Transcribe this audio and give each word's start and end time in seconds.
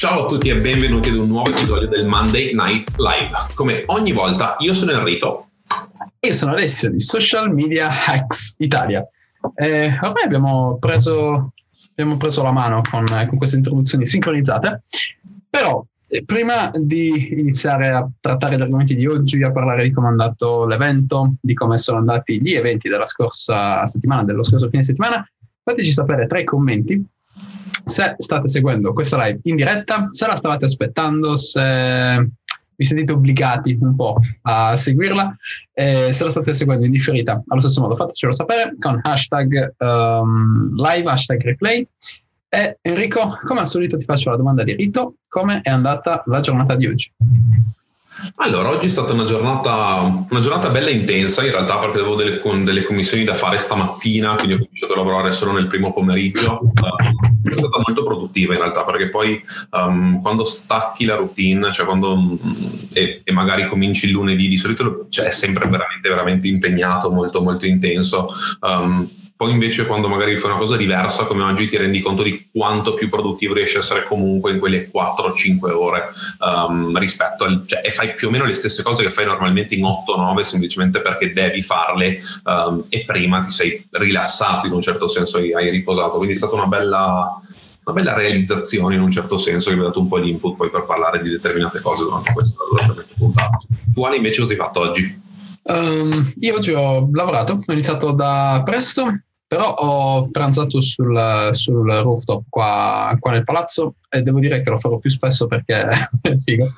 Ciao 0.00 0.22
a 0.22 0.26
tutti 0.26 0.48
e 0.48 0.56
benvenuti 0.56 1.10
ad 1.10 1.16
un 1.16 1.28
nuovo 1.28 1.50
episodio 1.50 1.86
del 1.86 2.06
Monday 2.06 2.54
Night 2.54 2.96
Live. 2.96 3.32
Come 3.54 3.82
ogni 3.88 4.12
volta, 4.12 4.56
io 4.60 4.72
sono 4.72 4.92
Enrico. 4.92 5.50
Io 6.20 6.32
sono 6.32 6.52
Alessio 6.52 6.88
di 6.88 6.98
Social 6.98 7.52
Media 7.52 8.06
Hacks 8.06 8.54
Italia. 8.60 9.06
Eh, 9.54 9.98
ormai 10.00 10.24
abbiamo 10.24 10.78
preso, 10.80 11.52
abbiamo 11.90 12.16
preso 12.16 12.42
la 12.42 12.50
mano 12.50 12.80
con, 12.90 13.04
con 13.04 13.36
queste 13.36 13.56
introduzioni 13.56 14.06
sincronizzate, 14.06 14.84
però 15.50 15.84
eh, 16.08 16.24
prima 16.24 16.70
di 16.74 17.38
iniziare 17.38 17.90
a 17.90 18.08
trattare 18.20 18.56
gli 18.56 18.62
argomenti 18.62 18.96
di 18.96 19.04
oggi, 19.04 19.42
a 19.42 19.52
parlare 19.52 19.82
di 19.82 19.90
come 19.90 20.06
è 20.06 20.10
andato 20.12 20.64
l'evento, 20.64 21.34
di 21.42 21.52
come 21.52 21.76
sono 21.76 21.98
andati 21.98 22.40
gli 22.40 22.54
eventi 22.54 22.88
della 22.88 23.04
scorsa 23.04 23.84
settimana, 23.84 24.24
dello 24.24 24.44
scorso 24.44 24.70
fine 24.70 24.82
settimana, 24.82 25.22
fateci 25.62 25.92
sapere 25.92 26.26
tra 26.26 26.38
i 26.38 26.44
commenti 26.44 27.06
se 27.84 28.14
state 28.18 28.48
seguendo 28.48 28.92
questa 28.92 29.22
live 29.24 29.40
in 29.44 29.56
diretta, 29.56 30.08
se 30.10 30.26
la 30.26 30.36
stavate 30.36 30.64
aspettando, 30.64 31.36
se 31.36 32.30
vi 32.76 32.84
sentite 32.84 33.12
obbligati 33.12 33.76
un 33.80 33.94
po' 33.94 34.18
a 34.42 34.74
seguirla, 34.76 35.36
e 35.72 36.12
se 36.12 36.24
la 36.24 36.30
state 36.30 36.54
seguendo 36.54 36.86
in 36.86 36.92
differita, 36.92 37.42
allo 37.48 37.60
stesso 37.60 37.80
modo 37.80 37.96
fatecelo 37.96 38.32
sapere 38.32 38.74
con 38.78 39.00
hashtag 39.02 39.74
um, 39.78 40.74
live, 40.76 41.10
hashtag 41.10 41.42
replay. 41.42 41.86
E 42.52 42.78
Enrico, 42.82 43.38
come 43.44 43.60
al 43.60 43.68
solito 43.68 43.96
ti 43.96 44.04
faccio 44.04 44.30
la 44.30 44.36
domanda 44.36 44.64
di 44.64 44.74
rito, 44.74 45.14
come 45.28 45.60
è 45.62 45.70
andata 45.70 46.22
la 46.26 46.40
giornata 46.40 46.74
di 46.74 46.86
oggi? 46.86 47.12
Allora, 48.36 48.70
oggi 48.70 48.86
è 48.86 48.90
stata 48.90 49.12
una 49.12 49.24
giornata, 49.24 50.24
una 50.28 50.40
giornata 50.40 50.68
bella 50.70 50.90
intensa, 50.90 51.44
in 51.44 51.50
realtà 51.50 51.78
perché 51.78 51.98
avevo 51.98 52.14
delle, 52.14 52.40
delle, 52.64 52.82
commissioni 52.82 53.24
da 53.24 53.34
fare 53.34 53.58
stamattina, 53.58 54.34
quindi 54.34 54.54
ho 54.54 54.58
cominciato 54.58 54.92
a 54.92 54.96
lavorare 54.96 55.32
solo 55.32 55.52
nel 55.52 55.66
primo 55.66 55.92
pomeriggio. 55.92 56.60
È 57.42 57.52
stata 57.52 57.82
molto 57.84 58.04
produttiva 58.04 58.54
in 58.54 58.60
realtà, 58.60 58.84
perché 58.84 59.08
poi 59.08 59.42
um, 59.70 60.20
quando 60.20 60.44
stacchi 60.44 61.04
la 61.04 61.16
routine, 61.16 61.72
cioè 61.72 61.86
quando 61.86 62.12
um, 62.12 62.86
e, 62.92 63.22
e, 63.24 63.32
magari 63.32 63.66
cominci 63.66 64.06
il 64.06 64.12
lunedì, 64.12 64.48
di 64.48 64.58
solito 64.58 65.06
cioè, 65.08 65.26
è 65.26 65.30
sempre 65.30 65.66
veramente, 65.68 66.08
veramente 66.08 66.48
impegnato, 66.48 67.10
molto, 67.10 67.40
molto 67.40 67.66
intenso. 67.66 68.28
Um, 68.60 69.08
poi 69.40 69.52
invece 69.52 69.86
quando 69.86 70.06
magari 70.06 70.36
fai 70.36 70.50
una 70.50 70.58
cosa 70.58 70.76
diversa 70.76 71.24
come 71.24 71.42
oggi 71.42 71.66
ti 71.66 71.78
rendi 71.78 72.02
conto 72.02 72.22
di 72.22 72.50
quanto 72.52 72.92
più 72.92 73.08
produttivo 73.08 73.54
riesci 73.54 73.76
a 73.76 73.78
essere 73.78 74.04
comunque 74.04 74.50
in 74.50 74.58
quelle 74.58 74.90
4-5 74.94 75.70
ore 75.70 76.10
um, 76.40 76.98
rispetto 76.98 77.44
al... 77.44 77.62
Cioè, 77.64 77.80
e 77.82 77.90
fai 77.90 78.12
più 78.12 78.28
o 78.28 78.30
meno 78.30 78.44
le 78.44 78.52
stesse 78.52 78.82
cose 78.82 79.02
che 79.02 79.08
fai 79.08 79.24
normalmente 79.24 79.74
in 79.74 79.86
8-9 79.86 80.42
semplicemente 80.42 81.00
perché 81.00 81.32
devi 81.32 81.62
farle 81.62 82.20
um, 82.44 82.84
e 82.90 83.02
prima 83.06 83.40
ti 83.40 83.50
sei 83.50 83.88
rilassato 83.92 84.66
in 84.66 84.74
un 84.74 84.82
certo 84.82 85.08
senso 85.08 85.38
hai 85.38 85.70
riposato. 85.70 86.16
Quindi 86.16 86.34
è 86.34 86.36
stata 86.36 86.56
una 86.56 86.66
bella, 86.66 87.40
una 87.84 87.94
bella 87.94 88.12
realizzazione 88.12 88.96
in 88.96 89.00
un 89.00 89.10
certo 89.10 89.38
senso 89.38 89.70
che 89.70 89.76
mi 89.76 89.80
ha 89.80 89.86
dato 89.86 90.00
un 90.00 90.08
po' 90.08 90.20
di 90.20 90.28
input 90.28 90.54
poi 90.54 90.68
per 90.68 90.84
parlare 90.84 91.22
di 91.22 91.30
determinate 91.30 91.80
cose 91.80 92.02
durante 92.02 92.30
questa, 92.34 92.62
durante 92.70 92.92
questa 92.92 93.14
puntata. 93.16 93.58
Tu 93.94 94.06
invece 94.12 94.40
cosa 94.40 94.52
hai 94.52 94.58
fatto 94.58 94.80
oggi? 94.80 95.28
Um, 95.62 96.30
io 96.40 96.56
oggi 96.56 96.72
ho 96.72 97.08
lavorato, 97.10 97.58
ho 97.64 97.72
iniziato 97.72 98.12
da 98.12 98.60
presto, 98.66 99.10
però 99.50 99.74
ho 99.74 100.30
pranzato 100.30 100.80
sul, 100.80 101.48
sul 101.50 101.90
rooftop 101.90 102.44
qua, 102.48 103.16
qua, 103.18 103.32
nel 103.32 103.42
palazzo 103.42 103.96
e 104.08 104.22
devo 104.22 104.38
dire 104.38 104.60
che 104.60 104.70
lo 104.70 104.78
farò 104.78 104.98
più 104.98 105.10
spesso 105.10 105.48
perché 105.48 105.88
è 106.22 106.36
figo, 106.38 106.68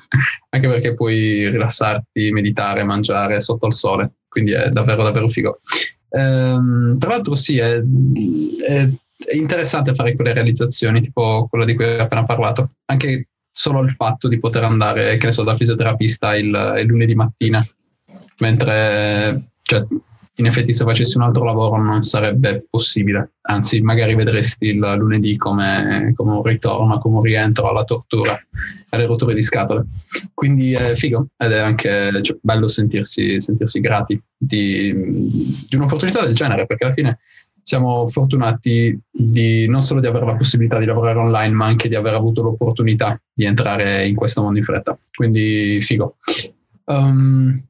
anche 0.49 0.67
perché 0.67 0.95
puoi 0.95 1.51
rilassarti, 1.51 2.31
meditare, 2.31 2.83
mangiare 2.83 3.39
sotto 3.41 3.67
il 3.67 3.73
sole, 3.73 4.13
quindi 4.27 4.53
è 4.53 4.69
davvero 4.69 5.03
davvero 5.03 5.29
figo. 5.29 5.59
Ehm, 6.09 6.97
tra 6.97 7.11
l'altro 7.11 7.35
sì, 7.35 7.59
è, 7.59 7.75
è, 7.75 8.89
è 9.23 9.35
interessante 9.35 9.93
fare 9.93 10.15
quelle 10.15 10.33
realizzazioni, 10.33 10.99
tipo 10.99 11.45
quello 11.47 11.65
di 11.65 11.75
cui 11.75 11.85
hai 11.85 11.99
appena 11.99 12.23
parlato, 12.23 12.71
anche 12.85 13.27
solo 13.51 13.83
il 13.83 13.91
fatto 13.91 14.27
di 14.27 14.39
poter 14.39 14.63
andare, 14.63 15.17
che 15.17 15.27
ne 15.27 15.31
so, 15.31 15.43
dal 15.43 15.57
fisioterapista 15.57 16.35
il, 16.35 16.47
il 16.79 16.87
lunedì 16.87 17.13
mattina, 17.13 17.63
mentre... 18.39 19.49
Cioè, 19.61 19.85
in 20.37 20.47
effetti 20.47 20.73
se 20.73 20.83
facessi 20.83 21.17
un 21.17 21.23
altro 21.23 21.43
lavoro 21.43 21.81
non 21.81 22.01
sarebbe 22.01 22.65
possibile, 22.67 23.33
anzi 23.41 23.81
magari 23.81 24.15
vedresti 24.15 24.65
il 24.67 24.95
lunedì 24.97 25.35
come, 25.37 26.11
come 26.15 26.31
un 26.31 26.41
ritorno, 26.41 26.97
come 26.97 27.17
un 27.17 27.21
rientro 27.21 27.69
alla 27.69 27.83
tortura, 27.83 28.39
alle 28.89 29.05
rotture 29.05 29.35
di 29.35 29.43
scatole. 29.43 29.85
Quindi 30.33 30.73
è 30.73 30.95
figo 30.95 31.27
ed 31.37 31.51
è 31.51 31.59
anche 31.59 32.23
cioè, 32.23 32.37
bello 32.41 32.67
sentirsi, 32.67 33.39
sentirsi 33.39 33.79
grati 33.79 34.19
di, 34.35 34.91
di 35.69 35.75
un'opportunità 35.75 36.25
del 36.25 36.33
genere, 36.33 36.65
perché 36.65 36.85
alla 36.85 36.93
fine 36.93 37.19
siamo 37.61 38.07
fortunati 38.07 38.99
di, 39.09 39.67
non 39.67 39.83
solo 39.83 39.99
di 39.99 40.07
avere 40.07 40.25
la 40.25 40.35
possibilità 40.35 40.79
di 40.79 40.85
lavorare 40.85 41.19
online, 41.19 41.53
ma 41.53 41.65
anche 41.65 41.87
di 41.87 41.95
aver 41.95 42.15
avuto 42.15 42.41
l'opportunità 42.41 43.19
di 43.31 43.45
entrare 43.45 44.07
in 44.07 44.15
questo 44.15 44.41
mondo 44.41 44.57
in 44.57 44.65
fretta. 44.65 44.97
Quindi 45.13 45.79
figo. 45.79 46.17
Um, 46.85 47.63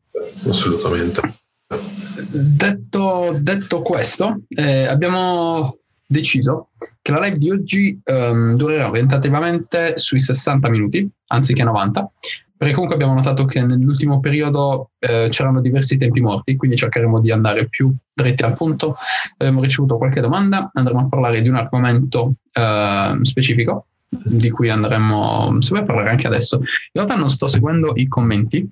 Assolutamente. 0.47 1.41
Detto, 1.68 3.38
detto 3.40 3.81
questo, 3.81 4.41
eh, 4.50 4.85
abbiamo 4.85 5.78
deciso 6.06 6.69
che 7.01 7.12
la 7.12 7.19
live 7.19 7.38
di 7.38 7.50
oggi 7.50 8.00
um, 8.06 8.56
durerà 8.56 8.88
orientativamente 8.88 9.97
sui 9.97 10.19
60 10.19 10.69
minuti, 10.69 11.09
anziché 11.28 11.63
90, 11.63 12.12
perché 12.56 12.74
comunque 12.74 12.96
abbiamo 12.96 13.16
notato 13.16 13.46
che 13.46 13.62
nell'ultimo 13.62 14.19
periodo 14.19 14.91
eh, 15.00 15.28
c'erano 15.29 15.59
diversi 15.59 15.97
tempi 15.97 16.22
morti, 16.22 16.56
quindi 16.56 16.78
cercheremo 16.78 17.19
di 17.19 17.31
andare 17.31 17.68
più 17.68 17.94
dritti 18.13 18.44
al 18.44 18.53
punto. 18.53 18.95
Abbiamo 19.38 19.62
ricevuto 19.62 19.97
qualche 19.97 20.22
domanda, 20.22 20.69
andremo 20.74 21.01
a 21.01 21.07
parlare 21.07 21.41
di 21.41 21.50
un 21.50 21.56
argomento 21.56 22.35
eh, 22.53 23.18
specifico, 23.24 23.88
di 24.07 24.50
cui 24.50 24.69
andremo, 24.69 25.59
se 25.59 25.69
vuoi 25.72 25.84
parlare 25.84 26.12
anche 26.12 26.28
adesso. 26.28 26.59
In 26.59 26.66
realtà 26.94 27.16
non 27.16 27.30
sto 27.30 27.47
seguendo 27.47 27.94
i 27.95 28.07
commenti, 28.07 28.66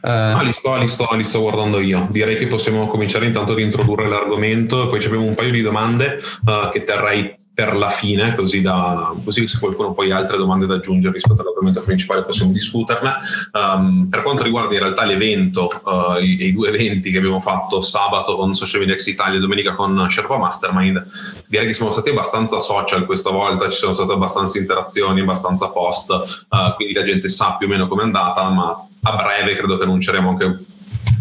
Uh, 0.00 0.08
ah, 0.08 0.42
li 0.42 0.52
sto, 0.52 0.76
li, 0.76 0.88
sto, 0.88 1.08
li 1.14 1.24
sto 1.24 1.40
guardando 1.40 1.80
io. 1.80 2.06
Direi 2.10 2.36
che 2.36 2.46
possiamo 2.46 2.86
cominciare 2.86 3.26
intanto 3.26 3.52
ad 3.52 3.58
introdurre 3.58 4.08
l'argomento 4.08 4.86
poi 4.86 5.04
abbiamo 5.04 5.24
un 5.24 5.34
paio 5.34 5.50
di 5.50 5.62
domande 5.62 6.18
uh, 6.44 6.70
che 6.70 6.84
terrei 6.84 7.44
per 7.56 7.74
la 7.74 7.88
fine, 7.88 8.34
così, 8.34 8.60
da, 8.60 9.14
così 9.24 9.48
se 9.48 9.58
qualcuno 9.58 9.94
poi 9.94 10.10
ha 10.10 10.18
altre 10.18 10.36
domande 10.36 10.66
da 10.66 10.74
aggiungere 10.74 11.14
rispetto 11.14 11.40
all'argomento 11.40 11.80
principale 11.80 12.22
possiamo 12.22 12.52
discuterne. 12.52 13.14
Um, 13.52 14.08
per 14.10 14.20
quanto 14.20 14.42
riguarda 14.42 14.74
in 14.74 14.80
realtà 14.80 15.04
l'evento, 15.04 15.70
uh, 15.84 16.20
i, 16.20 16.48
i, 16.48 16.52
due 16.52 16.68
eventi 16.68 17.10
che 17.10 17.16
abbiamo 17.16 17.40
fatto 17.40 17.80
sabato 17.80 18.36
con 18.36 18.54
Social 18.54 18.80
Media 18.80 18.94
X 18.94 19.06
Italia 19.06 19.38
e 19.38 19.40
domenica 19.40 19.72
con 19.72 20.06
Sherpa 20.06 20.36
Mastermind, 20.36 21.02
direi 21.48 21.66
che 21.66 21.72
siamo 21.72 21.92
stati 21.92 22.10
abbastanza 22.10 22.58
social 22.58 23.06
questa 23.06 23.30
volta, 23.30 23.70
ci 23.70 23.78
sono 23.78 23.94
state 23.94 24.12
abbastanza 24.12 24.58
interazioni, 24.58 25.22
abbastanza 25.22 25.70
post, 25.70 26.10
uh, 26.10 26.74
quindi 26.74 26.92
la 26.92 27.04
gente 27.04 27.30
sa 27.30 27.54
più 27.54 27.68
o 27.68 27.70
meno 27.70 27.88
com'è 27.88 28.02
andata, 28.02 28.46
ma 28.50 28.86
a 29.06 29.14
breve 29.14 29.54
credo 29.54 29.76
che 29.76 29.84
annunceremo 29.84 30.28
anche 30.28 30.64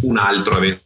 un 0.01 0.17
altro 0.17 0.57
evento 0.57 0.83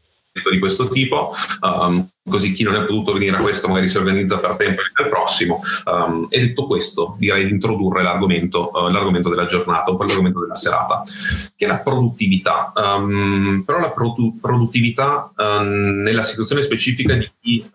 di 0.49 0.59
questo 0.59 0.87
tipo, 0.87 1.33
um, 1.61 2.07
così 2.29 2.51
chi 2.51 2.63
non 2.63 2.75
è 2.75 2.81
potuto 2.81 3.13
venire 3.13 3.37
a 3.37 3.41
questo 3.41 3.67
magari 3.67 3.87
si 3.87 3.97
organizza 3.97 4.39
per 4.39 4.55
tempo 4.55 4.81
per 4.93 5.05
il 5.05 5.11
prossimo. 5.11 5.61
Um, 5.85 6.27
e 6.29 6.39
detto 6.39 6.65
questo, 6.65 7.15
direi 7.17 7.45
di 7.45 7.51
introdurre 7.51 8.03
l'argomento, 8.03 8.69
uh, 8.71 8.89
l'argomento 8.89 9.29
della 9.29 9.45
giornata, 9.45 9.91
un 9.91 9.97
po' 9.97 10.03
l'argomento 10.03 10.39
della 10.39 10.55
serata, 10.55 11.03
che 11.55 11.65
è 11.65 11.67
la 11.67 11.79
produttività. 11.79 12.71
Um, 12.75 13.63
però 13.65 13.79
la 13.79 13.91
produ- 13.91 14.39
produttività 14.39 15.31
uh, 15.35 15.61
nella 15.61 16.23
situazione 16.23 16.61
specifica 16.61 17.15
di 17.15 17.29
chi 17.41 17.65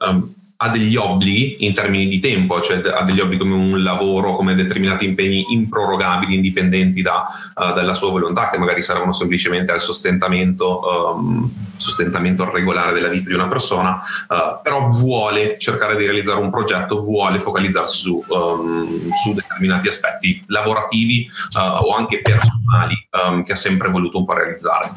ha 0.64 0.69
degli 0.70 0.96
obblighi 0.96 1.66
in 1.66 1.75
termini 1.75 2.08
di 2.08 2.19
tempo, 2.20 2.58
cioè 2.61 2.81
ha 2.88 3.02
degli 3.02 3.20
obblighi 3.20 3.43
come 3.43 3.55
un 3.55 3.82
lavoro, 3.82 4.34
come 4.34 4.55
determinati 4.55 5.05
impegni 5.05 5.44
improrogabili, 5.50 6.34
indipendenti 6.34 7.02
da, 7.02 7.26
uh, 7.55 7.75
dalla 7.75 7.93
sua 7.93 8.11
volontà, 8.11 8.49
che 8.49 8.56
magari 8.56 8.81
servono 8.81 9.12
semplicemente 9.12 9.72
al 9.72 9.81
sostentamento, 9.81 11.14
um, 11.14 11.52
sostentamento 11.76 12.50
regolare 12.50 12.94
della 12.94 13.08
vita 13.08 13.28
di 13.28 13.34
una 13.34 13.46
persona, 13.46 14.00
uh, 14.28 14.62
però 14.62 14.88
vuole 14.88 15.58
cercare 15.58 15.96
di 15.96 16.05
realizzare 16.06 16.40
un 16.40 16.49
progetto, 16.49 16.96
vuole 16.96 17.38
focalizzarsi 17.38 17.99
su, 17.99 18.25
um, 18.26 19.10
su 19.12 19.34
determinati 19.34 19.88
aspetti 19.88 20.43
lavorativi 20.46 21.28
uh, 21.56 21.84
o 21.84 21.94
anche 21.94 22.22
personali 22.22 23.06
um, 23.10 23.44
che 23.44 23.52
ha 23.52 23.56
sempre 23.56 23.90
voluto 23.90 24.17
un 24.17 24.25
po' 24.25 24.32
realizzare. 24.32 24.93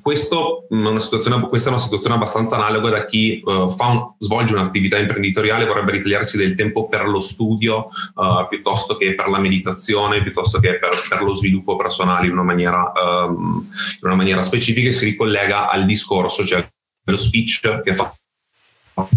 Questo, 0.00 0.66
una 0.70 0.90
questa 0.90 1.68
è 1.68 1.72
una 1.72 1.82
situazione 1.82 2.14
abbastanza 2.14 2.56
analoga 2.56 2.90
da 2.90 3.04
chi 3.04 3.40
fa 3.42 3.86
un, 3.86 4.14
svolge 4.18 4.54
un'attività 4.54 4.98
imprenditoriale 5.02 5.66
vorrebbe 5.66 5.92
ritagliarsi 5.92 6.36
del 6.36 6.54
tempo 6.54 6.88
per 6.88 7.06
lo 7.06 7.20
studio 7.20 7.88
uh, 8.14 8.48
piuttosto 8.48 8.96
che 8.96 9.14
per 9.14 9.28
la 9.28 9.38
meditazione, 9.38 10.22
piuttosto 10.22 10.58
che 10.58 10.78
per, 10.78 10.90
per 11.08 11.22
lo 11.22 11.34
sviluppo 11.34 11.76
personale 11.76 12.26
in 12.26 12.32
una, 12.32 12.42
maniera, 12.42 12.92
um, 12.94 13.68
in 13.70 14.06
una 14.06 14.14
maniera 14.14 14.42
specifica 14.42 14.88
e 14.88 14.92
si 14.92 15.04
ricollega 15.04 15.68
al 15.68 15.84
discorso, 15.84 16.44
cioè 16.44 16.66
lo 17.04 17.16
speech 17.16 17.80
che 17.80 17.92
fa 17.92 18.12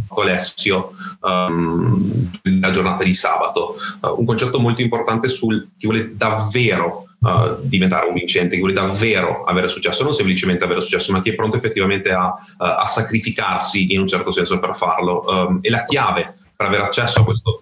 Alessio 0.08 0.92
um, 1.22 2.32
la 2.44 2.70
giornata 2.70 3.04
di 3.04 3.14
sabato. 3.14 3.76
Uh, 4.02 4.20
un 4.20 4.26
concetto 4.26 4.60
molto 4.60 4.82
importante 4.82 5.28
sul 5.28 5.70
chi 5.78 5.88
vuole 5.88 6.16
davvero 6.16 7.06
uh, 7.26 7.58
diventare 7.62 8.08
un 8.08 8.14
vincente, 8.14 8.56
chi 8.56 8.60
vuole 8.60 8.74
davvero 8.74 9.44
avere 9.44 9.68
successo, 9.68 10.04
non 10.04 10.14
semplicemente 10.14 10.64
avere 10.64 10.82
successo, 10.82 11.12
ma 11.12 11.22
chi 11.22 11.32
è 11.32 11.36
pronto 11.36 11.58
effettivamente 11.58 12.12
a, 12.12 12.28
uh, 12.28 12.34
a 12.58 12.86
sacrificarsi 12.86 13.94
in 13.94 14.00
un 14.00 14.08
certo 14.08 14.32
senso 14.32 14.60
per 14.60 14.76
farlo. 14.76 15.24
Um, 15.26 15.60
e 15.62 15.70
la 15.70 15.84
chiave 15.84 16.36
per 16.56 16.68
avere 16.68 16.84
accesso 16.84 17.22
a 17.22 17.24
questo 17.24 17.62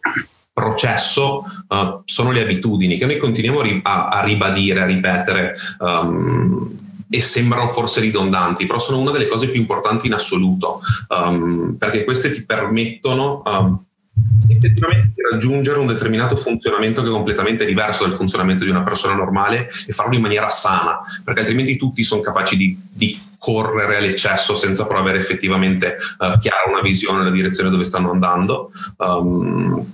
processo 0.52 1.44
uh, 1.68 2.02
sono 2.06 2.32
le 2.32 2.42
abitudini 2.42 2.98
che 2.98 3.06
noi 3.06 3.18
continuiamo 3.18 3.62
a, 3.84 4.10
a 4.10 4.24
ribadire, 4.24 4.82
a 4.82 4.86
ripetere. 4.86 5.56
Um, 5.80 6.82
e 7.14 7.22
sembrano 7.22 7.68
forse 7.68 8.02
ridondanti, 8.02 8.66
però 8.66 8.80
sono 8.80 8.98
una 8.98 9.12
delle 9.12 9.28
cose 9.28 9.48
più 9.48 9.62
importanti 9.62 10.08
in 10.08 10.14
assoluto, 10.14 10.82
um, 11.10 11.76
perché 11.78 12.06
queste 12.06 12.32
ti 12.32 12.44
permettono 12.44 13.44
um, 13.46 13.84
effettivamente 14.48 15.14
raggiungere 15.32 15.80
un 15.80 15.88
determinato 15.88 16.36
funzionamento 16.36 17.02
che 17.02 17.08
è 17.08 17.12
completamente 17.12 17.66
diverso 17.66 18.04
dal 18.04 18.14
funzionamento 18.14 18.64
di 18.64 18.70
una 18.70 18.84
persona 18.84 19.16
normale 19.16 19.70
e 19.86 19.94
farlo 19.94 20.16
in 20.16 20.22
maniera 20.22 20.50
sana, 20.50 21.00
perché 21.24 21.42
altrimenti 21.42 21.78
tutti 21.78 22.04
sono 22.04 22.22
capaci 22.22 22.58
di, 22.58 22.78
di 22.92 23.20
correre 23.38 23.98
all'eccesso 23.98 24.56
senza 24.56 24.86
però 24.86 25.00
avere 25.00 25.18
effettivamente 25.18 25.98
uh, 26.20 26.38
chiara 26.38 26.70
una 26.70 26.82
visione, 26.82 27.24
la 27.24 27.32
direzione 27.32 27.70
dove 27.70 27.84
stanno 27.84 28.12
andando. 28.12 28.72
Um, 28.98 29.86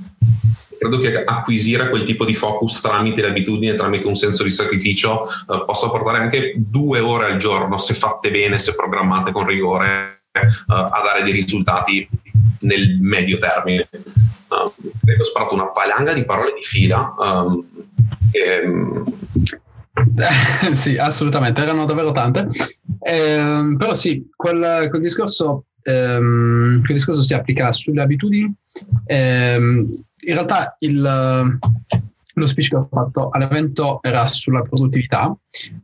credo 0.80 0.98
che 0.98 1.24
acquisire 1.24 1.90
quel 1.90 2.04
tipo 2.04 2.24
di 2.24 2.36
focus 2.36 2.80
tramite 2.80 3.22
le 3.22 3.30
abitudini, 3.30 3.76
tramite 3.76 4.08
un 4.08 4.16
senso 4.16 4.44
di 4.44 4.52
sacrificio, 4.52 5.28
eh, 5.28 5.64
possa 5.66 5.90
portare 5.90 6.20
anche 6.20 6.54
due 6.56 7.00
ore 7.00 7.32
al 7.32 7.38
giorno, 7.38 7.78
se 7.78 7.94
fatte 7.94 8.32
bene, 8.32 8.58
se 8.60 8.76
programmate 8.76 9.34
con 9.34 9.46
rigore, 9.46 10.22
eh, 10.32 10.48
a 10.68 11.02
dare 11.04 11.24
dei 11.24 11.34
risultati 11.34 12.08
nel 12.62 12.98
medio 13.02 13.38
termine. 13.40 13.90
Uh, 14.50 14.90
ho 15.20 15.24
sparato 15.24 15.54
una 15.54 15.72
valanga 15.74 16.14
di 16.14 16.26
parole 16.26 16.54
di 16.54 16.64
fila. 16.64 17.14
Um, 17.18 17.66
e, 18.32 18.64
sì, 20.74 20.98
assolutamente, 20.98 21.62
erano 21.62 21.86
davvero 21.86 22.12
tante. 22.12 22.48
Eh, 23.00 23.76
però 23.78 23.94
sì, 23.94 24.30
quel, 24.36 24.88
quel, 24.90 25.02
discorso, 25.02 25.66
ehm, 25.84 26.82
quel, 26.82 26.98
discorso, 26.98 27.22
si 27.22 27.34
applica 27.34 27.72
sulle 27.72 28.02
abitudini. 28.02 28.54
Ehm, 29.06 29.96
in 30.22 30.34
realtà 30.34 30.76
il, 30.80 31.02
lo 32.34 32.48
speech 32.48 32.70
che 32.70 32.76
ho 32.76 32.88
fatto 32.92 33.30
all'evento 33.30 34.00
era 34.02 34.26
sulla 34.26 34.62
produttività, 34.62 35.36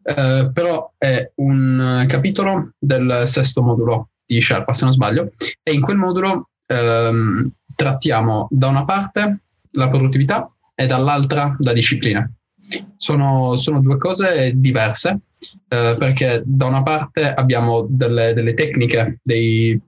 eh, 0.04 0.50
però 0.54 0.92
è 0.98 1.32
un 1.36 2.06
capitolo 2.08 2.72
del 2.78 3.24
sesto 3.26 3.62
modulo 3.62 4.10
di 4.26 4.42
Sherpa, 4.42 4.74
se 4.74 4.86
non 4.86 4.94
sbaglio, 4.94 5.32
e 5.62 5.74
in 5.74 5.82
quel 5.82 5.98
modulo 5.98 6.50
ehm, 6.66 7.52
trattiamo 7.76 8.48
da 8.50 8.68
una 8.68 8.86
parte 8.86 9.40
la 9.72 9.90
produttività 9.90 10.50
e 10.74 10.88
dall'altra 10.88 11.56
la 11.60 11.74
disciplina. 11.74 12.30
Sono, 12.98 13.56
sono 13.56 13.80
due 13.80 13.98
cose 13.98 14.54
diverse 14.56 15.20
eh, 15.68 15.96
perché 15.98 16.42
da 16.46 16.66
una 16.66 16.82
parte 16.82 17.32
abbiamo 17.34 17.86
delle, 17.88 18.34
delle 18.34 18.54
tecniche, 18.54 19.20
dei, 19.22 19.80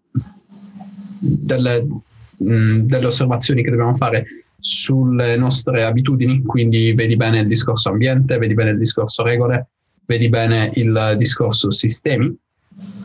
delle, 1.20 1.88
mh, 2.38 2.80
delle 2.82 3.06
osservazioni 3.06 3.64
che 3.64 3.70
dobbiamo 3.70 3.96
fare 3.96 4.26
sulle 4.60 5.38
nostre 5.38 5.84
abitudini, 5.84 6.44
quindi 6.44 6.94
vedi 6.94 7.16
bene 7.16 7.40
il 7.40 7.48
discorso 7.48 7.90
ambiente, 7.90 8.38
vedi 8.38 8.54
bene 8.54 8.72
il 8.72 8.78
discorso 8.78 9.24
regole, 9.24 9.70
vedi 10.06 10.30
bene 10.30 10.72
il 10.76 11.16
discorso 11.18 11.72
sistemi 11.72 12.36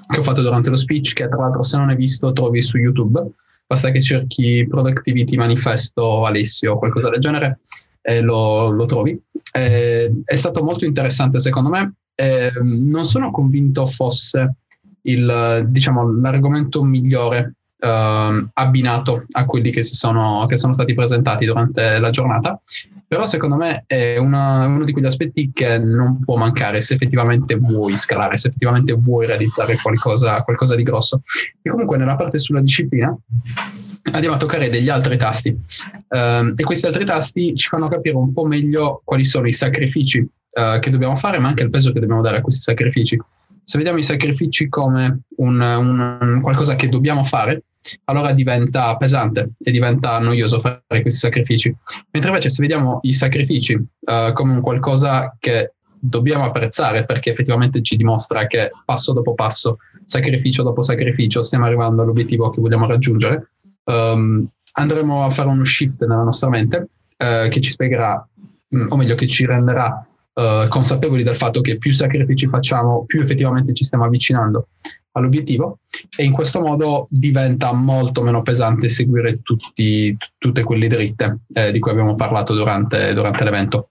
che 0.08 0.18
ho 0.18 0.22
fatto 0.22 0.42
durante 0.42 0.70
lo 0.70 0.76
speech, 0.76 1.14
che 1.14 1.28
tra 1.28 1.38
l'altro 1.38 1.62
se 1.62 1.78
non 1.78 1.88
hai 1.88 1.96
visto 1.96 2.32
trovi 2.32 2.60
su 2.60 2.76
YouTube, 2.76 3.24
basta 3.72 3.90
che 3.90 4.02
cerchi 4.02 4.66
Productivity 4.68 5.36
Manifesto 5.36 6.26
Alessio 6.26 6.74
o 6.74 6.78
qualcosa 6.78 7.08
del 7.08 7.20
genere 7.20 7.60
e 8.02 8.20
lo, 8.20 8.68
lo 8.68 8.84
trovi. 8.84 9.18
Eh, 9.52 10.12
è 10.24 10.36
stato 10.36 10.62
molto 10.62 10.84
interessante 10.84 11.40
secondo 11.40 11.70
me, 11.70 11.94
eh, 12.14 12.52
non 12.62 13.06
sono 13.06 13.30
convinto 13.30 13.86
fosse 13.86 14.56
il, 15.02 15.66
diciamo, 15.68 16.20
l'argomento 16.20 16.84
migliore 16.84 17.54
uh, 17.78 18.48
abbinato 18.52 19.24
a 19.32 19.46
quelli 19.46 19.70
che, 19.70 19.82
sono, 19.82 20.44
che 20.46 20.56
sono 20.56 20.74
stati 20.74 20.94
presentati 20.94 21.46
durante 21.46 21.98
la 21.98 22.10
giornata. 22.10 22.60
Però 23.12 23.26
secondo 23.26 23.56
me 23.56 23.84
è 23.86 24.16
una, 24.16 24.66
uno 24.66 24.84
di 24.84 24.92
quegli 24.92 25.04
aspetti 25.04 25.50
che 25.52 25.76
non 25.76 26.24
può 26.24 26.36
mancare 26.36 26.80
se 26.80 26.94
effettivamente 26.94 27.56
vuoi 27.56 27.94
scalare, 27.94 28.38
se 28.38 28.48
effettivamente 28.48 28.94
vuoi 28.94 29.26
realizzare 29.26 29.76
qualcosa, 29.76 30.42
qualcosa 30.42 30.74
di 30.74 30.82
grosso. 30.82 31.20
E 31.60 31.68
comunque 31.68 31.98
nella 31.98 32.16
parte 32.16 32.38
sulla 32.38 32.62
disciplina 32.62 33.14
andiamo 34.12 34.36
a 34.36 34.38
toccare 34.38 34.70
degli 34.70 34.88
altri 34.88 35.18
tasti 35.18 35.50
uh, 35.50 36.54
e 36.56 36.64
questi 36.64 36.86
altri 36.86 37.04
tasti 37.04 37.54
ci 37.54 37.68
fanno 37.68 37.88
capire 37.88 38.16
un 38.16 38.32
po' 38.32 38.46
meglio 38.46 39.02
quali 39.04 39.24
sono 39.24 39.46
i 39.46 39.52
sacrifici 39.52 40.20
uh, 40.20 40.78
che 40.80 40.88
dobbiamo 40.88 41.14
fare, 41.14 41.38
ma 41.38 41.48
anche 41.48 41.64
il 41.64 41.70
peso 41.70 41.92
che 41.92 42.00
dobbiamo 42.00 42.22
dare 42.22 42.38
a 42.38 42.40
questi 42.40 42.62
sacrifici. 42.62 43.20
Se 43.62 43.76
vediamo 43.76 43.98
i 43.98 44.04
sacrifici 44.04 44.70
come 44.70 45.24
un, 45.36 45.60
un, 45.60 46.40
qualcosa 46.40 46.76
che 46.76 46.88
dobbiamo 46.88 47.24
fare, 47.24 47.62
allora 48.04 48.32
diventa 48.32 48.96
pesante 48.96 49.52
e 49.62 49.70
diventa 49.70 50.18
noioso 50.18 50.60
fare 50.60 50.82
questi 50.86 51.20
sacrifici. 51.20 51.74
Mentre 52.10 52.30
invece 52.30 52.50
se 52.50 52.62
vediamo 52.62 53.00
i 53.02 53.12
sacrifici 53.12 53.74
uh, 53.74 54.32
come 54.32 54.54
un 54.54 54.60
qualcosa 54.60 55.36
che 55.38 55.74
dobbiamo 56.04 56.44
apprezzare 56.44 57.04
perché 57.04 57.30
effettivamente 57.30 57.80
ci 57.82 57.96
dimostra 57.96 58.46
che 58.46 58.70
passo 58.84 59.12
dopo 59.12 59.34
passo, 59.34 59.78
sacrificio 60.04 60.62
dopo 60.62 60.82
sacrificio, 60.82 61.42
stiamo 61.42 61.66
arrivando 61.66 62.02
all'obiettivo 62.02 62.50
che 62.50 62.60
vogliamo 62.60 62.86
raggiungere, 62.86 63.50
um, 63.84 64.46
andremo 64.72 65.24
a 65.24 65.30
fare 65.30 65.48
uno 65.48 65.64
shift 65.64 66.04
nella 66.04 66.24
nostra 66.24 66.48
mente 66.48 66.88
uh, 67.18 67.48
che 67.48 67.60
ci 67.60 67.70
spiegherà, 67.70 68.26
mm, 68.74 68.90
o 68.90 68.96
meglio 68.96 69.14
che 69.14 69.28
ci 69.28 69.46
renderà 69.46 70.04
uh, 70.34 70.66
consapevoli 70.68 71.22
del 71.22 71.36
fatto 71.36 71.60
che 71.60 71.78
più 71.78 71.92
sacrifici 71.92 72.48
facciamo, 72.48 73.04
più 73.06 73.20
effettivamente 73.20 73.72
ci 73.72 73.84
stiamo 73.84 74.04
avvicinando 74.04 74.68
all'obiettivo 75.12 75.78
e 76.16 76.24
in 76.24 76.32
questo 76.32 76.60
modo 76.60 77.06
diventa 77.10 77.72
molto 77.72 78.22
meno 78.22 78.42
pesante 78.42 78.88
seguire 78.88 79.40
tutti, 79.42 80.16
tutte 80.38 80.62
quelle 80.62 80.88
dritte 80.88 81.40
eh, 81.52 81.70
di 81.70 81.78
cui 81.78 81.90
abbiamo 81.90 82.14
parlato 82.14 82.54
durante, 82.54 83.12
durante 83.14 83.44
l'evento. 83.44 83.88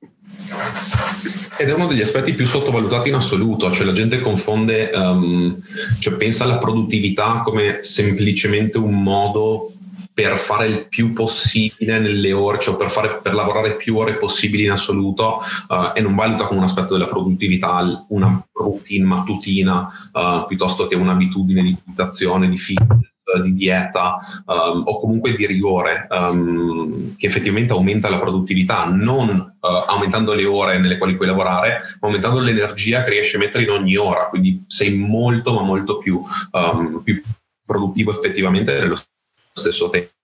Ed 1.57 1.69
è 1.69 1.73
uno 1.73 1.85
degli 1.85 2.01
aspetti 2.01 2.33
più 2.33 2.47
sottovalutati 2.47 3.09
in 3.09 3.15
assoluto, 3.15 3.71
cioè 3.71 3.85
la 3.85 3.93
gente 3.93 4.19
confonde, 4.19 4.89
um, 4.95 5.55
cioè 5.99 6.15
pensa 6.15 6.43
alla 6.43 6.57
produttività 6.57 7.41
come 7.43 7.79
semplicemente 7.81 8.79
un 8.79 9.03
modo 9.03 9.73
per 10.21 10.37
fare 10.37 10.67
il 10.67 10.87
più 10.87 11.13
possibile 11.13 11.97
nelle 11.97 12.31
ore, 12.31 12.59
cioè 12.59 12.75
per, 12.75 12.91
fare, 12.91 13.19
per 13.21 13.33
lavorare 13.33 13.75
più 13.75 13.97
ore 13.97 14.17
possibili 14.17 14.65
in 14.65 14.71
assoluto 14.71 15.41
uh, 15.67 15.91
e 15.95 16.01
non 16.01 16.13
valuta 16.13 16.45
come 16.45 16.59
un 16.59 16.65
aspetto 16.65 16.93
della 16.93 17.07
produttività 17.07 18.05
una 18.09 18.45
routine 18.53 19.05
mattutina 19.05 19.89
uh, 20.11 20.45
piuttosto 20.45 20.85
che 20.85 20.95
un'abitudine 20.95 21.63
di 21.63 21.77
meditazione, 21.85 22.49
di 22.49 22.57
fitness 22.57 23.09
di 23.41 23.53
dieta 23.53 24.17
um, 24.45 24.83
o 24.85 24.99
comunque 24.99 25.31
di 25.31 25.45
rigore 25.45 26.05
um, 26.09 27.15
che 27.15 27.27
effettivamente 27.27 27.71
aumenta 27.71 28.09
la 28.09 28.19
produttività, 28.19 28.85
non 28.85 29.29
uh, 29.29 29.67
aumentando 29.87 30.33
le 30.33 30.45
ore 30.45 30.79
nelle 30.79 30.97
quali 30.97 31.15
puoi 31.15 31.27
lavorare, 31.27 31.81
ma 32.01 32.07
aumentando 32.07 32.41
l'energia 32.41 33.03
che 33.03 33.11
riesci 33.11 33.37
a 33.37 33.39
mettere 33.39 33.63
in 33.63 33.69
ogni 33.69 33.95
ora, 33.95 34.27
quindi 34.27 34.65
sei 34.67 34.97
molto 34.97 35.53
ma 35.53 35.63
molto 35.63 35.97
più, 35.97 36.21
um, 36.51 37.01
più 37.03 37.21
produttivo 37.65 38.11
effettivamente 38.11 38.73
nello 38.73 38.95
stesso 38.95 39.09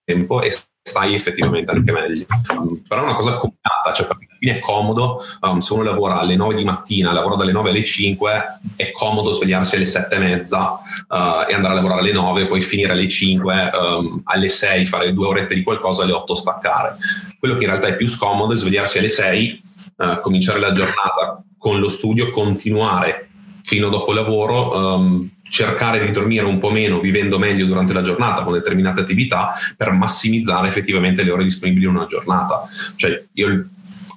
tempo 0.03 0.41
e 0.41 0.51
stai 0.87 1.13
effettivamente 1.13 1.71
anche 1.71 1.91
meglio. 1.91 2.25
Um, 2.53 2.81
però 2.87 3.01
è 3.01 3.03
una 3.03 3.15
cosa 3.15 3.35
combinata, 3.35 3.91
cioè 3.93 4.07
perché 4.07 4.25
alla 4.29 4.37
fine 4.39 4.57
è 4.57 4.59
comodo, 4.59 5.21
um, 5.41 5.59
se 5.59 5.73
uno 5.73 5.83
lavora 5.83 6.19
alle 6.19 6.35
9 6.37 6.55
di 6.55 6.63
mattina, 6.63 7.11
lavora 7.11 7.35
dalle 7.35 7.51
9 7.51 7.69
alle 7.69 7.83
5, 7.83 8.59
è 8.77 8.91
comodo 8.91 9.33
svegliarsi 9.33 9.75
alle 9.75 9.85
7 9.85 10.15
e 10.15 10.19
mezza 10.19 10.71
uh, 10.71 11.47
e 11.47 11.53
andare 11.53 11.73
a 11.73 11.73
lavorare 11.73 11.99
alle 11.99 12.13
9, 12.13 12.47
poi 12.47 12.61
finire 12.61 12.93
alle 12.93 13.09
5, 13.09 13.71
um, 13.73 14.21
alle 14.23 14.49
6 14.49 14.85
fare 14.85 15.13
due 15.13 15.27
orette 15.27 15.55
di 15.55 15.63
qualcosa, 15.63 16.03
alle 16.03 16.13
8 16.13 16.35
staccare. 16.35 16.95
Quello 17.37 17.55
che 17.55 17.65
in 17.65 17.69
realtà 17.69 17.87
è 17.87 17.95
più 17.95 18.07
scomodo 18.07 18.53
è 18.53 18.55
svegliarsi 18.55 18.97
alle 18.99 19.09
6, 19.09 19.61
uh, 19.97 20.19
cominciare 20.21 20.59
la 20.59 20.71
giornata 20.71 21.43
con 21.57 21.79
lo 21.79 21.89
studio, 21.89 22.29
continuare 22.29 23.27
fino 23.63 23.89
dopo 23.89 24.13
lavoro, 24.13 24.95
um, 24.95 25.29
cercare 25.49 26.03
di 26.05 26.11
dormire 26.11 26.45
un 26.45 26.57
po' 26.57 26.69
meno 26.69 26.99
vivendo 26.99 27.37
meglio 27.37 27.65
durante 27.65 27.93
la 27.93 28.01
giornata 28.01 28.43
con 28.43 28.53
determinate 28.53 29.01
attività 29.01 29.53
per 29.75 29.91
massimizzare 29.91 30.67
effettivamente 30.67 31.23
le 31.23 31.31
ore 31.31 31.43
disponibili 31.43 31.85
in 31.85 31.95
una 31.95 32.05
giornata. 32.05 32.67
Cioè 32.95 33.23
io 33.33 33.67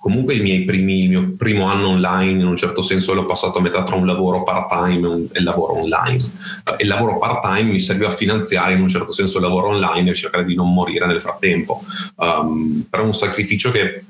comunque 0.00 0.34
primi, 0.64 1.04
il 1.04 1.08
mio 1.10 1.32
primo 1.36 1.66
anno 1.66 1.88
online 1.88 2.40
in 2.40 2.46
un 2.46 2.56
certo 2.56 2.80
senso 2.80 3.12
l'ho 3.12 3.26
passato 3.26 3.58
a 3.58 3.60
metà 3.60 3.82
tra 3.82 3.96
un 3.96 4.06
lavoro 4.06 4.42
part-time 4.42 5.28
e 5.32 5.38
il 5.38 5.44
lavoro 5.44 5.78
online. 5.78 6.30
il 6.78 6.88
lavoro 6.88 7.18
part-time 7.18 7.70
mi 7.70 7.78
serviva 7.80 8.08
a 8.08 8.12
finanziare 8.12 8.72
in 8.72 8.80
un 8.80 8.88
certo 8.88 9.12
senso 9.12 9.36
il 9.36 9.44
lavoro 9.44 9.68
online 9.68 10.10
e 10.10 10.14
cercare 10.14 10.44
di 10.44 10.54
non 10.54 10.72
morire 10.72 11.06
nel 11.06 11.20
frattempo. 11.20 11.84
Um, 12.16 12.86
però 12.88 13.02
è 13.02 13.06
un 13.06 13.14
sacrificio 13.14 13.70
che 13.70 14.04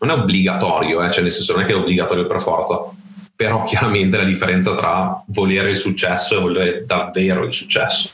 non 0.00 0.10
è 0.10 0.14
obbligatorio, 0.14 1.02
eh? 1.02 1.10
cioè 1.10 1.22
nel 1.22 1.32
senso 1.32 1.52
non 1.52 1.62
è 1.62 1.66
che 1.66 1.72
è 1.72 1.76
obbligatorio 1.76 2.26
per 2.26 2.40
forza, 2.40 2.80
però 3.38 3.62
chiaramente 3.70 4.16
la 4.16 4.24
differenza 4.24 4.74
tra 4.74 5.22
volere 5.28 5.70
il 5.70 5.76
successo 5.76 6.36
e 6.36 6.40
volere 6.40 6.84
davvero 6.84 7.44
il 7.44 7.52
successo. 7.52 8.10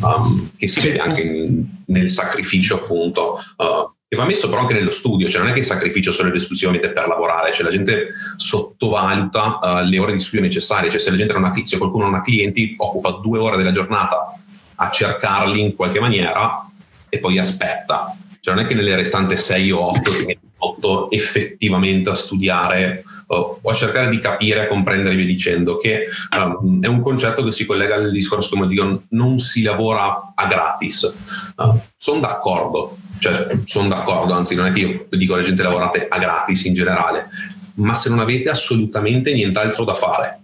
Um, 0.00 0.50
che 0.56 0.68
si 0.68 0.80
vede 0.86 1.00
anche 1.00 1.22
in, 1.22 1.64
nel 1.86 2.10
sacrificio 2.10 2.76
appunto 2.76 3.40
uh, 3.56 3.94
che 4.08 4.16
va 4.16 4.24
messo 4.24 4.48
però 4.48 4.60
anche 4.60 4.74
nello 4.74 4.90
studio, 4.90 5.28
cioè 5.28 5.40
non 5.40 5.50
è 5.50 5.52
che 5.52 5.60
il 5.60 5.64
sacrificio 5.64 6.12
solo 6.12 6.28
ed 6.28 6.34
esclusivamente 6.34 6.90
per 6.90 7.08
lavorare, 7.08 7.52
cioè 7.52 7.64
la 7.64 7.70
gente 7.70 8.06
sottovaluta 8.36 9.58
uh, 9.60 9.84
le 9.84 9.98
ore 9.98 10.12
di 10.12 10.20
studio 10.20 10.42
necessarie, 10.42 10.90
cioè 10.90 11.00
se, 11.00 11.10
la 11.10 11.16
gente 11.16 11.32
non 11.32 11.44
ha, 11.44 11.52
se 11.64 11.78
qualcuno 11.78 12.04
non 12.04 12.14
ha 12.14 12.20
clienti 12.20 12.74
occupa 12.78 13.10
due 13.22 13.38
ore 13.38 13.56
della 13.56 13.72
giornata 13.72 14.32
a 14.76 14.90
cercarli 14.90 15.60
in 15.60 15.74
qualche 15.74 15.98
maniera 15.98 16.64
e 17.08 17.18
poi 17.18 17.38
aspetta, 17.38 18.16
cioè 18.40 18.54
non 18.54 18.64
è 18.64 18.66
che 18.66 18.74
nelle 18.74 18.94
restanti 18.94 19.36
6 19.36 19.70
o 19.72 19.90
8 19.90 20.10
ti 20.10 20.38
8 20.68 21.10
effettivamente 21.10 22.10
a 22.10 22.14
studiare 22.14 23.04
uh, 23.28 23.58
o 23.60 23.70
a 23.70 23.72
cercare 23.72 24.08
di 24.08 24.18
capire, 24.18 24.64
a 24.64 24.66
comprendere 24.68 25.14
e 25.14 25.16
via 25.16 25.26
dicendo, 25.26 25.76
che 25.76 26.06
um, 26.36 26.82
è 26.82 26.86
un 26.86 27.00
concetto 27.00 27.42
che 27.44 27.50
si 27.50 27.66
collega 27.66 27.94
al 27.96 28.10
discorso 28.10 28.54
come 28.54 28.66
dico, 28.66 29.02
non 29.10 29.38
si 29.38 29.62
lavora 29.62 30.32
a 30.34 30.46
gratis. 30.46 31.14
Uh, 31.56 31.78
sono 31.96 32.20
d'accordo, 32.20 32.98
cioè 33.18 33.58
sono 33.64 33.88
d'accordo, 33.88 34.32
anzi 34.34 34.54
non 34.54 34.66
è 34.66 34.72
che 34.72 34.78
io 34.80 35.06
dico 35.10 35.34
alla 35.34 35.42
gente 35.42 35.62
lavorate 35.62 36.06
a 36.08 36.18
gratis 36.18 36.64
in 36.64 36.74
generale, 36.74 37.28
ma 37.74 37.94
se 37.94 38.08
non 38.08 38.20
avete 38.20 38.48
assolutamente 38.48 39.32
nient'altro 39.34 39.84
da 39.84 39.94
fare, 39.94 40.40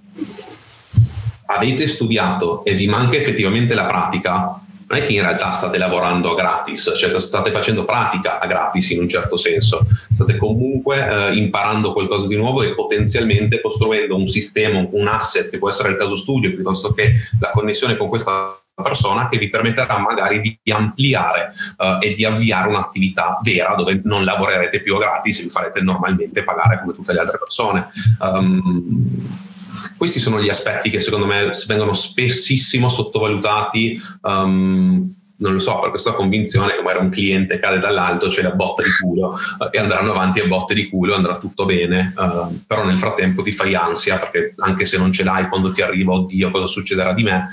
avete 1.46 1.86
studiato 1.86 2.64
e 2.64 2.74
vi 2.74 2.86
manca 2.86 3.16
effettivamente 3.16 3.74
la 3.74 3.84
pratica, 3.84 4.60
non 4.92 5.00
è 5.00 5.06
che 5.06 5.14
in 5.14 5.22
realtà 5.22 5.52
state 5.52 5.78
lavorando 5.78 6.32
a 6.32 6.34
gratis, 6.34 6.94
cioè 6.98 7.18
state 7.18 7.50
facendo 7.50 7.86
pratica 7.86 8.38
a 8.38 8.46
gratis 8.46 8.90
in 8.90 9.00
un 9.00 9.08
certo 9.08 9.38
senso, 9.38 9.86
state 10.12 10.36
comunque 10.36 10.98
eh, 10.98 11.34
imparando 11.34 11.94
qualcosa 11.94 12.26
di 12.26 12.36
nuovo 12.36 12.62
e 12.62 12.74
potenzialmente 12.74 13.62
costruendo 13.62 14.14
un 14.14 14.26
sistema, 14.26 14.86
un 14.90 15.08
asset 15.08 15.48
che 15.48 15.56
può 15.56 15.70
essere 15.70 15.88
il 15.88 15.96
caso 15.96 16.14
studio 16.14 16.52
piuttosto 16.52 16.92
che 16.92 17.14
la 17.40 17.48
connessione 17.50 17.96
con 17.96 18.08
questa 18.08 18.54
persona 18.74 19.28
che 19.28 19.38
vi 19.38 19.48
permetterà 19.48 19.98
magari 19.98 20.40
di 20.40 20.72
ampliare 20.72 21.52
uh, 21.78 22.02
e 22.02 22.12
di 22.14 22.24
avviare 22.24 22.68
un'attività 22.68 23.38
vera 23.42 23.74
dove 23.74 24.00
non 24.04 24.24
lavorerete 24.24 24.80
più 24.80 24.96
a 24.96 24.98
gratis 24.98 25.42
vi 25.42 25.48
farete 25.48 25.80
normalmente 25.80 26.42
pagare 26.42 26.80
come 26.80 26.92
tutte 26.92 27.12
le 27.12 27.20
altre 27.20 27.38
persone. 27.38 27.88
Um, 28.18 29.50
questi 29.96 30.20
sono 30.20 30.40
gli 30.40 30.48
aspetti 30.48 30.90
che 30.90 31.00
secondo 31.00 31.26
me 31.26 31.50
vengono 31.66 31.94
spessissimo 31.94 32.88
sottovalutati. 32.88 34.00
Um, 34.22 35.14
non 35.42 35.54
lo 35.54 35.58
so, 35.58 35.78
per 35.80 35.90
questa 35.90 36.12
convinzione 36.12 36.72
che 36.72 36.82
magari 36.82 37.04
un 37.04 37.10
cliente 37.10 37.58
cade 37.58 37.80
dall'alto, 37.80 38.28
c'è 38.28 38.42
la 38.42 38.52
botta 38.52 38.82
di 38.82 38.90
culo 39.00 39.30
uh, 39.30 39.68
e 39.72 39.78
andranno 39.78 40.12
avanti 40.12 40.38
a 40.38 40.46
botte 40.46 40.72
di 40.72 40.88
culo, 40.88 41.16
andrà 41.16 41.36
tutto 41.38 41.64
bene, 41.64 42.14
uh, 42.16 42.60
però 42.64 42.84
nel 42.84 42.96
frattempo 42.96 43.42
ti 43.42 43.50
fai 43.50 43.74
ansia 43.74 44.18
perché 44.18 44.54
anche 44.58 44.84
se 44.84 44.98
non 44.98 45.10
ce 45.10 45.24
l'hai 45.24 45.48
quando 45.48 45.72
ti 45.72 45.82
arriva, 45.82 46.12
oddio 46.12 46.50
cosa 46.52 46.66
succederà 46.66 47.12
di 47.12 47.24
me, 47.24 47.48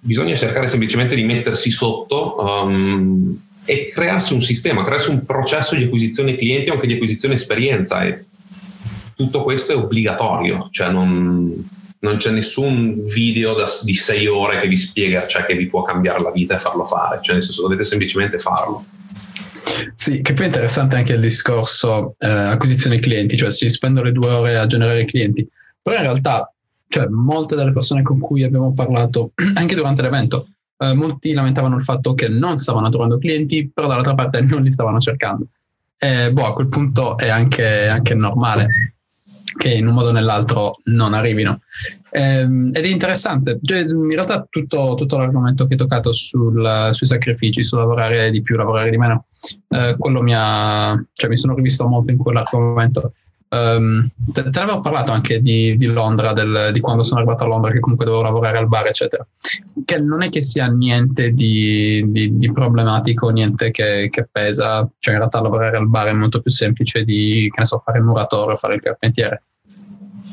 bisogna 0.00 0.34
cercare 0.34 0.66
semplicemente 0.66 1.14
di 1.14 1.22
mettersi 1.22 1.70
sotto 1.70 2.36
um, 2.40 3.40
e 3.64 3.88
crearsi 3.92 4.32
un 4.32 4.42
sistema, 4.42 4.82
crearsi 4.82 5.10
un 5.10 5.24
processo 5.24 5.76
di 5.76 5.84
acquisizione 5.84 6.34
clienti 6.34 6.68
o 6.70 6.74
anche 6.74 6.88
di 6.88 6.94
acquisizione 6.94 7.34
esperienza 7.34 8.02
e 8.02 8.24
tutto 9.22 9.44
questo 9.44 9.72
è 9.72 9.76
obbligatorio, 9.76 10.68
cioè 10.70 10.90
non, 10.90 11.68
non 12.00 12.16
c'è 12.16 12.30
nessun 12.30 13.04
video 13.04 13.54
da, 13.54 13.66
di 13.84 13.94
sei 13.94 14.26
ore 14.26 14.60
che 14.60 14.66
vi 14.66 14.76
spiega, 14.76 15.26
cioè 15.26 15.44
che 15.44 15.54
vi 15.54 15.68
può 15.68 15.82
cambiare 15.82 16.20
la 16.20 16.32
vita 16.32 16.56
e 16.56 16.58
farlo 16.58 16.84
fare, 16.84 17.20
cioè 17.22 17.34
nel 17.34 17.42
senso 17.42 17.62
dovete 17.62 17.84
semplicemente 17.84 18.38
farlo. 18.38 18.84
Sì, 19.94 20.20
che 20.20 20.34
poi 20.34 20.44
è 20.44 20.48
interessante 20.48 20.96
anche 20.96 21.12
il 21.12 21.20
discorso 21.20 22.16
eh, 22.18 22.28
acquisizione 22.28 22.98
clienti, 22.98 23.36
cioè 23.36 23.52
si 23.52 23.68
spendono 23.70 24.06
le 24.06 24.12
due 24.12 24.28
ore 24.28 24.58
a 24.58 24.66
generare 24.66 25.04
clienti, 25.04 25.48
però 25.80 25.96
in 25.96 26.02
realtà 26.02 26.52
cioè, 26.88 27.06
molte 27.06 27.54
delle 27.54 27.72
persone 27.72 28.02
con 28.02 28.18
cui 28.18 28.42
abbiamo 28.42 28.72
parlato 28.74 29.32
anche 29.54 29.76
durante 29.76 30.02
l'evento, 30.02 30.48
eh, 30.78 30.94
molti 30.94 31.32
lamentavano 31.32 31.76
il 31.76 31.84
fatto 31.84 32.14
che 32.14 32.26
non 32.26 32.58
stavano 32.58 32.88
trovando 32.88 33.18
clienti, 33.18 33.70
però 33.72 33.86
dall'altra 33.86 34.14
parte 34.14 34.40
non 34.40 34.62
li 34.62 34.70
stavano 34.72 34.98
cercando. 34.98 35.46
E 35.96 36.32
boh, 36.32 36.46
a 36.46 36.52
quel 36.52 36.66
punto 36.66 37.16
è 37.16 37.28
anche, 37.28 37.86
anche 37.86 38.14
normale 38.14 38.91
che 39.56 39.72
in 39.72 39.86
un 39.86 39.94
modo 39.94 40.08
o 40.08 40.12
nell'altro 40.12 40.78
non 40.84 41.14
arrivino. 41.14 41.60
Ehm, 42.10 42.70
ed 42.72 42.84
è 42.84 42.88
interessante, 42.88 43.58
cioè, 43.62 43.80
in 43.80 44.10
realtà 44.10 44.46
tutto, 44.48 44.94
tutto, 44.96 45.18
l'argomento 45.18 45.66
che 45.66 45.72
hai 45.72 45.78
toccato 45.78 46.12
sul, 46.12 46.90
sui 46.92 47.06
sacrifici, 47.06 47.62
su 47.62 47.76
lavorare 47.76 48.30
di 48.30 48.40
più, 48.42 48.56
lavorare 48.56 48.90
di 48.90 48.98
meno, 48.98 49.26
eh, 49.68 49.96
quello 49.98 50.22
mi 50.22 50.34
ha, 50.34 51.02
cioè 51.12 51.30
mi 51.30 51.36
sono 51.36 51.54
rivisto 51.54 51.86
molto 51.86 52.12
in 52.12 52.18
quell'argomento. 52.18 53.14
Um, 53.52 54.08
te, 54.32 54.48
te, 54.48 54.64
ne 54.64 54.80
parlato 54.80 55.12
anche 55.12 55.42
di, 55.42 55.76
di 55.76 55.84
Londra, 55.84 56.32
del, 56.32 56.70
di 56.72 56.80
quando 56.80 57.02
sono 57.02 57.20
arrivato 57.20 57.44
a 57.44 57.48
Londra, 57.48 57.70
che 57.70 57.80
comunque 57.80 58.06
dovevo 58.06 58.24
lavorare 58.24 58.56
al 58.56 58.66
bar, 58.66 58.86
eccetera. 58.86 59.26
Che 59.84 59.98
non 60.00 60.22
è 60.22 60.30
che 60.30 60.42
sia 60.42 60.68
niente 60.68 61.32
di, 61.32 62.02
di, 62.06 62.38
di 62.38 62.50
problematico, 62.50 63.28
niente 63.28 63.70
che, 63.70 64.08
che, 64.10 64.26
pesa. 64.32 64.88
Cioè, 64.98 65.12
in 65.12 65.20
realtà 65.20 65.42
lavorare 65.42 65.76
al 65.76 65.86
bar 65.86 66.06
è 66.08 66.12
molto 66.12 66.40
più 66.40 66.50
semplice 66.50 67.04
di, 67.04 67.50
che 67.52 67.60
ne 67.60 67.66
so, 67.66 67.82
fare 67.84 67.98
il 67.98 68.04
muratore 68.04 68.54
o 68.54 68.56
fare 68.56 68.76
il 68.76 68.80
carpentiere. 68.80 69.42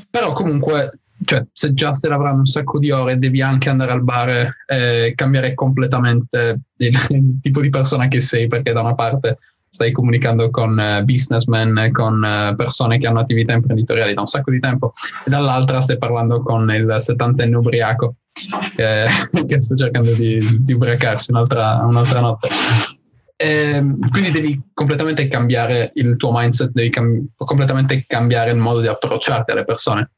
Però 0.10 0.32
comunque, 0.32 1.00
cioè, 1.26 1.46
se 1.52 1.74
già 1.74 1.92
stai 1.92 2.12
lavorando 2.12 2.40
un 2.40 2.46
sacco 2.46 2.80
di 2.80 2.90
ore, 2.90 3.20
devi 3.20 3.42
anche 3.42 3.68
andare 3.68 3.92
al 3.92 4.02
bar 4.02 4.56
e 4.66 5.12
cambiare 5.14 5.54
completamente 5.56 6.60
il, 6.78 6.98
il 7.10 7.40
tipo 7.44 7.60
di 7.60 7.70
persona 7.70 8.08
che 8.08 8.22
sei, 8.22 8.48
perché 8.48 8.72
da 8.72 8.80
una 8.80 8.96
parte 8.96 9.40
stai 9.70 9.92
comunicando 9.92 10.50
con 10.50 10.72
uh, 10.78 11.04
businessmen, 11.04 11.90
con 11.92 12.22
uh, 12.22 12.56
persone 12.56 12.98
che 12.98 13.08
hanno 13.08 13.20
attività 13.20 13.54
imprenditoriali 13.54 14.14
da 14.14 14.22
un 14.22 14.28
sacco 14.28 14.52
di 14.52 14.60
tempo, 14.60 14.92
e 15.26 15.30
dall'altra 15.30 15.80
stai 15.82 15.98
parlando 15.98 16.42
con 16.42 16.70
il 16.72 16.96
settantenne 16.98 17.56
ubriaco 17.56 18.16
che, 18.76 19.06
che 19.46 19.62
sta 19.62 19.76
cercando 19.76 20.12
di, 20.14 20.40
di 20.62 20.74
ubriacarsi 20.74 21.32
un'altra, 21.32 21.86
un'altra 21.86 22.20
notte. 22.20 22.48
E, 23.36 23.48
ehm, 23.48 24.10
quindi 24.10 24.32
devi 24.32 24.62
completamente 24.74 25.28
cambiare 25.28 25.92
il 25.96 26.18
tuo 26.18 26.32
mindset, 26.34 26.72
devi 26.74 26.90
cam- 26.90 27.28
completamente 27.38 28.04
cambiare 28.06 28.52
il 28.52 28.58
modo 28.58 28.82
di 28.82 28.88
approcciarti 28.88 29.52
alle 29.52 29.66
persone. 29.66 30.12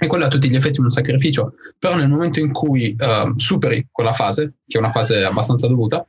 E 0.00 0.06
quello 0.06 0.26
a 0.26 0.28
tutti 0.28 0.48
gli 0.48 0.54
effetti 0.54 0.78
è 0.78 0.82
un 0.82 0.90
sacrificio, 0.90 1.54
però 1.78 1.96
nel 1.96 2.08
momento 2.08 2.38
in 2.38 2.52
cui 2.52 2.96
uh, 2.96 3.36
superi 3.36 3.88
quella 3.90 4.12
fase, 4.12 4.54
che 4.64 4.78
è 4.78 4.80
una 4.80 4.90
fase 4.90 5.24
abbastanza 5.24 5.66
dovuta, 5.66 6.06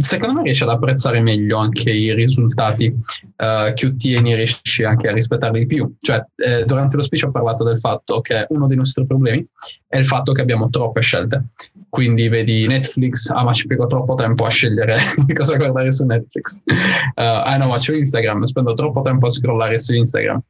secondo 0.00 0.34
me 0.34 0.42
riesci 0.42 0.62
ad 0.62 0.70
apprezzare 0.70 1.20
meglio 1.20 1.58
anche 1.58 1.90
i 1.90 2.14
risultati 2.14 2.86
uh, 2.86 3.72
che 3.74 3.86
ottieni 3.86 4.34
riesci 4.34 4.84
anche 4.84 5.08
a 5.08 5.12
rispettarli 5.12 5.60
di 5.60 5.66
più. 5.66 5.94
Cioè, 5.98 6.24
eh, 6.36 6.64
durante 6.64 6.96
lo 6.96 7.02
speech 7.02 7.24
ho 7.26 7.30
parlato 7.30 7.64
del 7.64 7.78
fatto 7.78 8.20
che 8.20 8.46
uno 8.50 8.66
dei 8.66 8.76
nostri 8.76 9.06
problemi 9.06 9.46
è 9.86 9.98
il 9.98 10.06
fatto 10.06 10.32
che 10.32 10.40
abbiamo 10.40 10.68
troppe 10.70 11.00
scelte. 11.00 11.46
Quindi 11.88 12.28
vedi 12.28 12.66
Netflix, 12.66 13.28
ah 13.28 13.44
ma 13.44 13.52
ci 13.52 13.66
piego 13.66 13.86
troppo 13.86 14.14
tempo 14.14 14.46
a 14.46 14.48
scegliere 14.48 14.96
cosa 15.34 15.56
guardare 15.56 15.92
su 15.92 16.06
Netflix. 16.06 16.54
Uh, 16.64 17.12
ah 17.14 17.56
no, 17.58 17.68
ma 17.68 17.76
c'ho 17.76 17.92
Instagram, 17.92 18.42
spendo 18.44 18.72
troppo 18.74 19.02
tempo 19.02 19.26
a 19.26 19.30
scrollare 19.30 19.78
su 19.78 19.94
Instagram. 19.94 20.40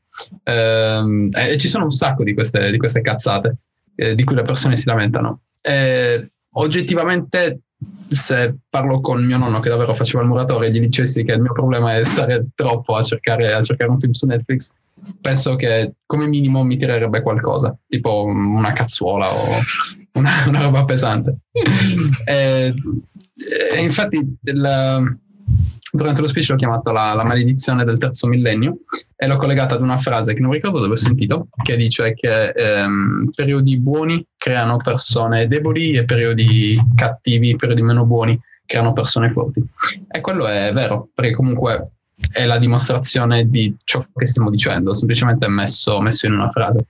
Uh, 0.45 1.29
e 1.37 1.57
ci 1.59 1.69
sono 1.69 1.85
un 1.85 1.93
sacco 1.93 2.23
di 2.23 2.35
queste, 2.35 2.71
di 2.71 2.79
queste 2.79 3.01
cazzate 3.01 3.57
eh, 3.97 4.15
di 4.15 4.25
cui 4.25 4.37
le 4.37 4.43
persone 4.43 4.77
si 4.77 4.87
lamentano. 4.87 5.41
E, 5.61 6.31
oggettivamente 6.55 7.61
se 8.15 8.55
parlo 8.69 9.01
con 9.01 9.25
mio 9.25 9.39
nonno 9.39 9.61
che 9.61 9.69
davvero 9.69 9.95
faceva 9.95 10.23
il 10.23 10.29
muratore 10.29 10.67
e 10.67 10.71
gli 10.71 10.81
dicessi 10.81 11.25
che 11.25 11.33
il 11.33 11.41
mio 11.41 11.53
problema 11.53 11.97
è 11.97 12.05
stare 12.05 12.47
troppo 12.55 12.95
a 12.97 13.03
cercare, 13.03 13.53
a 13.53 13.63
cercare 13.63 13.91
un 13.91 13.99
film 13.99 14.13
su 14.13 14.27
Netflix, 14.27 14.71
penso 15.21 15.57
che 15.57 15.95
come 16.07 16.27
minimo 16.27 16.63
mi 16.65 16.77
tirerebbe 16.77 17.23
qualcosa, 17.23 17.77
tipo 17.87 18.25
una 18.25 18.73
cazzuola 18.73 19.33
o 19.33 19.47
una, 20.13 20.31
una 20.49 20.63
roba 20.63 20.85
pesante. 20.85 21.39
e, 22.25 22.75
e 23.75 23.83
infatti 23.83 24.17
il, 24.43 25.19
durante 25.95 26.23
lo 26.23 26.27
speech 26.27 26.49
l'ho 26.49 26.57
chiamato 26.57 26.91
la, 26.91 27.13
la, 27.13 27.23
maledizione 27.23 27.85
del 27.85 27.99
terzo 27.99 28.27
millennio 28.27 28.79
e 29.15 29.27
l'ho 29.27 29.37
collegata 29.37 29.75
ad 29.75 29.83
una 29.83 29.99
frase 29.99 30.33
che 30.33 30.41
non 30.41 30.53
ricordo 30.53 30.79
dove 30.81 30.95
ho 30.95 30.97
sentito, 30.97 31.49
che 31.63 31.77
dice 31.77 32.15
che 32.15 32.49
ehm, 32.49 33.31
periodi 33.35 33.79
buoni 33.79 34.27
creano 34.37 34.79
persone 34.79 35.47
deboli 35.49 35.95
e 35.95 36.05
periodi 36.05 36.81
cattivi, 36.95 37.57
periodi 37.57 37.83
meno 37.83 38.07
buoni 38.07 38.41
creano 38.65 38.95
persone 38.95 39.31
forti. 39.33 39.63
E 40.09 40.21
quello 40.23 40.47
è 40.47 40.73
vero, 40.73 41.11
perché 41.13 41.35
comunque 41.35 41.91
è 42.33 42.47
la 42.47 42.59
dimostrazione 42.59 43.49
di 43.49 43.77
ciò 43.85 44.03
che 44.15 44.27
stiamo 44.27 44.49
dicendo, 44.49 44.95
semplicemente 44.95 45.47
messo, 45.49 46.01
messo 46.01 46.27
in 46.27 46.33
una 46.33 46.51
frase. 46.51 46.87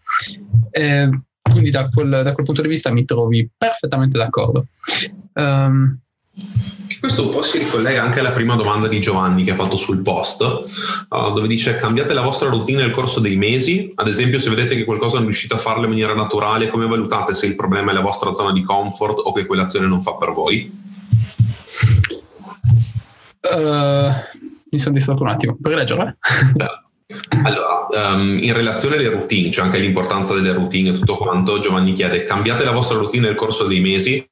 E 0.70 1.10
quindi 1.42 1.70
da 1.70 1.88
quel, 1.88 2.08
da 2.22 2.32
quel, 2.32 2.46
punto 2.46 2.62
di 2.62 2.68
vista 2.68 2.92
mi 2.92 3.04
trovi 3.04 3.50
perfettamente 3.56 4.16
d'accordo. 4.16 4.66
Um, 5.34 5.98
Questo 7.02 7.24
un 7.24 7.30
po' 7.30 7.42
si 7.42 7.58
ricollega 7.58 8.00
anche 8.00 8.20
alla 8.20 8.30
prima 8.30 8.54
domanda 8.54 8.86
di 8.86 9.00
Giovanni 9.00 9.42
che 9.42 9.50
ha 9.50 9.56
fatto 9.56 9.76
sul 9.76 10.02
post, 10.02 10.40
uh, 10.40 11.32
dove 11.32 11.48
dice 11.48 11.74
cambiate 11.74 12.14
la 12.14 12.20
vostra 12.20 12.48
routine 12.48 12.82
nel 12.82 12.92
corso 12.92 13.18
dei 13.18 13.34
mesi, 13.34 13.90
ad 13.96 14.06
esempio 14.06 14.38
se 14.38 14.50
vedete 14.50 14.76
che 14.76 14.84
qualcosa 14.84 15.16
non 15.16 15.24
riuscite 15.24 15.54
a 15.54 15.56
farlo 15.56 15.82
in 15.82 15.90
maniera 15.90 16.14
naturale, 16.14 16.68
come 16.68 16.86
valutate 16.86 17.34
se 17.34 17.46
il 17.46 17.56
problema 17.56 17.90
è 17.90 17.94
la 17.94 18.02
vostra 18.02 18.32
zona 18.32 18.52
di 18.52 18.62
comfort 18.62 19.18
o 19.18 19.32
che 19.32 19.46
quell'azione 19.46 19.88
non 19.88 20.00
fa 20.00 20.14
per 20.14 20.30
voi? 20.30 20.80
Uh, 23.50 24.12
mi 24.70 24.78
sono 24.78 24.94
distratto 24.94 25.24
un 25.24 25.28
attimo, 25.30 25.56
puoi 25.60 25.74
leggere? 25.74 26.18
Allora, 27.42 28.12
um, 28.14 28.38
in 28.40 28.52
relazione 28.52 28.94
alle 28.94 29.08
routine, 29.08 29.48
c'è 29.48 29.54
cioè 29.54 29.64
anche 29.64 29.78
l'importanza 29.78 30.34
delle 30.34 30.52
routine 30.52 30.90
e 30.90 30.92
tutto 30.92 31.16
quanto, 31.16 31.58
Giovanni 31.58 31.94
chiede, 31.94 32.22
cambiate 32.22 32.62
la 32.62 32.70
vostra 32.70 32.96
routine 32.96 33.26
nel 33.26 33.34
corso 33.34 33.66
dei 33.66 33.80
mesi, 33.80 34.24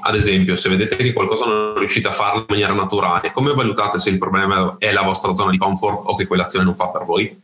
ad 0.00 0.14
esempio, 0.14 0.54
se 0.54 0.68
vedete 0.68 0.96
che 0.96 1.12
qualcosa 1.12 1.46
non 1.46 1.76
riuscite 1.76 2.08
a 2.08 2.12
farlo 2.12 2.40
in 2.40 2.46
maniera 2.48 2.74
naturale, 2.74 3.32
come 3.32 3.52
valutate 3.52 3.98
se 3.98 4.10
il 4.10 4.18
problema 4.18 4.76
è 4.78 4.92
la 4.92 5.02
vostra 5.02 5.34
zona 5.34 5.50
di 5.50 5.58
comfort 5.58 6.02
o 6.04 6.14
che 6.16 6.26
quell'azione 6.26 6.64
non 6.64 6.76
fa 6.76 6.88
per 6.88 7.04
voi? 7.04 7.40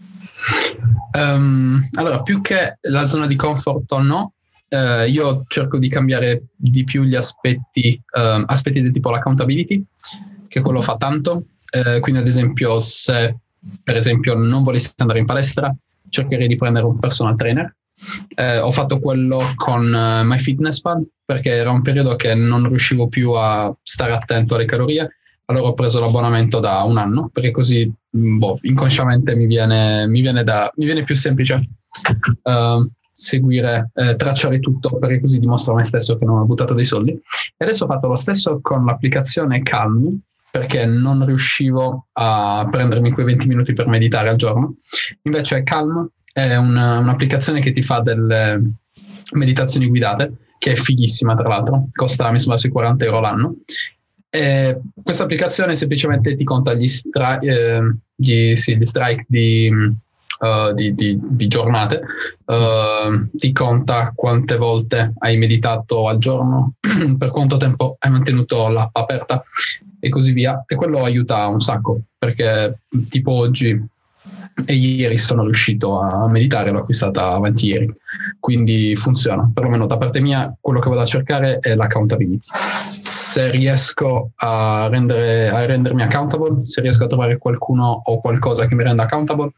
Um, 1.12 1.86
allora, 1.94 2.22
più 2.22 2.40
che 2.40 2.78
la 2.82 3.06
zona 3.06 3.26
di 3.26 3.36
comfort 3.36 3.90
o 3.92 4.02
no, 4.02 4.32
uh, 4.68 5.08
io 5.08 5.44
cerco 5.48 5.78
di 5.78 5.88
cambiare 5.88 6.44
di 6.54 6.84
più 6.84 7.02
gli 7.02 7.14
aspetti, 7.14 8.00
uh, 8.12 8.44
aspetti 8.46 8.82
del 8.82 8.92
tipo 8.92 9.10
l'accountability, 9.10 9.82
che 10.48 10.60
quello 10.60 10.82
fa 10.82 10.96
tanto. 10.96 11.46
Uh, 11.72 12.00
quindi, 12.00 12.20
ad 12.20 12.26
esempio, 12.26 12.78
se 12.80 13.36
per 13.82 13.96
esempio 13.96 14.34
non 14.34 14.62
volessi 14.62 14.92
andare 14.98 15.18
in 15.18 15.26
palestra, 15.26 15.74
cercherei 16.08 16.48
di 16.48 16.56
prendere 16.56 16.86
un 16.86 16.98
personal 16.98 17.36
trainer. 17.36 17.74
Eh, 18.34 18.58
ho 18.58 18.70
fatto 18.70 19.00
quello 19.00 19.40
con 19.54 19.86
uh, 19.86 20.22
MyFitnessPal 20.24 21.02
perché 21.26 21.50
era 21.50 21.72
un 21.72 21.82
periodo 21.82 22.14
che 22.14 22.34
non 22.34 22.68
riuscivo 22.68 23.08
più 23.08 23.32
a 23.32 23.74
stare 23.82 24.12
attento 24.12 24.54
alle 24.54 24.64
calorie. 24.64 25.16
Allora 25.46 25.66
ho 25.66 25.74
preso 25.74 26.00
l'abbonamento 26.00 26.60
da 26.60 26.82
un 26.82 26.96
anno 26.96 27.28
perché 27.32 27.50
così 27.50 27.92
mm, 28.16 28.38
boh, 28.38 28.58
inconsciamente 28.62 29.34
mi 29.34 29.46
viene, 29.46 30.06
mi, 30.06 30.20
viene 30.20 30.44
da, 30.44 30.72
mi 30.76 30.86
viene, 30.86 31.02
più 31.02 31.14
semplice 31.14 31.68
uh, 32.42 32.90
seguire, 33.12 33.90
eh, 33.94 34.14
tracciare 34.16 34.60
tutto 34.60 34.98
perché 34.98 35.20
così 35.20 35.38
dimostro 35.38 35.72
a 35.72 35.76
me 35.76 35.84
stesso 35.84 36.16
che 36.16 36.24
non 36.24 36.38
ho 36.38 36.44
buttato 36.44 36.74
dei 36.74 36.84
soldi. 36.84 37.10
E 37.10 37.64
adesso 37.64 37.84
ho 37.84 37.88
fatto 37.88 38.06
lo 38.06 38.14
stesso 38.14 38.60
con 38.62 38.84
l'applicazione 38.84 39.62
Calm 39.62 40.18
perché 40.48 40.86
non 40.86 41.26
riuscivo 41.26 42.06
a 42.12 42.66
prendermi 42.70 43.10
quei 43.10 43.26
20 43.26 43.48
minuti 43.48 43.72
per 43.72 43.88
meditare 43.88 44.28
al 44.28 44.36
giorno. 44.36 44.76
Invece 45.22 45.64
Calm 45.64 46.08
è 46.32 46.54
una, 46.54 46.98
un'applicazione 46.98 47.60
che 47.60 47.72
ti 47.72 47.82
fa 47.82 48.00
delle 48.00 48.60
meditazioni 49.32 49.86
guidate, 49.86 50.32
che 50.58 50.72
è 50.72 50.74
fighissima 50.74 51.34
tra 51.34 51.48
l'altro, 51.48 51.88
costa 51.92 52.30
mi 52.30 52.38
sembra 52.38 52.58
sui 52.58 52.70
40 52.70 53.04
euro 53.04 53.20
l'anno. 53.20 53.54
E 54.28 54.80
questa 55.02 55.22
applicazione 55.22 55.76
semplicemente 55.76 56.34
ti 56.34 56.44
conta 56.44 56.74
gli, 56.74 56.88
stri- 56.88 57.46
eh, 57.46 57.94
gli, 58.14 58.54
sì, 58.54 58.76
gli 58.76 58.84
strike 58.84 59.24
di, 59.28 59.70
uh, 59.70 60.74
di, 60.74 60.94
di, 60.94 61.18
di, 61.22 61.46
giornate, 61.46 62.02
uh, 62.44 63.28
ti 63.32 63.52
conta 63.52 64.12
quante 64.14 64.56
volte 64.56 65.14
hai 65.18 65.36
meditato 65.36 66.08
al 66.08 66.18
giorno, 66.18 66.74
per 67.16 67.30
quanto 67.30 67.56
tempo 67.56 67.96
hai 67.98 68.10
mantenuto 68.10 68.68
l'app 68.68 68.96
aperta 68.96 69.42
e 70.00 70.08
così 70.08 70.32
via. 70.32 70.64
E 70.66 70.74
quello 70.74 71.02
aiuta 71.02 71.46
un 71.46 71.60
sacco 71.60 72.00
perché 72.18 72.80
tipo 73.08 73.32
oggi 73.32 73.94
e 74.64 74.74
ieri 74.74 75.18
sono 75.18 75.42
riuscito 75.42 76.00
a 76.00 76.28
meditare, 76.28 76.70
l'ho 76.70 76.80
acquistata 76.80 77.32
avanti 77.32 77.66
ieri, 77.66 77.92
quindi 78.40 78.96
funziona. 78.96 79.50
Perlomeno 79.52 79.86
da 79.86 79.98
parte 79.98 80.20
mia 80.20 80.54
quello 80.58 80.80
che 80.80 80.88
vado 80.88 81.02
a 81.02 81.06
cercare 81.06 81.58
è 81.58 81.74
l'accountability. 81.74 82.48
Se 83.00 83.50
riesco 83.50 84.30
a, 84.36 84.88
rendere, 84.90 85.50
a 85.50 85.64
rendermi 85.66 86.02
accountable, 86.02 86.64
se 86.64 86.80
riesco 86.80 87.04
a 87.04 87.08
trovare 87.08 87.36
qualcuno 87.36 88.00
o 88.04 88.20
qualcosa 88.20 88.66
che 88.66 88.74
mi 88.74 88.82
renda 88.82 89.02
accountable, 89.02 89.50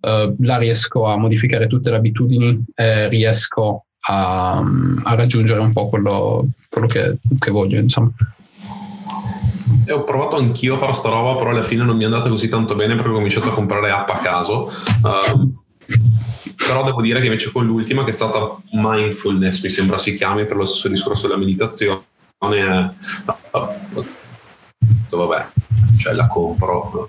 eh, 0.00 0.34
la 0.38 0.56
riesco 0.56 1.06
a 1.06 1.18
modificare 1.18 1.66
tutte 1.66 1.90
le 1.90 1.96
abitudini 1.96 2.64
e 2.74 3.08
riesco 3.08 3.84
a, 4.08 4.58
a 4.58 5.14
raggiungere 5.14 5.60
un 5.60 5.72
po' 5.72 5.88
quello, 5.88 6.46
quello 6.70 6.86
che, 6.86 7.18
che 7.38 7.50
voglio, 7.50 7.78
insomma. 7.78 8.10
E 9.84 9.92
ho 9.92 10.04
provato 10.04 10.36
anch'io 10.36 10.74
a 10.74 10.78
fare 10.78 10.92
sta 10.92 11.08
roba, 11.08 11.36
però 11.36 11.50
alla 11.50 11.62
fine 11.62 11.84
non 11.84 11.96
mi 11.96 12.02
è 12.02 12.06
andata 12.06 12.28
così 12.28 12.48
tanto 12.48 12.74
bene 12.74 12.94
perché 12.94 13.10
ho 13.10 13.14
cominciato 13.14 13.50
a 13.50 13.54
comprare 13.54 13.90
app 13.90 14.08
a 14.10 14.18
caso. 14.18 14.70
Uh, 15.02 15.64
però 16.56 16.84
devo 16.84 17.00
dire 17.00 17.20
che 17.20 17.26
invece 17.26 17.52
con 17.52 17.66
l'ultima, 17.66 18.04
che 18.04 18.10
è 18.10 18.12
stata 18.12 18.56
mindfulness, 18.72 19.62
mi 19.62 19.70
sembra 19.70 19.98
si 19.98 20.14
chiami 20.14 20.44
per 20.46 20.56
lo 20.56 20.64
stesso 20.64 20.88
discorso 20.88 21.26
della 21.26 21.38
meditazione, 21.38 22.02
uh, 22.38 22.48
uh, 23.50 24.04
vabbè, 25.10 25.46
cioè 25.98 26.14
la 26.14 26.26
compro 26.26 27.08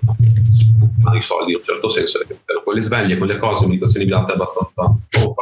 i 1.16 1.22
soldi 1.22 1.52
in 1.52 1.58
un 1.58 1.64
certo 1.64 1.88
senso 1.88 2.20
per 2.26 2.62
quelle 2.64 2.80
sveglie, 2.80 3.16
quelle 3.18 3.38
cose, 3.38 3.66
meditazioni 3.66 4.06
guidate 4.06 4.32
abbastanza 4.32 4.82
oh, 4.82 5.34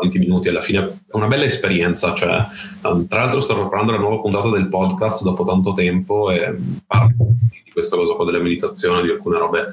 20 0.00 0.18
minuti 0.18 0.48
alla 0.48 0.60
fine 0.60 1.02
è 1.06 1.16
una 1.16 1.26
bella 1.26 1.44
esperienza 1.44 2.14
cioè, 2.14 2.46
um, 2.82 3.06
tra 3.06 3.22
l'altro 3.22 3.40
sto 3.40 3.54
preparando 3.54 3.92
la 3.92 3.98
nuova 3.98 4.20
puntata 4.20 4.48
del 4.50 4.68
podcast 4.68 5.22
dopo 5.22 5.44
tanto 5.44 5.72
tempo 5.72 6.30
e 6.30 6.54
parlo 6.86 7.14
di 7.64 7.70
questa 7.72 7.96
cosa 7.96 8.14
qua 8.14 8.24
della 8.24 8.40
meditazione 8.40 9.02
di 9.02 9.10
alcune 9.10 9.38
robe 9.38 9.66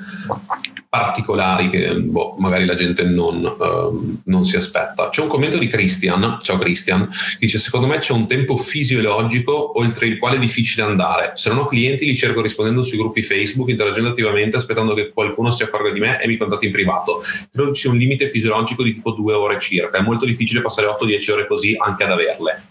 particolari 0.92 1.70
che 1.70 1.96
boh, 2.02 2.36
magari 2.38 2.66
la 2.66 2.76
gente 2.76 3.06
non, 3.06 3.46
uh, 3.46 4.20
non, 4.26 4.44
si 4.44 4.58
aspetta. 4.58 5.08
C'è 5.08 5.22
un 5.22 5.30
commento 5.30 5.58
di 5.58 5.68
Christian, 5.68 6.38
ciao 6.42 6.58
Christian, 6.58 7.08
che 7.08 7.38
dice 7.40 7.60
secondo 7.60 7.88
me 7.88 8.00
c'è 8.00 8.12
un 8.12 8.28
tempo 8.28 8.58
fisiologico 8.58 9.80
oltre 9.80 10.08
il 10.08 10.18
quale 10.18 10.36
è 10.36 10.40
difficile 10.40 10.84
andare. 10.84 11.32
Se 11.36 11.48
non 11.48 11.60
ho 11.60 11.66
clienti 11.66 12.06
li 12.06 12.18
cerco 12.18 12.42
rispondendo 12.42 12.84
sui 12.84 12.98
gruppi 12.98 13.22
Facebook, 13.22 13.70
interagendo 13.70 14.10
attivamente, 14.10 14.58
aspettando 14.58 14.94
che 14.94 15.12
qualcuno 15.14 15.50
si 15.50 15.64
accorga 15.64 15.92
di 15.92 16.02
me 16.02 16.22
e 16.22 16.28
mi 16.28 16.36
contatti 16.36 16.66
in 16.66 16.74
privato. 16.74 17.22
Credo 17.50 17.72
c'è 17.72 17.88
un 17.88 17.96
limite 17.96 18.28
fisiologico 18.28 18.84
di 18.84 18.94
tipo 18.94 19.12
due 19.12 19.32
ore 19.32 19.62
circa, 19.62 19.98
è 19.98 20.02
molto 20.02 20.26
difficile 20.26 20.60
passare 20.60 20.88
8-10 20.88 21.32
ore 21.32 21.48
così 21.48 21.74
anche 21.80 22.04
ad 22.04 22.12
averle. 22.12 22.64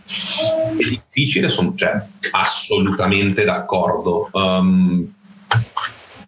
È 0.77 0.87
difficile, 0.87 1.49
sono 1.49 1.73
cioè, 1.75 2.05
assolutamente 2.33 3.45
d'accordo. 3.45 4.29
Um, 4.33 5.11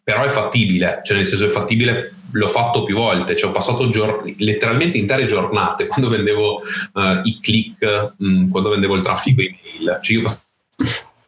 però 0.05 0.25
è 0.25 0.29
fattibile, 0.29 1.01
cioè 1.05 1.17
nel 1.17 1.27
senso 1.27 1.47
è 1.47 1.49
fattibile, 1.49 2.15
l'ho 2.33 2.49
fatto 2.49 2.83
più 2.83 2.97
volte, 2.97 3.37
cioè 3.37 3.51
ho 3.51 3.53
passato 3.53 3.89
giorni, 3.91 4.35
letteralmente 4.39 4.99
intere 4.99 5.27
giornate 5.27 5.87
quando 5.87 6.09
vendevo 6.09 6.61
uh, 6.95 7.21
i 7.23 7.39
click, 7.41 8.15
mh, 8.17 8.27
mm, 8.27 8.51
quando 8.51 8.71
vendevo 8.71 8.97
il 8.97 9.03
traffico 9.03 9.41
email, 9.41 10.01
cioè 10.03 10.17
io 10.17 10.41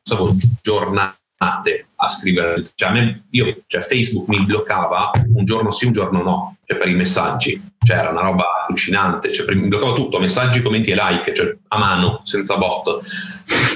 passavo 0.03 0.37
giornate 0.61 1.89
a 1.97 2.09
scrivere, 2.09 2.63
cioè, 2.75 2.89
a 2.89 2.93
me, 2.93 3.25
io, 3.31 3.63
cioè 3.67 3.81
Facebook 3.81 4.29
mi 4.29 4.45
bloccava 4.45 5.13
un 5.35 5.45
giorno 5.45 5.71
sì, 5.71 5.87
un 5.87 5.93
giorno 5.93 6.23
no, 6.23 6.57
cioè 6.65 6.77
per 6.77 6.89
i 6.89 6.95
messaggi, 6.95 7.63
cioè 7.79 7.99
era 7.99 8.11
una 8.11 8.23
roba 8.23 8.65
allucinante, 8.67 9.33
cioè, 9.33 9.55
mi 9.55 9.69
bloccava 9.69 9.93
tutto, 9.93 10.19
messaggi, 10.19 10.63
commenti 10.63 10.91
e 10.91 10.97
like, 10.97 11.33
cioè 11.33 11.55
a 11.69 11.79
mano, 11.79 12.23
senza 12.25 12.57
bot. 12.57 12.89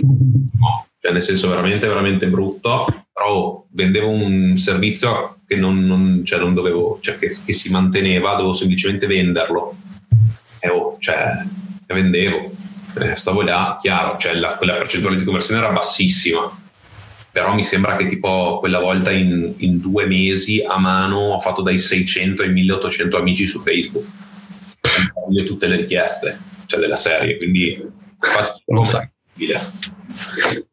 No, 0.01 0.87
cioè 0.99 1.13
nel 1.13 1.23
senso 1.23 1.49
veramente, 1.49 1.87
veramente 1.87 2.27
brutto 2.27 3.07
però 3.19 3.65
vendevo 3.71 4.11
un 4.11 4.57
servizio 4.59 5.41
che 5.45 5.57
non, 5.57 5.85
non, 5.85 6.23
cioè 6.25 6.39
non 6.39 6.55
dovevo, 6.55 6.99
cioè 7.01 7.19
che, 7.19 7.29
che, 7.45 7.53
si 7.53 7.69
manteneva, 7.69 8.33
dovevo 8.33 8.53
semplicemente 8.53 9.09
venderlo. 9.09 9.77
E 10.61 10.69
oh, 10.69 10.97
cioè, 11.01 11.45
vendevo, 11.87 12.53
eh, 13.01 13.17
stavo 13.17 13.43
là, 13.43 13.77
chiaro, 13.81 14.17
cioè 14.19 14.35
la, 14.35 14.57
quella 14.57 14.75
percentuale 14.75 15.17
di 15.17 15.25
conversione 15.25 15.61
era 15.61 15.73
bassissima, 15.73 16.61
però 17.33 17.55
mi 17.55 17.65
sembra 17.65 17.97
che 17.97 18.07
tipo 18.07 18.59
quella 18.61 18.79
volta 18.79 19.11
in, 19.11 19.53
in 19.57 19.81
due 19.81 20.07
mesi 20.07 20.63
a 20.63 20.79
mano 20.79 21.33
ho 21.33 21.41
fatto 21.41 21.61
dai 21.61 21.79
600 21.79 22.43
ai 22.43 22.53
1800 22.53 23.17
amici 23.17 23.47
su 23.47 23.61
Facebook, 23.63 24.07
tutte 25.45 25.67
le 25.67 25.77
richieste, 25.77 26.39
cioè 26.67 26.79
della 26.79 26.95
serie, 26.95 27.37
quindi 27.37 27.85
non 28.67 28.87
sai. 28.87 29.11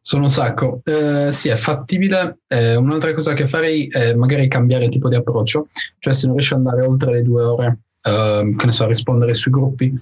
Sono 0.02 0.24
un 0.24 0.30
sacco. 0.30 0.82
Eh, 0.84 1.32
sì, 1.32 1.50
è 1.50 1.56
fattibile. 1.56 2.40
Eh, 2.48 2.76
un'altra 2.76 3.14
cosa 3.14 3.34
che 3.34 3.48
farei 3.48 3.88
è 3.88 4.14
magari 4.14 4.48
cambiare 4.48 4.90
tipo 4.90 5.10
di 5.10 5.16
approccio, 5.16 5.68
cioè 6.00 6.14
se 6.14 6.28
non 6.28 6.36
riesci 6.36 6.54
ad 6.54 6.60
andare 6.60 6.86
oltre 6.86 7.12
le 7.12 7.22
due 7.22 7.44
ore, 7.44 7.80
eh, 8.02 8.54
che 8.58 8.66
ne 8.66 8.72
so, 8.72 8.84
a 8.84 8.88
rispondere 8.88 9.34
sui 9.34 9.52
gruppi, 9.52 9.94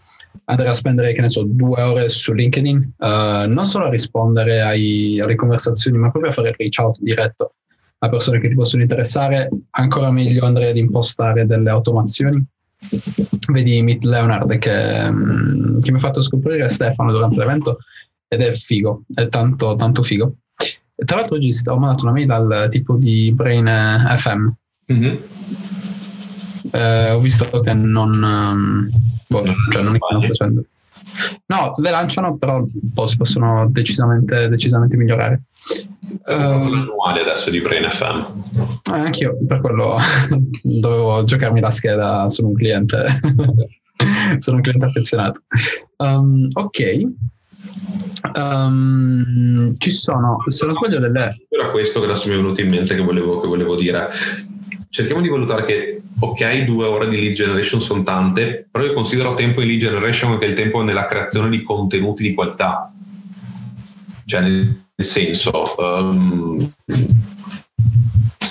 andare 0.45 0.69
a 0.69 0.73
spendere, 0.73 1.13
che 1.13 1.21
ne 1.21 1.29
so, 1.29 1.43
due 1.45 1.81
ore 1.81 2.09
su 2.09 2.33
LinkedIn, 2.33 2.93
eh, 2.99 3.45
non 3.47 3.65
solo 3.65 3.85
a 3.85 3.89
rispondere 3.89 4.61
ai, 4.61 5.19
alle 5.19 5.35
conversazioni, 5.35 5.97
ma 5.97 6.11
proprio 6.11 6.31
a 6.31 6.33
fare 6.33 6.53
reach 6.57 6.79
out 6.79 6.97
diretto 6.99 7.53
a 7.99 8.09
persone 8.09 8.39
che 8.39 8.49
ti 8.49 8.55
possono 8.55 8.81
interessare. 8.81 9.49
Ancora 9.71 10.11
meglio 10.11 10.45
andrei 10.45 10.71
ad 10.71 10.77
impostare 10.77 11.45
delle 11.45 11.69
automazioni. 11.69 12.43
Vedi 13.49 13.81
Meet 13.81 14.03
Leonard 14.03 14.57
che, 14.57 15.09
mm, 15.09 15.79
che 15.79 15.91
mi 15.91 15.97
ha 15.97 16.01
fatto 16.01 16.19
scoprire 16.19 16.67
Stefano 16.67 17.13
durante 17.13 17.37
l'evento 17.37 17.77
ed 18.33 18.41
è 18.41 18.51
figo, 18.51 19.03
è 19.13 19.27
tanto, 19.27 19.75
tanto 19.75 20.03
figo. 20.03 20.35
E 20.95 21.05
tra 21.05 21.17
l'altro 21.17 21.35
oggi 21.35 21.51
ho 21.65 21.77
mandato 21.77 22.03
una 22.03 22.13
mail 22.13 22.31
al 22.31 22.67
tipo 22.69 22.95
di 22.95 23.31
Brain 23.33 23.67
FM. 24.17 24.47
Mm-hmm. 24.91 25.15
Eh, 26.71 27.11
ho 27.11 27.19
visto 27.19 27.59
che 27.61 27.73
non, 27.73 28.23
um, 28.23 28.89
boh, 29.27 29.43
cioè 29.71 29.83
non 29.83 29.97
stanno 29.97 30.21
facendo. 30.21 30.63
No, 31.47 31.73
le 31.77 31.91
lanciano, 31.91 32.37
però 32.37 32.65
possono 32.93 33.67
decisamente, 33.69 34.47
decisamente 34.49 34.97
migliorare. 34.97 35.43
Uh, 36.25 36.69
l'annuale 36.69 37.21
adesso 37.21 37.49
di 37.49 37.61
Brain 37.61 37.89
FM. 37.89 38.23
Eh, 38.91 38.99
anch'io, 38.99 39.37
per 39.45 39.61
quello 39.61 39.97
dovevo 40.61 41.23
giocarmi 41.23 41.59
la 41.59 41.69
scheda, 41.69 42.27
sono 42.29 42.49
un 42.49 42.53
cliente, 42.55 43.05
sono 44.39 44.57
un 44.57 44.63
cliente 44.63 44.85
affezionato. 44.85 45.41
Um, 45.97 46.47
ok. 46.53 47.07
Um, 48.35 49.73
ci 49.77 49.91
sono, 49.91 50.37
se 50.47 50.65
non 50.65 50.75
sbaglio, 50.75 50.99
delle... 50.99 51.45
Era 51.49 51.69
questo 51.71 51.99
che 51.99 52.05
adesso 52.05 52.29
mi 52.29 52.35
è 52.35 52.37
venuto 52.37 52.61
in 52.61 52.69
mente 52.69 52.95
che 52.95 53.01
volevo, 53.01 53.39
che 53.41 53.47
volevo 53.47 53.75
dire. 53.75 54.09
Cerchiamo 54.89 55.21
di 55.21 55.27
valutare 55.27 55.63
che, 55.65 56.01
ok, 56.19 56.63
due 56.63 56.85
ore 56.85 57.09
di 57.09 57.19
lead 57.19 57.33
generation 57.33 57.81
sono 57.81 58.03
tante, 58.03 58.67
però 58.71 58.85
io 58.85 58.93
considero 58.93 59.33
tempo 59.33 59.59
di 59.59 59.67
lead 59.67 59.79
generation 59.79 60.31
anche 60.31 60.45
il 60.45 60.53
tempo 60.53 60.81
nella 60.81 61.05
creazione 61.05 61.49
di 61.49 61.61
contenuti 61.61 62.23
di 62.23 62.33
qualità. 62.33 62.91
Cioè, 64.25 64.41
nel 64.41 64.83
senso, 64.95 65.63
um, 65.77 66.71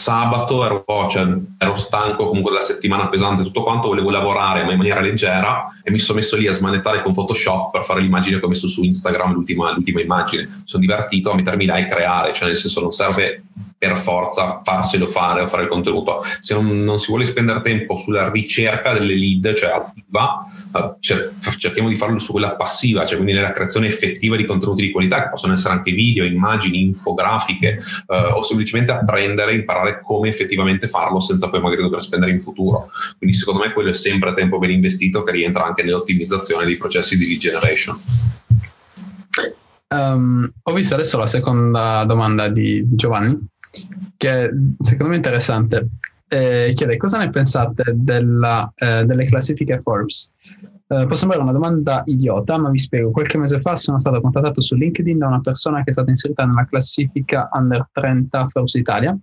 sabato 0.02 0.64
ero, 0.64 0.84
cioè, 1.08 1.28
ero 1.58 1.76
stanco 1.76 2.26
comunque 2.26 2.50
della 2.50 2.62
settimana 2.62 3.08
pesante 3.08 3.44
tutto 3.44 3.62
quanto, 3.62 3.86
volevo 3.86 4.10
lavorare 4.10 4.64
ma 4.64 4.72
in 4.72 4.76
maniera 4.76 5.00
leggera 5.00 5.68
e 5.84 5.92
mi 5.92 6.00
sono 6.00 6.18
messo 6.18 6.36
lì 6.36 6.48
a 6.48 6.52
smanettare 6.52 7.02
con 7.02 7.12
Photoshop 7.12 7.70
per 7.70 7.84
fare 7.84 8.00
l'immagine 8.00 8.40
che 8.40 8.44
ho 8.44 8.48
messo 8.48 8.66
su 8.66 8.82
Instagram, 8.82 9.32
l'ultima, 9.32 9.72
l'ultima 9.72 10.00
immagine. 10.00 10.62
Sono 10.64 10.82
divertito 10.82 11.30
a 11.30 11.36
mettermi 11.36 11.66
là 11.66 11.76
e 11.76 11.84
creare, 11.84 12.32
cioè 12.32 12.48
nel 12.48 12.56
senso 12.56 12.80
non 12.80 12.90
serve 12.90 13.44
per 13.82 13.96
forza 13.96 14.60
farselo 14.62 15.08
fare 15.08 15.40
o 15.40 15.46
fare 15.48 15.64
il 15.64 15.68
contenuto. 15.68 16.22
Se 16.38 16.54
non, 16.54 16.84
non, 16.84 17.00
si 17.00 17.08
vuole 17.08 17.24
spendere 17.24 17.60
tempo 17.62 17.96
sulla 17.96 18.30
ricerca 18.30 18.92
delle 18.92 19.16
lead, 19.16 19.54
cioè 19.54 19.70
attiva, 19.70 20.46
eh, 20.72 20.94
cer- 21.00 21.32
cerchiamo 21.58 21.88
di 21.88 21.96
farlo 21.96 22.20
su 22.20 22.30
quella 22.30 22.54
passiva, 22.54 23.04
cioè 23.04 23.16
quindi 23.16 23.34
nella 23.34 23.50
creazione 23.50 23.88
effettiva 23.88 24.36
di 24.36 24.44
contenuti 24.44 24.82
di 24.82 24.92
qualità, 24.92 25.24
che 25.24 25.30
possono 25.30 25.54
essere 25.54 25.74
anche 25.74 25.90
video, 25.90 26.24
immagini, 26.24 26.80
infografiche, 26.80 27.80
eh, 28.06 28.16
o 28.16 28.40
semplicemente 28.42 28.92
apprendere, 28.92 29.54
imparare 29.54 29.91
come 30.00 30.28
effettivamente 30.28 30.88
farlo 30.88 31.20
senza 31.20 31.48
poi 31.48 31.61
magari 31.61 31.83
dover 31.83 32.00
spendere 32.00 32.33
in 32.33 32.38
futuro. 32.38 32.90
Quindi 33.18 33.37
secondo 33.37 33.61
me 33.61 33.72
quello 33.72 33.90
è 33.90 33.94
sempre 33.94 34.33
tempo 34.33 34.59
ben 34.59 34.70
investito 34.70 35.22
che 35.22 35.33
rientra 35.33 35.64
anche 35.64 35.83
nell'ottimizzazione 35.83 36.64
dei 36.64 36.76
processi 36.76 37.16
di 37.16 37.26
lead 37.26 37.38
generation. 37.38 37.96
Um, 39.88 40.50
ho 40.62 40.72
visto 40.72 40.94
adesso 40.94 41.18
la 41.18 41.26
seconda 41.26 42.05
domanda 42.05 42.48
di 42.48 42.83
Giovanni 42.94 43.50
che 44.16 44.50
secondo 44.81 45.09
me 45.09 45.14
è 45.14 45.16
interessante. 45.16 45.88
Eh, 46.28 46.72
chiede 46.74 46.96
cosa 46.96 47.18
ne 47.18 47.28
pensate 47.31 47.92
della, 47.94 48.72
eh, 48.76 49.05
delle 49.05 49.24
classifiche 49.24 49.81
Forbes? 49.81 50.31
Eh, 50.87 51.07
può 51.07 51.14
sembrare 51.14 51.42
una 51.42 51.52
domanda 51.52 52.02
idiota, 52.07 52.59
ma 52.59 52.70
vi 52.70 52.78
spiego. 52.78 53.11
Qualche 53.11 53.38
mese 53.38 53.61
fa 53.61 53.76
sono 53.76 53.98
stato 53.98 54.20
contattato 54.20 54.61
su 54.61 54.74
LinkedIn 54.74 55.18
da 55.18 55.26
una 55.26 55.40
persona 55.40 55.83
che 55.83 55.90
è 55.90 55.92
stata 55.92 56.11
inserita 56.11 56.44
nella 56.44 56.66
classifica 56.66 57.48
Under 57.52 57.88
30 57.92 58.48
Forbes 58.48 58.74
Italia 58.74 59.18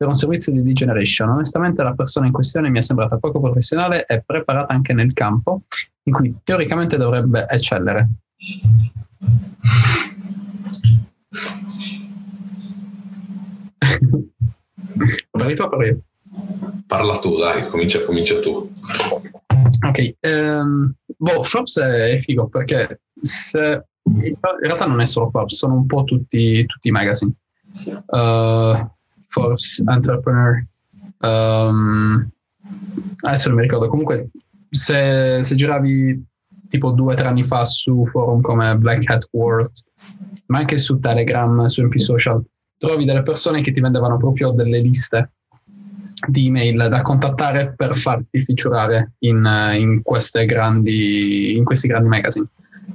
per 0.00 0.08
un 0.08 0.14
servizio 0.14 0.50
di 0.50 0.62
degeneration. 0.62 1.28
Onestamente 1.28 1.82
la 1.82 1.92
persona 1.92 2.24
in 2.24 2.32
questione 2.32 2.70
mi 2.70 2.78
è 2.78 2.80
sembrata 2.80 3.18
poco 3.18 3.38
professionale 3.38 4.06
e 4.06 4.22
preparata 4.24 4.72
anche 4.72 4.94
nel 4.94 5.12
campo 5.12 5.64
in 6.04 6.14
cui 6.14 6.34
teoricamente 6.42 6.96
dovrebbe 6.96 7.46
eccellere. 7.46 8.08
Parli 15.30 15.54
tu 15.54 15.62
o 15.62 15.68
parlo 15.68 15.84
io? 15.84 16.00
Parla 16.86 17.18
tu, 17.18 17.36
dai, 17.36 17.68
comincia, 17.68 18.02
comincia 18.02 18.40
tu. 18.40 18.72
Ok, 19.86 20.14
um, 20.20 20.94
boh, 21.14 21.42
Forbes 21.42 21.76
è 21.78 22.16
figo 22.20 22.48
perché 22.48 23.02
se, 23.20 23.84
in 24.04 24.34
realtà 24.62 24.86
non 24.86 25.02
è 25.02 25.06
solo 25.06 25.28
Forbes, 25.28 25.56
sono 25.56 25.74
un 25.74 25.84
po' 25.84 26.04
tutti, 26.04 26.64
tutti 26.64 26.88
i 26.88 26.90
magazine. 26.90 27.32
Uh, 28.06 28.98
Forbes, 29.30 29.82
Entrepreneur, 29.86 30.64
um, 31.20 32.28
adesso 33.22 33.48
non 33.48 33.58
mi 33.58 33.62
ricordo, 33.62 33.88
comunque 33.88 34.30
se, 34.68 35.38
se 35.42 35.54
giravi 35.54 36.26
tipo 36.68 36.90
due 36.90 37.12
o 37.12 37.16
tre 37.16 37.28
anni 37.28 37.44
fa 37.44 37.64
su 37.64 38.04
forum 38.06 38.40
come 38.40 38.76
Black 38.76 39.08
Hat 39.08 39.28
World, 39.30 39.70
ma 40.46 40.58
anche 40.58 40.78
su 40.78 40.98
Telegram, 40.98 41.64
su 41.66 41.82
MP 41.82 41.96
Social, 41.98 42.44
trovi 42.76 43.04
delle 43.04 43.22
persone 43.22 43.62
che 43.62 43.72
ti 43.72 43.80
vendevano 43.80 44.16
proprio 44.16 44.50
delle 44.50 44.80
liste 44.80 45.32
di 46.28 46.46
email 46.46 46.88
da 46.88 47.02
contattare 47.02 47.72
per 47.76 47.94
farti 47.94 48.40
featurare 48.40 49.12
in, 49.20 49.36
in, 49.74 49.90
in 49.90 50.02
questi 50.02 50.44
grandi 50.46 51.62
magazine. 52.02 52.48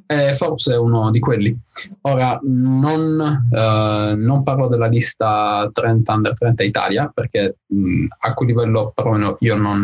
E 0.08 0.36
Forbes 0.36 0.70
è 0.70 0.78
uno 0.78 1.10
di 1.10 1.20
quelli. 1.20 1.58
Ora, 2.02 2.40
non, 2.44 3.48
uh, 3.50 4.16
non, 4.16 4.44
parlo 4.44 4.68
della 4.68 4.88
lista 4.88 5.70
30 5.74 6.14
under 6.14 6.38
30 6.38 6.64
Italia, 6.64 7.12
perché 7.12 7.58
mh, 7.66 8.06
a 8.20 8.34
quel 8.34 8.50
livello 8.50 8.92
perlomeno 8.94 9.38
io 9.40 9.56
non, 9.56 9.82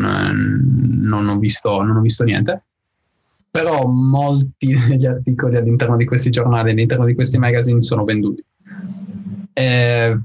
non, 1.02 1.28
ho 1.28 1.38
visto, 1.40 1.82
non 1.82 1.98
ho 1.98 2.02
visto 2.02 2.24
niente. 2.24 2.64
Però 3.50 3.86
molti 3.88 4.76
degli 4.88 5.08
articoli 5.08 5.56
all'interno 5.56 5.98
di 5.98 6.06
questi 6.06 6.30
giornali, 6.30 6.72
all'interno 6.72 7.06
di 7.06 7.16
questi 7.16 7.40
magazine 7.40 7.82
sono 7.82 8.04
venduti. 8.04 8.44
E 9.54 10.20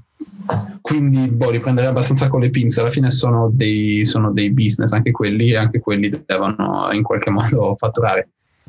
quindi 0.81 1.29
boh, 1.29 1.51
li 1.51 1.59
prenderei 1.59 1.91
abbastanza 1.91 2.29
con 2.29 2.41
le 2.41 2.51
pinze. 2.51 2.81
Alla 2.81 2.91
fine 2.91 3.11
sono 3.11 3.51
dei, 3.53 4.05
sono 4.05 4.31
dei 4.31 4.53
business, 4.53 4.93
anche 4.93 5.11
quelli, 5.11 5.51
e 5.51 5.57
anche 5.57 5.81
quelli 5.81 6.09
devono 6.25 6.91
in 6.93 7.03
qualche 7.03 7.31
modo 7.33 7.75
fatturare. 7.77 8.29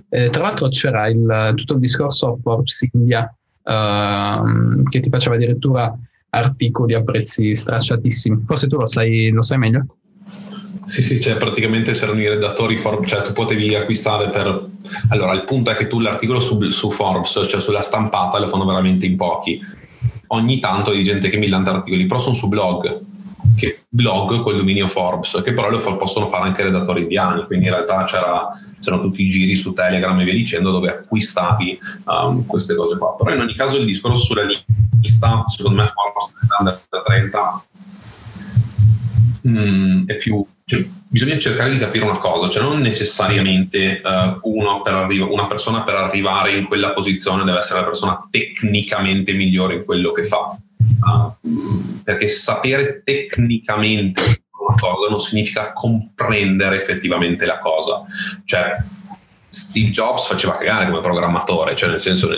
Eh, 0.10 0.30
tra 0.30 0.42
l'altro 0.42 0.70
c'era 0.70 1.08
il, 1.08 1.54
tutto 1.56 1.74
il 1.74 1.80
discorso 1.80 2.38
Forbes 2.42 2.88
India 2.94 3.34
uh, 3.64 4.84
che 4.84 5.00
ti 5.00 5.10
faceva 5.10 5.36
addirittura 5.36 5.94
articoli 6.30 6.94
a 6.94 7.04
prezzi 7.04 7.56
stracciatissimi. 7.56 8.44
Forse 8.46 8.68
tu 8.68 8.78
lo 8.78 8.86
sai, 8.86 9.30
lo 9.30 9.42
sai 9.42 9.58
meglio? 9.58 9.86
Sì, 10.86 11.02
sì, 11.02 11.20
cioè 11.20 11.36
praticamente 11.36 11.92
c'erano 11.92 12.22
i 12.22 12.30
redattori 12.30 12.78
Forbes, 12.78 13.10
cioè 13.10 13.22
tu 13.22 13.34
potevi 13.34 13.76
acquistare 13.76 14.30
per... 14.30 14.66
Allora, 15.10 15.34
il 15.34 15.44
punto 15.44 15.70
è 15.70 15.76
che 15.76 15.88
tu 15.88 16.00
l'articolo 16.00 16.40
su, 16.40 16.70
su 16.70 16.90
Forbes, 16.92 17.46
cioè 17.50 17.60
sulla 17.60 17.82
stampata, 17.82 18.40
lo 18.40 18.48
fanno 18.48 18.66
veramente 18.66 19.06
in 19.06 19.18
pochi 19.18 19.60
ogni 20.28 20.60
tanto 20.60 20.92
di 20.92 21.04
gente 21.04 21.30
che 21.30 21.38
millanta 21.38 21.72
articoli, 21.72 22.06
però 22.06 22.20
sono 22.20 22.36
su 22.36 22.48
blog, 22.48 23.02
che 23.56 23.84
blog 23.90 24.42
col 24.42 24.58
dominio 24.58 24.88
Forbes, 24.88 25.42
che 25.44 25.54
però 25.54 25.70
lo 25.70 25.98
possono 25.98 26.28
fare 26.28 26.44
anche 26.46 26.64
redattori 26.64 27.02
indiani, 27.04 27.46
quindi 27.46 27.66
in 27.66 27.72
realtà 27.72 28.06
c'era, 28.06 28.48
c'erano 28.82 29.02
tutti 29.02 29.24
i 29.24 29.30
giri 29.30 29.56
su 29.56 29.74
Telegram 29.74 30.20
e 30.20 30.24
via 30.24 30.34
dicendo 30.34 30.72
dove 30.72 30.90
acquistavi 30.90 31.80
um, 32.06 32.46
queste 32.46 32.76
cose 32.76 32.98
qua. 32.98 33.16
Però 33.16 33.34
in 33.34 33.42
ogni 33.42 33.56
caso 33.56 33.78
il 33.78 33.86
discorso 33.86 34.24
sulla 34.24 34.44
lista, 34.44 35.44
secondo 35.48 35.82
me 35.82 35.92
Forbes 35.94 36.34
da 36.90 37.02
30 37.04 37.66
mm, 39.48 40.08
è 40.08 40.16
più 40.18 40.46
cioè, 40.70 40.86
bisogna 41.08 41.38
cercare 41.38 41.70
di 41.70 41.78
capire 41.78 42.04
una 42.04 42.18
cosa, 42.18 42.50
cioè 42.50 42.62
non 42.62 42.82
necessariamente 42.82 44.02
uh, 44.04 44.82
per 44.84 44.94
arri- 44.94 45.20
una 45.20 45.48
persona 45.48 45.84
per 45.84 45.96
arrivare 45.96 46.58
in 46.58 46.68
quella 46.68 46.92
posizione 46.92 47.46
deve 47.46 47.60
essere 47.60 47.80
la 47.80 47.86
persona 47.86 48.28
tecnicamente 48.30 49.32
migliore 49.32 49.76
in 49.76 49.86
quello 49.86 50.12
che 50.12 50.24
fa, 50.24 50.58
uh, 51.00 52.02
perché 52.04 52.28
sapere 52.28 53.02
tecnicamente 53.04 54.22
una 54.68 54.76
cosa 54.78 55.10
non 55.10 55.20
significa 55.20 55.74
comprendere 55.74 56.76
effettivamente 56.76 57.46
la 57.46 57.60
cosa. 57.60 58.04
Cioè, 58.44 58.76
Steve 59.50 59.90
Jobs 59.90 60.28
faceva 60.28 60.58
cagare 60.58 60.88
come 60.88 61.02
programmatore, 61.02 61.76
cioè 61.76 61.90
nel 61.90 62.02
senso 62.02 62.30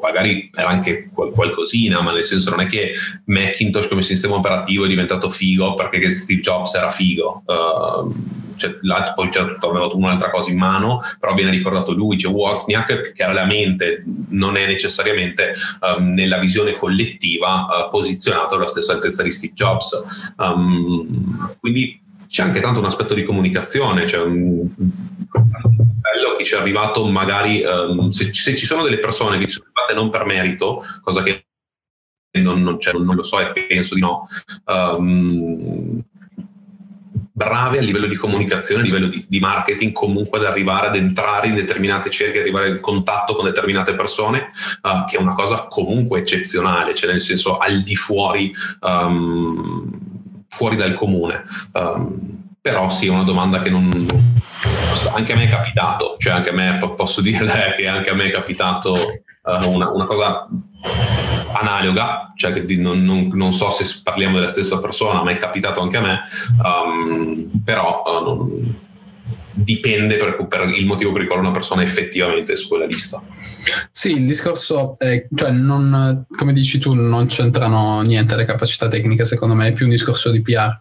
magari 0.00 0.50
era 0.54 0.68
anche 0.68 1.10
qualcosina, 1.12 2.02
ma 2.02 2.12
nel 2.12 2.24
senso 2.24 2.50
non 2.50 2.60
è 2.60 2.66
che 2.66 2.92
Macintosh 3.26 3.88
come 3.88 4.02
sistema 4.02 4.34
operativo 4.34 4.84
è 4.84 4.88
diventato 4.88 5.30
figo 5.30 5.74
perché 5.74 6.12
Steve 6.12 6.40
Jobs 6.40 6.74
era 6.74 6.90
figo. 6.90 7.42
Uh, 7.46 8.12
cioè, 8.56 8.78
poi 9.14 9.28
aveva 9.60 9.86
un'altra 9.94 10.30
cosa 10.30 10.50
in 10.50 10.58
mano, 10.58 11.00
però 11.18 11.34
viene 11.34 11.50
ricordato 11.50 11.92
lui, 11.92 12.16
c'è 12.16 12.28
Wozniak 12.28 13.12
che 13.12 13.22
era 13.22 13.32
la 13.32 13.44
mente, 13.44 14.04
non 14.30 14.56
è 14.56 14.66
necessariamente 14.66 15.54
um, 15.80 16.10
nella 16.10 16.38
visione 16.38 16.76
collettiva 16.76 17.66
uh, 17.66 17.90
posizionato 17.90 18.54
alla 18.54 18.66
stessa 18.66 18.92
altezza 18.92 19.22
di 19.22 19.30
Steve 19.30 19.54
Jobs. 19.54 20.32
Um, 20.36 21.56
quindi 21.60 22.00
c'è 22.28 22.42
anche 22.42 22.60
tanto 22.60 22.80
un 22.80 22.86
aspetto 22.86 23.14
di 23.14 23.22
comunicazione, 23.22 24.06
cioè 24.06 24.22
un, 24.22 24.68
bello 24.68 26.36
chi 26.36 26.44
ci 26.44 26.54
è 26.54 26.58
arrivato 26.58 27.04
magari, 27.06 27.62
um, 27.62 28.10
se, 28.10 28.32
se, 28.32 28.56
ci 28.56 28.66
sono 28.66 28.82
delle 28.82 28.98
persone 28.98 29.38
che 29.38 29.46
ci 29.46 29.52
sono 29.52 29.66
arrivate 29.72 29.94
non 29.94 30.10
per 30.10 30.24
merito, 30.24 30.82
cosa 31.02 31.22
che 31.22 31.46
non, 32.40 32.62
non, 32.62 32.80
cioè, 32.80 32.94
non 32.94 33.14
lo 33.14 33.22
so 33.22 33.38
e 33.38 33.52
penso 33.66 33.94
di 33.94 34.00
no, 34.00 34.26
um, 34.66 36.02
brave 37.36 37.78
a 37.78 37.82
livello 37.82 38.06
di 38.06 38.14
comunicazione, 38.14 38.82
a 38.82 38.84
livello 38.84 39.08
di, 39.08 39.24
di, 39.28 39.40
marketing, 39.40 39.92
comunque 39.92 40.38
ad 40.38 40.44
arrivare 40.44 40.86
ad 40.86 40.94
entrare 40.94 41.48
in 41.48 41.56
determinate 41.56 42.08
cerchi, 42.08 42.38
arrivare 42.38 42.68
in 42.68 42.78
contatto 42.78 43.34
con 43.34 43.44
determinate 43.44 43.94
persone, 43.94 44.50
uh, 44.82 45.04
che 45.04 45.16
è 45.16 45.20
una 45.20 45.32
cosa 45.34 45.66
comunque 45.68 46.20
eccezionale, 46.20 46.94
cioè 46.94 47.10
nel 47.10 47.20
senso 47.20 47.58
al 47.58 47.80
di 47.80 47.96
fuori, 47.96 48.54
um, 48.82 49.90
fuori 50.48 50.76
dal 50.76 50.94
comune. 50.94 51.44
Um, 51.72 52.52
però 52.60 52.88
sì, 52.88 53.08
è 53.08 53.10
una 53.10 53.24
domanda 53.24 53.58
che 53.58 53.68
non, 53.68 53.90
anche 55.12 55.32
a 55.32 55.36
me 55.36 55.44
è 55.44 55.48
capitato, 55.48 56.14
cioè 56.18 56.34
anche 56.34 56.50
a 56.50 56.52
me 56.52 56.78
posso 56.96 57.20
dire 57.20 57.46
che 57.76 57.88
anche 57.88 58.10
a 58.10 58.14
me 58.14 58.26
è 58.26 58.30
capitato 58.30 58.92
uh, 58.92 59.70
una, 59.70 59.90
una, 59.90 60.06
cosa 60.06 60.48
analoga, 61.54 62.32
cioè 62.36 62.52
che 62.52 62.76
non, 62.76 63.04
non, 63.04 63.28
non, 63.32 63.52
so 63.52 63.70
se 63.70 64.00
parliamo 64.02 64.36
della 64.36 64.48
stessa 64.48 64.80
persona, 64.80 65.22
ma 65.22 65.30
è 65.30 65.36
capitato 65.36 65.80
anche 65.80 65.96
a 65.96 66.00
me, 66.00 66.20
um, 66.62 67.50
però 67.64 68.02
uh, 68.04 68.74
dipende 69.52 70.16
per, 70.16 70.46
per, 70.48 70.68
il 70.68 70.84
motivo 70.84 71.12
per 71.12 71.22
il 71.22 71.26
quale 71.26 71.42
una 71.42 71.52
persona 71.52 71.82
è 71.82 71.84
effettivamente 71.84 72.56
su 72.56 72.68
quella 72.68 72.86
lista. 72.86 73.22
Sì, 73.90 74.10
il 74.10 74.26
discorso 74.26 74.94
è, 74.98 75.26
cioè 75.34 75.50
non, 75.50 76.26
come 76.36 76.52
dici 76.52 76.78
tu, 76.78 76.94
non 76.94 77.26
c'entrano 77.26 78.00
niente 78.02 78.36
le 78.36 78.44
capacità 78.44 78.88
tecniche, 78.88 79.24
secondo 79.24 79.54
me 79.54 79.68
è 79.68 79.72
più 79.72 79.84
un 79.84 79.92
discorso 79.92 80.30
di 80.30 80.42
PR. 80.42 80.80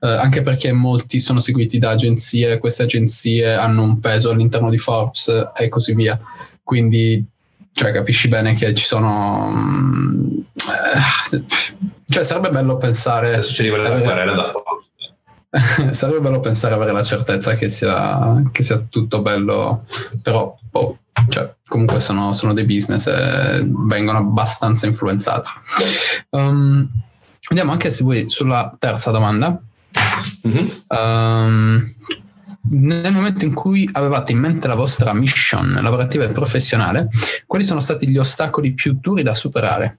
Eh, 0.00 0.08
anche 0.08 0.42
perché 0.42 0.72
molti 0.72 1.18
sono 1.18 1.40
seguiti 1.40 1.78
da 1.78 1.90
agenzie, 1.90 2.58
queste 2.58 2.82
agenzie 2.82 3.54
hanno 3.54 3.82
un 3.82 4.00
peso 4.00 4.30
all'interno 4.30 4.68
di 4.68 4.78
Forbes 4.78 5.50
e 5.56 5.68
così 5.68 5.94
via. 5.94 6.18
Quindi 6.62 7.24
cioè, 7.74 7.92
capisci 7.92 8.28
bene 8.28 8.54
che 8.54 8.72
ci 8.72 8.84
sono... 8.84 9.50
Mm, 9.50 10.38
eh, 11.32 11.44
cioè 12.06 12.22
sarebbe 12.22 12.50
bello 12.50 12.76
pensare... 12.76 13.34
Adesso 13.34 13.52
ci 13.52 13.60
arriva 13.62 13.78
la 13.78 14.00
querela 14.00 14.32
da 14.32 14.44
Forbes 14.44 14.82
sarebbe 15.92 16.20
bello 16.20 16.40
pensare 16.40 16.74
avere 16.74 16.92
la 16.92 17.02
certezza 17.02 17.54
che 17.54 17.68
sia, 17.68 18.42
che 18.50 18.62
sia 18.62 18.84
tutto 18.88 19.22
bello, 19.22 19.84
però 20.20 20.56
oh, 20.72 20.98
cioè, 21.28 21.54
comunque 21.68 22.00
sono, 22.00 22.32
sono, 22.32 22.52
dei 22.52 22.64
business 22.64 23.06
e 23.06 23.64
vengono 23.64 24.18
abbastanza 24.18 24.86
influenzati. 24.86 25.50
Um, 26.30 26.88
andiamo 27.48 27.72
anche 27.72 27.90
se 27.90 28.02
vuoi 28.02 28.28
sulla 28.28 28.74
terza 28.78 29.10
domanda. 29.12 29.60
Mm-hmm. 30.46 30.66
Um, 30.88 31.94
nel 32.70 33.12
momento 33.12 33.44
in 33.44 33.52
cui 33.52 33.88
avevate 33.92 34.32
in 34.32 34.38
mente 34.38 34.68
la 34.68 34.74
vostra 34.74 35.12
mission 35.12 35.78
lavorativa 35.82 36.24
e 36.24 36.28
professionale, 36.28 37.08
quali 37.46 37.64
sono 37.64 37.80
stati 37.80 38.08
gli 38.08 38.16
ostacoli 38.16 38.72
più 38.72 38.96
duri 39.00 39.22
da 39.22 39.34
superare? 39.34 39.98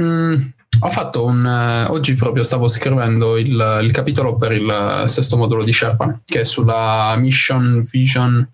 Mm, 0.00 0.34
ho 0.80 0.90
fatto 0.90 1.24
un. 1.24 1.44
Uh, 1.44 1.92
oggi 1.92 2.14
proprio 2.14 2.42
stavo 2.42 2.68
scrivendo 2.68 3.36
il, 3.36 3.80
il, 3.82 3.92
capitolo 3.92 4.36
per 4.36 4.52
il 4.52 5.04
sesto 5.06 5.36
modulo 5.36 5.62
di 5.62 5.72
Sherpa, 5.72 6.20
che 6.24 6.40
è 6.40 6.44
sulla 6.44 7.14
mission, 7.18 7.84
vision 7.90 8.48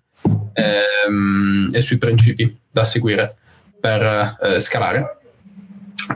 ehm, 0.53 1.69
e 1.71 1.81
sui 1.81 1.97
principi 1.97 2.53
da 2.69 2.83
seguire 2.83 3.37
per 3.79 4.37
eh, 4.41 4.59
scalare. 4.59 5.19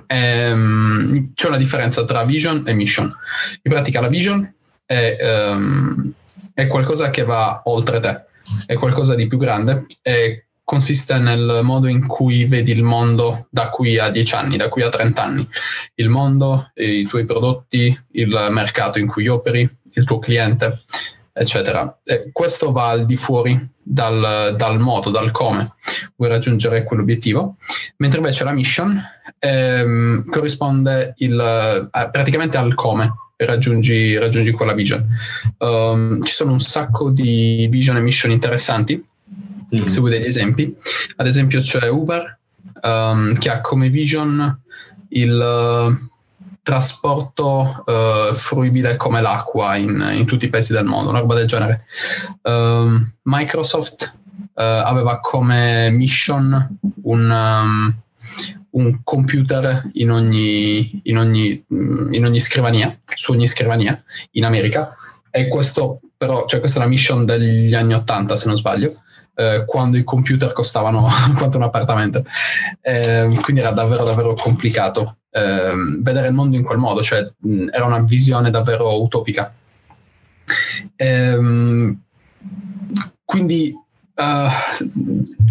Ehm, 0.07 1.31
c'è 1.33 1.47
una 1.47 1.57
differenza 1.57 2.03
tra 2.03 2.25
vision 2.25 2.63
e 2.65 2.73
mission. 2.73 3.05
In 3.61 3.71
pratica, 3.71 4.01
la 4.01 4.09
vision 4.09 4.53
è, 4.91 5.17
ehm, 5.17 6.11
è 6.53 6.67
qualcosa 6.67 7.09
che 7.09 7.23
va 7.23 7.61
oltre 7.65 8.01
te, 8.01 8.25
è 8.65 8.73
qualcosa 8.75 9.15
di 9.15 9.25
più 9.25 9.37
grande, 9.37 9.85
è 10.01 10.43
consiste 10.63 11.17
nel 11.17 11.61
modo 11.63 11.87
in 11.87 12.05
cui 12.07 12.45
vedi 12.45 12.71
il 12.71 12.83
mondo 12.83 13.47
da 13.49 13.69
qui 13.69 13.97
a 13.97 14.09
10 14.09 14.35
anni, 14.35 14.57
da 14.57 14.69
qui 14.69 14.81
a 14.83 14.89
30 14.89 15.21
anni. 15.21 15.47
Il 15.95 16.09
mondo, 16.09 16.71
i 16.75 17.05
tuoi 17.05 17.25
prodotti, 17.25 17.97
il 18.11 18.47
mercato 18.51 18.99
in 18.99 19.07
cui 19.07 19.27
operi, 19.27 19.69
il 19.93 20.03
tuo 20.05 20.19
cliente, 20.19 20.83
eccetera. 21.33 21.99
E 22.03 22.29
questo 22.31 22.71
va 22.71 22.89
al 22.89 23.05
di 23.05 23.17
fuori 23.17 23.69
dal, 23.81 24.55
dal, 24.55 24.79
modo, 24.79 25.09
dal 25.09 25.31
come 25.31 25.73
vuoi 26.15 26.29
raggiungere 26.29 26.83
quell'obiettivo, 26.83 27.57
mentre 27.97 28.19
invece 28.19 28.43
la 28.43 28.53
mission 28.53 29.01
ehm, 29.39 30.29
corrisponde 30.29 31.15
il, 31.17 31.89
eh, 31.91 32.09
praticamente 32.11 32.57
al 32.57 32.75
come 32.75 33.11
raggiungi, 33.45 34.17
raggiungi 34.17 34.51
quella 34.51 34.73
vision. 34.73 35.05
Um, 35.57 36.21
ci 36.21 36.33
sono 36.33 36.51
un 36.51 36.59
sacco 36.59 37.09
di 37.09 37.67
vision 37.69 37.97
e 37.97 38.01
mission 38.01 38.31
interessanti 38.31 38.93
mm-hmm. 38.95 39.85
seguo 39.85 40.09
degli 40.09 40.25
esempi. 40.25 40.75
Ad 41.15 41.27
esempio 41.27 41.61
c'è 41.61 41.87
Uber 41.87 42.37
um, 42.81 43.37
che 43.37 43.49
ha 43.49 43.61
come 43.61 43.89
vision 43.89 44.59
il 45.09 45.31
uh, 45.33 46.09
trasporto 46.63 47.83
uh, 47.85 48.33
fruibile 48.33 48.95
come 48.95 49.21
l'acqua 49.21 49.75
in, 49.75 50.11
in, 50.13 50.25
tutti 50.25 50.45
i 50.45 50.49
paesi 50.49 50.73
del 50.73 50.85
mondo, 50.85 51.09
una 51.09 51.19
roba 51.19 51.35
del 51.35 51.47
genere. 51.47 51.85
Um, 52.43 53.11
Microsoft 53.23 54.13
uh, 54.37 54.45
aveva 54.53 55.19
come 55.19 55.89
mission 55.89 56.77
un, 57.03 57.93
un 58.71 59.01
computer 59.03 59.89
in 59.93 60.11
ogni, 60.11 61.01
in, 61.03 61.17
ogni, 61.17 61.63
mm, 61.73 62.13
in 62.13 62.25
ogni 62.25 62.39
scrivania, 62.39 62.97
su 63.13 63.31
ogni 63.31 63.47
scrivania 63.47 64.01
in 64.31 64.45
America. 64.45 64.95
E 65.29 65.47
questo 65.47 66.01
però, 66.17 66.45
cioè 66.45 66.59
questa 66.59 66.79
è 66.79 66.81
una 66.81 66.91
mission 66.91 67.25
degli 67.25 67.73
anni 67.73 67.93
80 67.93 68.35
se 68.35 68.47
non 68.47 68.55
sbaglio 68.55 68.93
eh, 69.35 69.63
quando 69.65 69.97
i 69.97 70.03
computer 70.03 70.53
costavano 70.53 71.07
quanto 71.37 71.57
un 71.57 71.63
appartamento. 71.63 72.23
Eh, 72.81 73.29
quindi 73.41 73.61
era 73.61 73.71
davvero, 73.71 74.03
davvero 74.03 74.33
complicato 74.33 75.17
eh, 75.31 75.73
vedere 75.99 76.27
il 76.27 76.33
mondo 76.33 76.57
in 76.57 76.63
quel 76.63 76.77
modo, 76.77 77.01
cioè 77.01 77.27
mh, 77.37 77.67
era 77.71 77.85
una 77.85 77.99
visione 77.99 78.49
davvero 78.49 79.01
utopica. 79.01 79.53
Ehm, 80.95 82.01
quindi 83.23 83.73
Uh, 84.13 84.49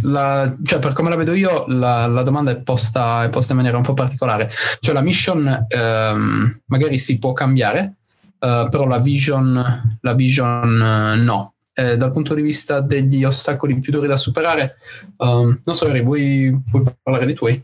la, 0.02 0.54
cioè 0.62 0.78
per 0.78 0.92
come 0.92 1.08
la 1.08 1.16
vedo 1.16 1.32
io, 1.32 1.64
la, 1.68 2.06
la 2.06 2.22
domanda 2.22 2.50
è 2.50 2.56
posta, 2.56 3.24
è 3.24 3.28
posta, 3.28 3.52
in 3.52 3.58
maniera 3.58 3.78
un 3.78 3.84
po' 3.84 3.94
particolare. 3.94 4.50
Cioè 4.78 4.94
la 4.94 5.02
mission 5.02 5.66
um, 5.68 6.60
magari 6.66 6.98
si 6.98 7.18
può 7.18 7.32
cambiare, 7.32 7.94
uh, 8.38 8.68
però 8.68 8.86
la 8.86 8.98
vision, 8.98 9.98
la 10.00 10.12
vision 10.14 11.14
uh, 11.16 11.22
no 11.22 11.54
eh, 11.80 11.96
dal 11.96 12.12
punto 12.12 12.34
di 12.34 12.42
vista 12.42 12.80
degli 12.80 13.24
ostacoli 13.24 13.78
più 13.78 13.92
duri 13.92 14.06
da 14.06 14.16
superare, 14.16 14.76
um, 15.18 15.60
non 15.64 15.74
so, 15.74 15.88
Eri, 15.88 16.02
vuoi, 16.02 16.54
vuoi 16.70 16.84
parlare 17.02 17.26
dei 17.26 17.34
tuoi? 17.34 17.62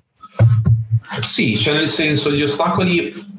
Sì, 1.20 1.59
cioè 1.59 1.74
nel 1.74 1.88
senso 1.88 2.32
gli 2.32 2.42
ostacoli 2.42 3.35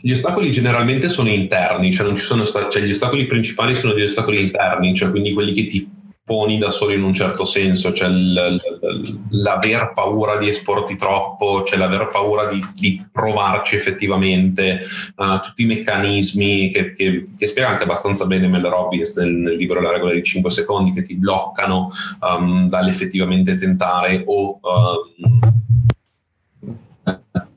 gli 0.00 0.10
ostacoli 0.10 0.50
generalmente 0.50 1.08
sono 1.08 1.28
interni, 1.28 1.92
cioè, 1.92 2.14
sono 2.16 2.44
cioè 2.44 2.82
gli 2.82 2.90
ostacoli 2.90 3.26
principali 3.26 3.74
sono 3.74 3.92
degli 3.92 4.04
ostacoli 4.04 4.42
interni, 4.42 4.94
cioè 4.94 5.10
quindi 5.10 5.32
quelli 5.32 5.54
che 5.54 5.66
ti 5.66 5.88
poni 6.26 6.58
da 6.58 6.72
solo 6.72 6.92
in 6.92 7.04
un 7.04 7.14
certo 7.14 7.44
senso, 7.44 7.92
cioè 7.92 8.08
l'aver 8.08 9.92
paura 9.94 10.36
di 10.38 10.48
esporti 10.48 10.96
troppo, 10.96 11.62
cioè 11.62 11.78
l'aver 11.78 12.08
paura 12.08 12.48
di, 12.48 12.58
di 12.74 13.06
provarci 13.12 13.76
effettivamente, 13.76 14.80
uh, 15.14 15.38
tutti 15.38 15.62
i 15.62 15.66
meccanismi 15.66 16.70
che, 16.72 16.96
che, 16.96 17.28
che, 17.38 17.46
spiega 17.46 17.68
anche 17.68 17.84
abbastanza 17.84 18.26
bene 18.26 18.48
Mel 18.48 18.64
Robbins 18.64 19.16
nel, 19.18 19.32
nel, 19.34 19.54
libro 19.54 19.80
La 19.80 19.92
regola 19.92 20.10
dei 20.10 20.24
5 20.24 20.50
secondi 20.50 20.92
che 20.92 21.02
ti 21.02 21.14
bloccano 21.14 21.90
um, 22.20 22.68
dall'effettivamente 22.68 23.54
tentare 23.54 24.24
o 24.26 24.58
um, 24.62 25.38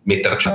metterci 0.04 0.50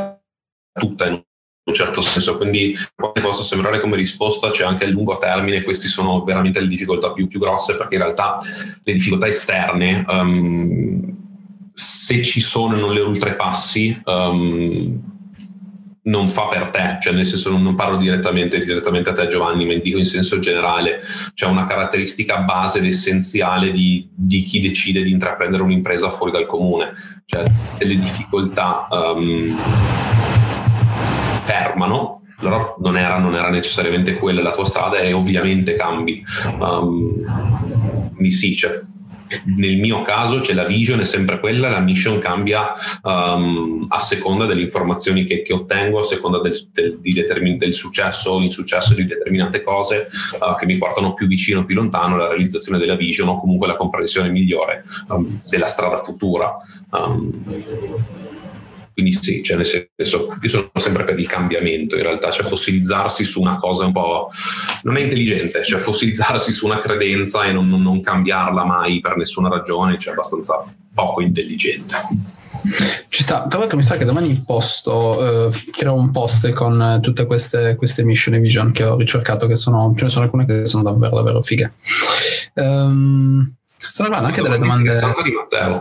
tutta 0.73 1.09
in 1.09 1.24
un 1.65 1.75
certo 1.75 2.01
senso, 2.03 2.37
quindi 2.37 2.77
possa 2.95 3.43
sembrare 3.43 3.81
come 3.81 3.97
risposta 3.97 4.51
c'è 4.51 4.65
anche 4.65 4.85
a 4.85 4.89
lungo 4.89 5.17
termine, 5.17 5.63
queste 5.63 5.89
sono 5.89 6.23
veramente 6.23 6.61
le 6.61 6.67
difficoltà 6.67 7.13
più, 7.13 7.27
più 7.27 7.41
grosse 7.41 7.77
perché 7.77 7.95
in 7.95 8.03
realtà 8.03 8.39
le 8.83 8.93
difficoltà 8.93 9.27
esterne, 9.27 10.05
um, 10.07 11.17
se 11.73 12.23
ci 12.23 12.41
sono 12.41 12.77
e 12.77 12.81
non 12.81 12.93
le 12.93 13.01
oltrepassi, 13.01 14.03
um, 14.05 15.13
non 16.07 16.29
fa 16.29 16.49
per 16.49 16.69
te, 16.69 16.99
cioè 17.01 17.15
nel 17.15 17.25
senso 17.25 17.57
non, 17.57 17.75
parlo 17.75 17.97
direttamente, 17.97 18.63
direttamente, 18.63 19.09
a 19.09 19.15
te 19.15 19.27
Giovanni, 19.27 19.65
ma 19.65 19.75
dico 19.75 19.97
in 19.97 20.05
senso 20.05 20.39
generale, 20.39 21.01
c'è 21.33 21.47
una 21.47 21.65
caratteristica 21.65 22.39
base 22.39 22.79
ed 22.79 22.85
essenziale 22.85 23.71
di, 23.71 24.07
di, 24.15 24.43
chi 24.43 24.61
decide 24.61 25.03
di 25.03 25.11
intraprendere 25.11 25.63
un'impresa 25.63 26.11
fuori 26.11 26.31
dal 26.31 26.45
comune, 26.45 26.93
cioè 27.25 27.43
delle 27.79 27.99
difficoltà... 27.99 28.87
Um, 28.91 30.14
fermano, 31.45 32.23
però 32.41 32.77
non 32.81 32.97
era, 32.97 33.19
non 33.19 33.35
era, 33.35 33.49
necessariamente 33.49 34.15
quella 34.15 34.43
la 34.43 34.51
tua 34.51 34.65
strada 34.65 34.99
e 34.99 35.13
ovviamente 35.13 35.77
cambi. 35.77 36.25
Um, 36.59 38.13
quindi 38.15 38.33
sì, 38.33 38.57
cioè, 38.57 38.81
nel 39.57 39.79
mio 39.79 40.03
caso 40.03 40.41
c'è 40.41 40.55
la 40.55 40.65
vision 40.65 41.01
è 41.01 41.05
sempre 41.05 41.41
quella, 41.41 41.69
la 41.69 41.81
mission 41.81 42.19
cambia 42.19 42.73
um, 43.03 43.87
a 43.89 43.99
seconda 43.99 44.47
delle 44.47 44.61
informazioni 44.61 45.25
che, 45.25 45.43
che 45.43 45.53
ottengo, 45.53 45.99
a 45.99 46.05
seconda 46.05 46.41
del, 46.41 46.69
del, 46.73 47.01
determin- 47.01 47.59
del, 47.59 47.75
successo 47.75 48.33
o 48.33 48.41
insuccesso 48.41 48.95
di 48.95 49.07
determinate 49.07 49.63
cose 49.63 50.09
uh, 50.39 50.57
che 50.57 50.67
mi 50.67 50.77
portano 50.77 51.15
più 51.15 51.27
vicino 51.27 51.61
o 51.61 51.65
più 51.65 51.75
lontano 51.75 52.15
alla 52.15 52.29
realizzazione 52.29 52.79
della 52.79 52.97
vision 52.97 53.29
o 53.29 53.41
comunque 53.41 53.67
la 53.67 53.77
comprensione 53.77 54.29
migliore 54.29 54.85
um, 55.09 55.41
della 55.49 55.67
strada 55.67 55.97
futura. 55.99 56.57
Um, 56.91 58.34
quindi 58.95 59.13
sì, 59.13 59.43
cioè 59.43 59.57
nel 59.57 59.67
senso, 59.67 60.37
io 60.41 60.49
sono 60.49 60.71
sempre 60.77 61.05
per 61.05 61.19
il 61.19 61.27
cambiamento 61.27 61.97
in 61.97 62.03
realtà, 62.03 62.31
cioè 62.31 62.47
fossilizzarsi 62.47 63.25
su 63.25 63.41
una 63.41 63.59
cosa 63.59 63.85
un 63.85 63.93
po'... 63.93 64.31
non 64.85 64.97
è 64.97 65.01
intelligente, 65.01 65.65
cioè 65.65 65.79
fossilizzarsi 65.79 66.53
su 66.53 66.67
una 66.67 66.79
credenza 66.79 67.45
e 67.45 67.53
non, 67.53 67.69
non 67.69 68.01
cambiarla 68.01 68.65
mai 68.65 69.01
per 69.01 69.17
nessuna 69.17 69.49
ragione, 69.49 69.99
cioè 69.99 70.13
abbastanza 70.13 70.65
poco 70.95 71.21
intelligente. 71.21 71.97
Ci 73.09 73.23
sta, 73.23 73.47
tra 73.47 73.59
l'altro 73.59 73.77
mi 73.77 73.83
sa 73.83 73.97
che 73.97 74.05
domani 74.05 74.43
posto, 74.47 75.49
eh, 75.49 75.71
creo 75.71 75.95
un 75.95 76.11
post 76.11 76.51
con 76.53 77.01
tutte 77.03 77.27
queste, 77.27 77.75
queste 77.77 78.05
mission 78.05 78.35
e 78.35 78.39
vision 78.39 78.73
che 78.73 78.85
ho 78.85 78.97
ricercato, 78.97 79.47
che 79.47 79.57
sono, 79.57 79.93
ce 79.97 80.05
ne 80.05 80.11
sono 80.11 80.25
alcune 80.25 80.47
che 80.47 80.67
sono 80.67 80.83
davvero 80.83 81.17
davvero 81.17 81.43
fighe. 81.43 81.75
Um, 82.55 83.53
stanno 83.77 84.15
arrivando 84.15 84.29
anche 84.29 84.43
delle 84.43 84.59
domande... 84.59 84.91
di 85.23 85.33
Matteo. 85.33 85.81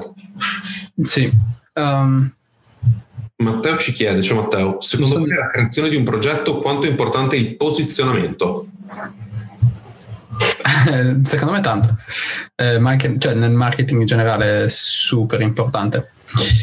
Sì, 1.03 1.31
Um, 1.75 2.31
Matteo 3.43 3.77
ci 3.77 3.91
chiede, 3.91 4.21
cioè 4.21 4.37
Matteo, 4.37 4.77
secondo 4.79 5.23
te 5.23 5.33
la 5.33 5.49
creazione 5.49 5.89
di 5.89 5.95
un 5.95 6.03
progetto 6.03 6.57
quanto 6.57 6.85
è 6.85 6.89
importante 6.89 7.35
il 7.35 7.55
posizionamento? 7.55 8.67
secondo 11.23 11.53
me 11.53 11.61
tanto, 11.61 11.95
eh, 12.55 12.79
ma 12.79 12.91
anche 12.91 13.15
cioè, 13.17 13.33
nel 13.33 13.51
marketing 13.51 14.01
in 14.01 14.05
generale 14.05 14.63
è 14.63 14.69
super 14.69 15.41
importante. 15.41 16.11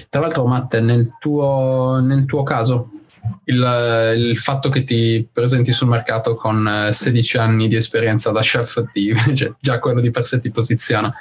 Tra 0.09 0.21
l'altro, 0.21 0.47
Matte, 0.47 0.81
nel 0.81 1.16
tuo, 1.19 2.01
nel 2.03 2.25
tuo 2.25 2.43
caso, 2.43 2.90
il, 3.45 4.14
il 4.16 4.38
fatto 4.38 4.69
che 4.69 4.85
ti 4.85 5.29
presenti 5.31 5.73
sul 5.73 5.88
mercato 5.88 6.35
con 6.35 6.66
eh, 6.88 6.93
16 6.93 7.38
anni 7.38 7.69
di 7.69 7.77
esperienza 7.77 8.31
da 8.31 8.40
chef, 8.40 8.85
ti, 8.93 9.12
cioè, 9.35 9.53
già 9.61 9.79
quello 9.79 10.01
di 10.01 10.11
per 10.11 10.25
sé 10.25 10.40
ti 10.40 10.51
posiziona, 10.51 11.12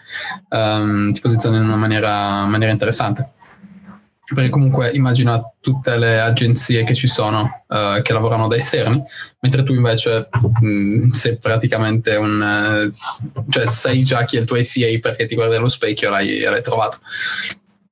ehm, 0.50 1.12
ti 1.12 1.20
posiziona 1.20 1.58
in 1.58 1.64
una 1.64 1.76
maniera, 1.76 2.46
maniera 2.46 2.72
interessante. 2.72 3.34
Perché 4.34 4.50
comunque 4.50 4.92
immagina 4.92 5.42
tutte 5.60 5.98
le 5.98 6.20
agenzie 6.20 6.84
che 6.84 6.94
ci 6.94 7.08
sono 7.08 7.64
eh, 7.68 8.02
che 8.04 8.14
lavorano 8.14 8.48
da 8.48 8.56
esterni, 8.56 9.02
mentre 9.40 9.64
tu 9.64 9.74
invece 9.74 10.30
mh, 10.62 11.10
sei 11.10 11.38
praticamente 11.38 12.16
un... 12.16 12.42
eh, 12.42 12.92
cioè 13.50 13.72
sai 13.72 14.04
già 14.04 14.24
chi 14.26 14.38
è 14.38 14.42
il 14.42 14.46
tuo 14.46 14.58
ACA 14.58 15.00
perché 15.02 15.26
ti 15.26 15.36
guardi 15.36 15.56
allo 15.56 15.70
specchio 15.70 16.10
e 16.10 16.12
l'hai, 16.12 16.40
l'hai 16.42 16.62
trovato. 16.62 17.00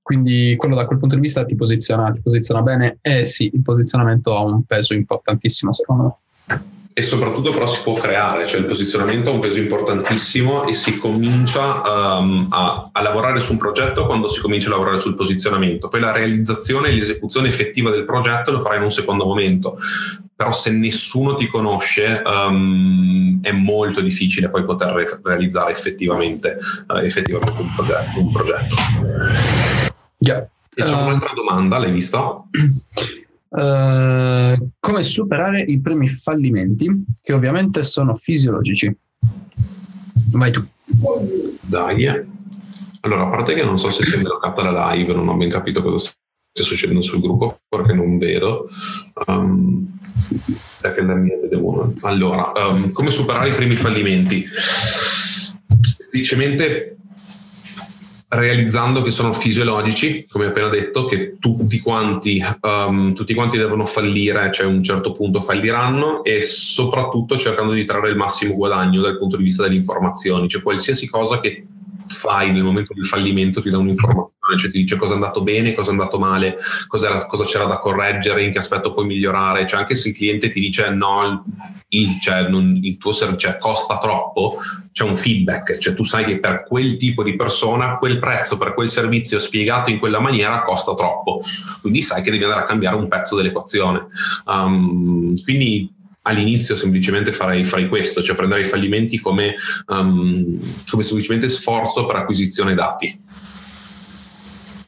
Quindi 0.01 0.55
quello 0.57 0.75
da 0.75 0.85
quel 0.85 0.99
punto 0.99 1.15
di 1.15 1.21
vista 1.21 1.43
ti 1.43 1.55
posiziona, 1.55 2.11
ti 2.11 2.21
posiziona 2.21 2.61
bene 2.61 2.99
e 3.01 3.25
sì, 3.25 3.49
il 3.53 3.61
posizionamento 3.61 4.37
ha 4.37 4.41
un 4.41 4.63
peso 4.63 4.93
importantissimo 4.93 5.73
secondo 5.73 6.19
me. 6.47 6.76
E 6.97 7.03
soprattutto 7.03 7.51
però 7.51 7.67
si 7.67 7.83
può 7.83 7.93
creare, 7.93 8.47
cioè 8.47 8.59
il 8.59 8.65
posizionamento 8.65 9.29
ha 9.29 9.33
un 9.33 9.39
peso 9.39 9.59
importantissimo 9.59 10.65
e 10.65 10.73
si 10.73 10.97
comincia 10.97 12.17
um, 12.17 12.47
a, 12.49 12.89
a, 12.91 13.01
lavorare 13.03 13.39
su 13.39 13.51
un 13.51 13.59
progetto 13.59 14.07
quando 14.07 14.29
si 14.29 14.41
comincia 14.41 14.69
a 14.69 14.71
lavorare 14.71 14.99
sul 14.99 15.13
posizionamento. 15.13 15.89
Poi 15.89 15.99
la 15.99 16.11
realizzazione 16.11 16.87
e 16.87 16.93
l'esecuzione 16.93 17.49
effettiva 17.49 17.91
del 17.91 18.03
progetto 18.03 18.51
lo 18.51 18.59
farai 18.59 18.79
in 18.79 18.85
un 18.85 18.91
secondo 18.91 19.25
momento. 19.25 19.77
Però 20.35 20.51
se 20.51 20.71
nessuno 20.71 21.35
ti 21.35 21.45
conosce 21.45 22.19
um, 22.25 23.41
è 23.43 23.51
molto 23.51 24.01
difficile 24.01 24.49
poi 24.49 24.65
poter 24.65 24.91
re- 24.93 25.19
realizzare 25.21 25.71
effettivamente, 25.71 26.57
uh, 26.87 26.97
effettivamente 26.97 27.61
un, 27.61 27.73
progetto. 27.75 28.19
Un 28.19 28.31
progetto. 28.31 28.75
Yeah. 30.17 30.49
E 30.73 30.83
c'è 30.83 30.95
uh, 30.95 31.05
un'altra 31.05 31.33
domanda, 31.35 31.77
l'hai 31.77 31.91
vista? 31.91 32.41
Uh, 33.57 34.69
come 34.79 35.01
superare 35.01 35.61
i 35.61 35.79
primi 35.81 36.07
fallimenti, 36.07 37.05
che 37.23 37.33
ovviamente 37.33 37.81
sono 37.81 38.13
fisiologici. 38.13 38.95
Vai 40.31 40.51
tu. 40.51 40.63
Dai. 41.67 42.05
Allora, 43.01 43.23
a 43.23 43.29
parte 43.29 43.55
che 43.55 43.63
non 43.63 43.79
so 43.79 43.89
se 43.89 44.03
si 44.03 44.13
è 44.13 44.21
bloccata 44.21 44.69
la 44.69 44.91
live, 44.91 45.15
non 45.15 45.27
ho 45.27 45.35
ben 45.35 45.49
capito 45.49 45.81
cosa 45.81 45.97
stia 46.51 46.63
succedendo 46.63 47.01
sul 47.01 47.19
gruppo, 47.19 47.61
perché 47.67 47.93
non 47.93 48.19
vedo. 48.19 48.69
Um, 49.25 49.97
perché 50.79 51.01
la 51.01 51.15
mia 51.15 51.39
vede 51.41 51.55
uno. 51.55 51.95
Allora, 52.01 52.51
um, 52.69 52.91
come 52.91 53.09
superare 53.09 53.49
i 53.49 53.53
primi 53.53 53.75
fallimenti? 53.75 54.45
Semplicemente 55.81 56.97
realizzando 58.29 59.01
che 59.01 59.11
sono 59.11 59.31
fisiologici, 59.31 60.25
come 60.29 60.47
appena 60.47 60.67
detto, 60.67 61.05
che 61.05 61.37
tutti 61.39 61.79
quanti, 61.79 62.43
um, 62.61 63.13
tutti 63.13 63.33
quanti 63.33 63.57
devono 63.57 63.85
fallire, 63.85 64.51
cioè 64.51 64.65
a 64.65 64.69
un 64.69 64.83
certo 64.83 65.13
punto 65.13 65.39
falliranno 65.39 66.23
e 66.23 66.41
soprattutto 66.41 67.37
cercando 67.37 67.71
di 67.71 67.85
trarre 67.85 68.09
il 68.09 68.17
massimo 68.17 68.53
guadagno 68.53 69.01
dal 69.01 69.17
punto 69.17 69.37
di 69.37 69.43
vista 69.43 69.63
delle 69.63 69.75
informazioni, 69.75 70.49
cioè 70.49 70.61
qualsiasi 70.61 71.07
cosa 71.07 71.39
che 71.39 71.65
fai 72.07 72.51
nel 72.51 72.63
momento 72.63 72.93
del 72.93 73.05
fallimento 73.05 73.61
ti 73.61 73.69
dà 73.69 73.77
un'informazione, 73.77 74.57
cioè 74.57 74.71
ti 74.71 74.79
dice 74.79 74.95
cosa 74.95 75.13
è 75.13 75.15
andato 75.15 75.41
bene, 75.41 75.73
cosa 75.73 75.89
è 75.89 75.91
andato 75.93 76.19
male, 76.19 76.57
cosa 76.87 77.45
c'era 77.45 77.65
da 77.65 77.79
correggere, 77.79 78.43
in 78.43 78.51
che 78.51 78.57
aspetto 78.57 78.93
puoi 78.93 79.05
migliorare, 79.05 79.67
cioè 79.67 79.79
anche 79.79 79.95
se 79.95 80.09
il 80.09 80.15
cliente 80.15 80.49
ti 80.49 80.59
dice 80.59 80.89
no, 80.89 81.45
il, 81.89 82.19
cioè, 82.19 82.47
non, 82.49 82.77
il 82.81 82.97
tuo 82.97 83.11
servizio 83.11 83.49
cioè, 83.49 83.59
costa 83.59 83.97
troppo, 83.97 84.59
c'è 84.91 85.03
un 85.03 85.15
feedback, 85.15 85.77
cioè 85.77 85.93
tu 85.93 86.03
sai 86.03 86.25
che 86.25 86.39
per 86.39 86.63
quel 86.63 86.97
tipo 86.97 87.23
di 87.23 87.35
persona 87.35 87.97
quel 87.97 88.19
prezzo 88.19 88.57
per 88.57 88.73
quel 88.73 88.89
servizio 88.89 89.39
spiegato 89.39 89.89
in 89.89 89.99
quella 89.99 90.19
maniera 90.19 90.63
costa 90.63 90.93
troppo, 90.95 91.41
quindi 91.81 92.01
sai 92.01 92.21
che 92.21 92.31
devi 92.31 92.43
andare 92.43 92.61
a 92.61 92.65
cambiare 92.65 92.95
un 92.95 93.07
pezzo 93.07 93.35
dell'equazione. 93.35 94.07
Um, 94.45 95.33
quindi 95.43 95.93
all'inizio 96.27 96.75
semplicemente 96.75 97.31
farei, 97.31 97.63
farei, 97.63 97.87
questo, 97.87 98.21
cioè 98.21 98.35
prendere 98.35 98.61
i 98.61 98.65
fallimenti 98.65 99.19
come, 99.19 99.55
um, 99.87 100.59
come 100.89 101.03
semplicemente 101.03 101.47
sforzo 101.49 102.05
per 102.05 102.17
acquisizione 102.17 102.75
dati. 102.75 103.19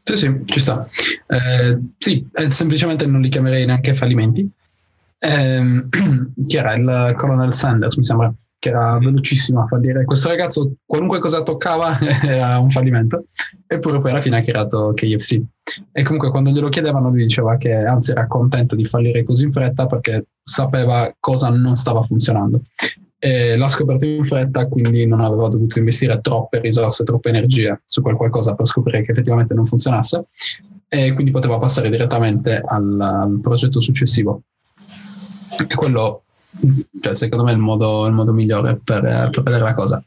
Sì, 0.03 0.15
sì, 0.15 0.41
ci 0.45 0.59
sta. 0.59 0.87
Eh, 1.27 1.79
sì, 1.97 2.25
semplicemente 2.47 3.05
non 3.05 3.21
li 3.21 3.29
chiamerei 3.29 3.65
neanche 3.65 3.95
fallimenti. 3.95 4.49
Eh, 5.19 5.85
chi 6.47 6.57
era 6.57 6.73
il 6.73 7.13
Colonel 7.15 7.53
Sanders, 7.53 7.95
mi 7.95 8.03
sembra, 8.03 8.33
che 8.59 8.69
era 8.69 8.97
velocissimo 8.99 9.61
a 9.61 9.67
fallire. 9.67 10.03
Questo 10.03 10.27
ragazzo, 10.27 10.73
qualunque 10.85 11.19
cosa 11.19 11.41
toccava, 11.41 11.97
era 12.21 12.59
un 12.59 12.69
fallimento. 12.69 13.25
Eppure 13.65 14.01
poi 14.01 14.11
alla 14.11 14.21
fine 14.21 14.37
ha 14.37 14.41
creato 14.41 14.91
KFC. 14.93 15.41
E 15.91 16.03
comunque 16.03 16.29
quando 16.29 16.51
glielo 16.51 16.67
chiedevano 16.67 17.09
lui 17.09 17.23
diceva 17.23 17.55
che 17.57 17.73
anzi 17.73 18.11
era 18.11 18.27
contento 18.27 18.75
di 18.75 18.83
fallire 18.83 19.23
così 19.23 19.45
in 19.45 19.51
fretta 19.51 19.85
perché 19.85 20.25
sapeva 20.43 21.11
cosa 21.19 21.49
non 21.49 21.75
stava 21.75 22.03
funzionando. 22.03 22.61
E 23.17 23.57
l'ha 23.57 23.67
scoperto 23.67 24.05
in 24.05 24.25
fretta, 24.25 24.67
quindi 24.67 25.05
non 25.05 25.21
aveva 25.21 25.47
dovuto 25.47 25.77
investire 25.77 26.19
troppe 26.21 26.59
risorse, 26.59 27.03
troppe 27.03 27.29
energie 27.29 27.81
su 27.85 28.01
quel 28.01 28.15
qualcosa 28.15 28.55
per 28.55 28.65
scoprire 28.65 29.03
che 29.03 29.11
effettivamente 29.11 29.53
non 29.53 29.65
funzionasse. 29.65 30.25
E 30.87 31.13
quindi 31.13 31.31
poteva 31.31 31.59
passare 31.59 31.89
direttamente 31.89 32.61
al, 32.65 32.99
al 32.99 33.39
progetto 33.41 33.79
successivo. 33.79 34.41
E 35.67 35.75
quello 35.75 36.23
cioè, 36.99 37.15
secondo 37.15 37.45
me 37.45 37.51
è 37.51 37.55
il 37.55 37.59
modo, 37.59 38.05
il 38.05 38.13
modo 38.13 38.33
migliore 38.33 38.79
per, 38.83 39.01
per, 39.01 39.43
vedere 39.43 39.63
la 39.63 39.73
cosa. 39.73 40.03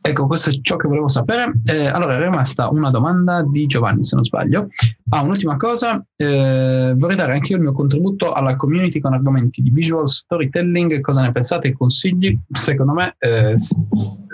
Ecco, 0.00 0.26
questo 0.26 0.50
è 0.50 0.58
ciò 0.62 0.76
che 0.76 0.88
volevo 0.88 1.08
sapere. 1.08 1.52
Eh, 1.64 1.86
allora, 1.86 2.16
è 2.16 2.20
rimasta 2.20 2.70
una 2.70 2.90
domanda 2.90 3.42
di 3.42 3.66
Giovanni, 3.66 4.04
se 4.04 4.14
non 4.14 4.24
sbaglio. 4.24 4.68
Ah, 5.10 5.22
un'ultima 5.22 5.56
cosa, 5.56 6.04
eh, 6.16 6.94
vorrei 6.96 7.16
dare 7.16 7.32
anche 7.32 7.52
io 7.52 7.58
il 7.58 7.64
mio 7.64 7.72
contributo 7.72 8.32
alla 8.32 8.56
community 8.56 9.00
con 9.00 9.12
argomenti 9.12 9.62
di 9.62 9.70
visual 9.70 10.08
storytelling. 10.08 11.00
Cosa 11.00 11.22
ne 11.22 11.32
pensate? 11.32 11.72
Consigli? 11.72 12.38
Secondo 12.50 12.92
me, 12.92 13.16
eh, 13.18 13.54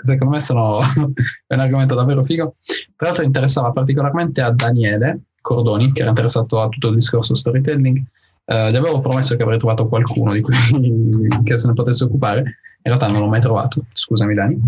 secondo 0.01 0.33
me 0.33 0.39
sono 0.39 0.79
è 1.47 1.53
un 1.53 1.59
argomento 1.59 1.95
davvero 1.95 2.23
figo. 2.23 2.55
Tra 2.95 3.07
l'altro 3.07 3.25
interessava 3.25 3.71
particolarmente 3.71 4.41
a 4.41 4.51
Daniele 4.51 5.21
Cordoni, 5.41 5.91
che 5.91 6.01
era 6.01 6.09
interessato 6.09 6.61
a 6.61 6.69
tutto 6.69 6.87
il 6.89 6.95
discorso 6.95 7.35
storytelling. 7.35 8.01
Uh, 8.45 8.67
gli 8.69 8.75
avevo 8.75 8.99
promesso 8.99 9.35
che 9.35 9.43
avrei 9.43 9.57
trovato 9.57 9.87
qualcuno 9.87 10.33
di 10.33 10.41
quelli 10.41 11.27
che 11.43 11.57
se 11.57 11.67
ne 11.67 11.73
potesse 11.73 12.03
occupare. 12.03 12.39
In 12.39 12.91
realtà 12.91 13.07
non 13.07 13.21
l'ho 13.21 13.27
mai 13.27 13.41
trovato, 13.41 13.85
scusami 13.93 14.33
Dani. 14.33 14.59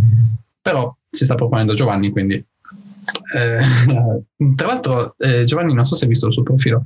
Però 0.61 0.95
si 1.09 1.25
sta 1.25 1.35
proponendo 1.35 1.73
Giovanni, 1.73 2.11
quindi... 2.11 2.43
Eh, 3.35 3.59
tra 4.55 4.67
l'altro 4.67 5.15
eh, 5.19 5.43
Giovanni 5.43 5.73
non 5.73 5.83
so 5.83 5.95
se 5.95 6.05
hai 6.05 6.09
visto 6.09 6.27
il 6.27 6.33
suo 6.33 6.41
profilo, 6.41 6.85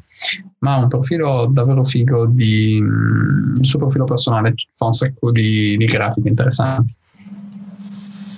ma 0.59 0.73
ha 0.73 0.77
un 0.79 0.87
profilo 0.87 1.47
davvero 1.49 1.83
figo 1.83 2.25
di... 2.25 2.75
il 2.75 3.65
suo 3.65 3.79
profilo 3.79 4.03
personale 4.03 4.53
fa 4.73 4.87
un 4.87 4.93
sacco 4.93 5.31
di, 5.31 5.77
di 5.77 5.85
grafiche 5.85 6.27
interessanti. 6.27 6.95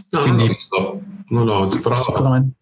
No, 0.10 0.22
quindi, 0.22 0.44
non 0.44 0.48
l'ho 0.48 0.54
visto, 0.54 1.02
non 1.30 1.46
l'ho, 1.46 1.80
però... 1.82 1.96
Sicuramente 1.96 2.60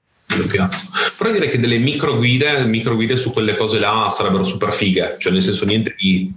però 1.17 1.31
direi 1.31 1.49
che 1.49 1.59
delle 1.59 1.77
micro 1.77 2.15
guide, 2.15 2.63
micro 2.65 2.95
guide 2.95 3.17
su 3.17 3.33
quelle 3.33 3.55
cose 3.57 3.79
là 3.79 4.07
sarebbero 4.09 4.43
super 4.43 4.71
fighe, 4.71 5.15
cioè 5.17 5.33
nel 5.33 5.41
senso 5.41 5.65
niente 5.65 5.95
di 5.97 6.31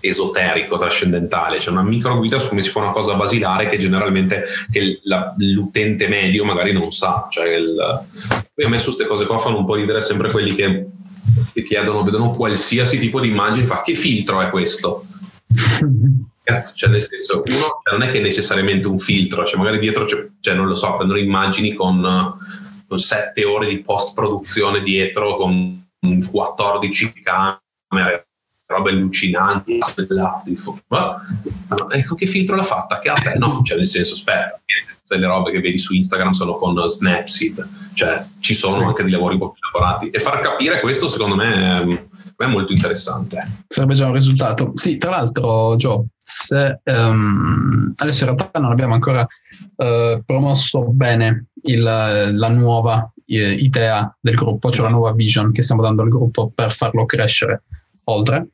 esoterico, 0.00 0.76
trascendentale, 0.76 1.58
cioè 1.58 1.72
una 1.72 1.82
micro 1.82 2.16
guida 2.16 2.38
su 2.38 2.48
come 2.48 2.62
si 2.62 2.70
fa 2.70 2.80
una 2.80 2.90
cosa 2.90 3.14
basilare 3.14 3.68
che 3.68 3.78
generalmente 3.78 4.44
che 4.70 5.00
la, 5.04 5.34
l'utente 5.38 6.08
medio 6.08 6.44
magari 6.44 6.72
non 6.72 6.90
sa. 6.90 7.26
Cioè 7.30 7.48
il, 7.48 7.74
poi 8.54 8.64
a 8.64 8.68
me 8.68 8.78
su 8.78 8.86
queste 8.86 9.06
cose 9.06 9.26
qua 9.26 9.38
fanno 9.38 9.58
un 9.58 9.64
po' 9.64 9.74
ridere 9.74 10.00
sempre 10.00 10.30
quelli 10.30 10.54
che, 10.54 10.86
che 11.52 11.62
chiedono, 11.62 12.02
vedono 12.02 12.30
qualsiasi 12.30 12.98
tipo 12.98 13.20
di 13.20 13.28
immagine, 13.28 13.66
fa 13.66 13.82
che 13.82 13.94
filtro 13.94 14.40
è 14.40 14.50
questo? 14.50 15.06
Cioè 16.76 16.90
nel 16.90 17.02
senso, 17.02 17.42
uno 17.44 17.80
cioè 17.82 17.98
non 17.98 18.02
è 18.02 18.10
che 18.10 18.18
è 18.18 18.22
necessariamente 18.22 18.86
un 18.86 19.00
filtro, 19.00 19.44
cioè 19.44 19.58
magari 19.58 19.80
dietro, 19.80 20.06
cioè 20.06 20.54
non 20.54 20.68
lo 20.68 20.76
so, 20.76 20.94
prendono 20.94 21.18
immagini 21.18 21.74
con 21.74 22.00
sette 22.94 23.44
ore 23.44 23.68
di 23.68 23.80
post 23.80 24.14
produzione 24.14 24.82
dietro 24.82 25.34
con 25.34 25.84
14 26.30 27.12
camere 27.20 28.28
robe 28.66 28.90
allucinanti 28.90 29.78
ecco 31.90 32.14
che 32.14 32.26
filtro 32.26 32.56
l'ha 32.56 32.62
fatta? 32.62 32.98
Che 32.98 33.08
ha 33.08 33.14
no 33.36 33.62
cioè 33.62 33.76
nel 33.76 33.86
senso 33.86 34.14
aspetta 34.14 34.60
le 35.08 35.26
robe 35.26 35.52
che 35.52 35.60
vedi 35.60 35.78
su 35.78 35.94
Instagram 35.94 36.32
sono 36.32 36.54
con 36.54 36.76
Snapseed 36.86 37.68
cioè 37.94 38.24
ci 38.40 38.54
sono 38.54 38.72
sì. 38.72 38.80
anche 38.80 39.02
dei 39.02 39.12
lavori 39.12 39.34
un 39.34 39.40
po' 39.40 39.52
più 39.52 39.60
elaborati. 39.72 40.10
E 40.10 40.18
far 40.18 40.40
capire 40.40 40.80
questo 40.80 41.08
secondo 41.08 41.34
me 41.34 41.80
è, 41.80 42.44
è 42.44 42.46
molto 42.46 42.72
interessante. 42.72 43.64
Sarebbe 43.68 43.94
già 43.94 44.06
un 44.06 44.12
risultato. 44.12 44.72
Sì 44.74 44.98
tra 44.98 45.10
l'altro 45.10 45.76
Joe 45.76 46.04
um, 46.84 47.92
adesso 47.96 48.24
in 48.24 48.34
realtà 48.34 48.58
non 48.58 48.72
abbiamo 48.72 48.94
ancora 48.94 49.22
uh, 49.22 50.22
promosso 50.24 50.82
bene 50.88 51.46
il, 51.62 51.82
la 51.82 52.48
nuova 52.48 53.10
eh, 53.26 53.52
idea 53.52 54.14
del 54.20 54.34
gruppo, 54.34 54.70
cioè 54.70 54.84
la 54.84 54.92
nuova 54.92 55.12
vision 55.12 55.52
che 55.52 55.62
stiamo 55.62 55.82
dando 55.82 56.02
al 56.02 56.08
gruppo 56.08 56.50
per 56.54 56.72
farlo 56.72 57.04
crescere 57.06 57.62
oltre. 58.04 58.48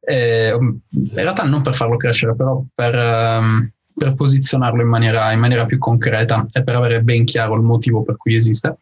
Eh, 0.00 0.50
in 0.50 1.10
realtà 1.14 1.44
non 1.44 1.62
per 1.62 1.74
farlo 1.74 1.96
crescere, 1.96 2.34
però 2.34 2.62
per, 2.74 2.94
um, 2.94 3.70
per 3.94 4.14
posizionarlo 4.14 4.82
in 4.82 4.88
maniera, 4.88 5.32
in 5.32 5.40
maniera, 5.40 5.66
più 5.66 5.78
concreta 5.78 6.46
e 6.52 6.62
per 6.62 6.74
avere 6.74 7.02
ben 7.02 7.24
chiaro 7.24 7.54
il 7.54 7.62
motivo 7.62 8.02
per 8.02 8.16
cui 8.16 8.34
esiste. 8.34 8.78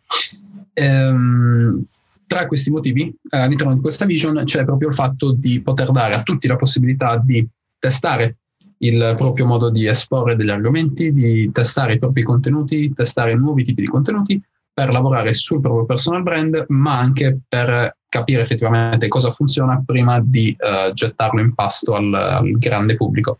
Ehm, 0.75 1.85
tra 2.27 2.47
questi 2.47 2.71
motivi, 2.71 3.13
all'interno 3.31 3.75
di 3.75 3.81
questa 3.81 4.05
vision 4.05 4.43
c'è 4.45 4.65
proprio 4.65 4.89
il 4.89 4.95
fatto 4.95 5.33
di 5.33 5.61
poter 5.61 5.91
dare 5.91 6.15
a 6.15 6.23
tutti 6.23 6.47
la 6.47 6.57
possibilità 6.57 7.21
di 7.23 7.47
testare 7.79 8.37
il 8.79 9.15
proprio 9.17 9.47
modo 9.47 9.71
di 9.71 9.87
esporre 9.87 10.37
degli 10.37 10.51
argomenti, 10.51 11.13
di 11.13 11.51
testare 11.53 11.95
i 11.95 11.99
propri 11.99 12.23
contenuti, 12.23 12.93
testare 12.93 13.35
nuovi 13.35 13.65
tipi 13.65 13.83
di 13.83 13.89
contenuti 13.89 14.41
per 14.73 14.91
lavorare 14.93 15.35
sul 15.35 15.61
proprio 15.61 15.85
personal 15.85 16.23
brand, 16.23 16.67
ma 16.69 16.99
anche 16.99 17.41
per 17.49 17.97
capire 18.09 18.41
effettivamente 18.41 19.09
cosa 19.09 19.31
funziona 19.31 19.83
prima 19.85 20.21
di 20.21 20.57
uh, 20.57 20.93
gettarlo 20.93 21.41
in 21.41 21.55
pasto 21.55 21.95
al, 21.95 22.15
al 22.15 22.51
grande 22.59 22.95
pubblico. 22.95 23.39